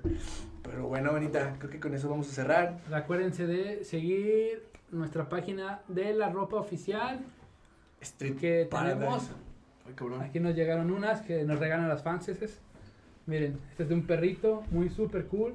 Pero 0.62 0.88
bueno, 0.88 1.12
bonita, 1.12 1.56
creo 1.58 1.70
que 1.70 1.78
con 1.78 1.92
eso 1.94 2.08
vamos 2.08 2.26
a 2.30 2.32
cerrar. 2.32 2.78
Acuérdense 2.90 3.46
de 3.46 3.84
seguir 3.84 4.62
nuestra 4.90 5.28
página 5.28 5.82
de 5.88 6.12
la 6.14 6.28
ropa 6.30 6.56
oficial 6.56 7.20
Street 8.00 8.36
que 8.36 8.66
Paradise. 8.70 8.98
tenemos. 8.98 9.30
Ay, 9.86 9.94
cabrón. 9.94 10.22
Aquí 10.22 10.40
nos 10.40 10.54
llegaron 10.54 10.90
unas 10.90 11.22
que 11.22 11.44
nos 11.44 11.58
regalan 11.58 11.88
las 11.88 12.02
fanses. 12.02 12.60
Miren, 13.26 13.58
este 13.70 13.84
es 13.84 13.88
de 13.88 13.94
un 13.94 14.06
perrito, 14.06 14.62
muy 14.70 14.90
super 14.90 15.26
cool. 15.26 15.54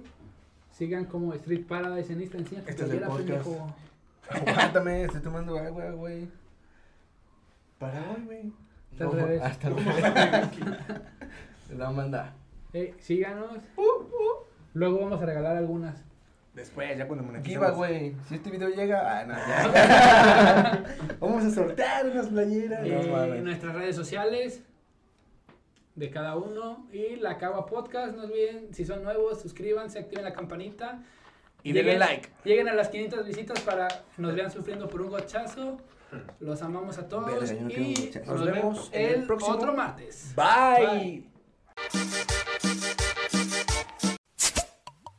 Sigan 0.72 1.06
como 1.06 1.34
Street 1.34 1.66
Paradise 1.68 2.12
en 2.14 2.22
Instagram. 2.22 2.64
Este 2.68 2.84
es 2.84 2.90
playera, 2.90 3.08
podcast. 3.08 3.48
Aguántame, 4.30 5.04
estoy 5.04 5.22
tomando 5.22 5.58
agua, 5.58 5.92
güey. 5.92 6.28
Para 7.78 8.12
hoy, 8.12 8.24
güey. 8.26 8.54
Está 8.92 9.06
al 9.06 9.12
revés. 9.12 9.42
Hasta 9.42 9.70
luego. 9.70 9.90
La 11.78 11.92
manda. 11.92 12.34
Eh, 12.74 12.96
síganos. 13.00 13.60
Luego 14.74 15.00
vamos 15.00 15.22
a 15.22 15.26
regalar 15.26 15.58
algunas. 15.58 16.04
Después, 16.54 16.98
ya 16.98 17.08
cuando 17.08 17.26
va, 17.62 17.70
güey. 17.72 18.16
Si 18.28 18.36
este 18.36 18.50
video 18.50 18.70
llega. 18.70 19.20
Ah, 19.20 19.26
no, 19.26 19.34
ya. 19.36 20.84
Vamos 21.20 21.44
a 21.46 21.52
sortear 21.52 22.08
unas 22.08 22.28
playeras. 22.28 22.86
Eh, 22.86 23.02
No 23.06 23.12
mames. 23.16 23.36
en 23.38 23.44
nuestras 23.46 23.76
redes 23.76 23.96
sociales 23.96 24.62
de 25.96 26.10
cada 26.10 26.36
uno. 26.36 26.88
Y 26.92 27.16
la 27.18 27.38
Cava 27.38 27.66
Podcast. 27.66 28.16
No 28.16 28.24
olviden, 28.24 28.74
si 28.74 28.84
son 28.86 29.04
nuevos, 29.04 29.42
suscríbanse, 29.42 30.00
activen 30.00 30.26
la 30.26 30.34
campanita. 30.34 31.02
Y 31.64 31.72
denle 31.74 31.98
like. 31.98 32.30
Lleguen 32.44 32.68
a 32.70 32.74
las 32.74 32.90
500 32.90 33.26
visitas 33.26 33.60
para 33.62 33.88
que 33.88 33.96
nos 34.22 34.34
vean 34.36 34.52
sufriendo 34.52 34.88
por 34.90 35.02
un 35.02 35.10
gochazo. 35.12 35.78
Los 36.40 36.62
amamos 36.64 36.98
a 36.98 37.08
todos. 37.08 37.52
Un 37.52 37.70
y 37.72 38.12
nos 38.26 38.28
Nos 38.28 38.46
vemos 38.46 38.90
el 38.94 39.14
el 39.16 39.24
próximo. 39.28 39.56
otro 39.56 39.74
martes. 39.74 40.34
Bye. 40.36 41.24
Bye. 41.94 42.39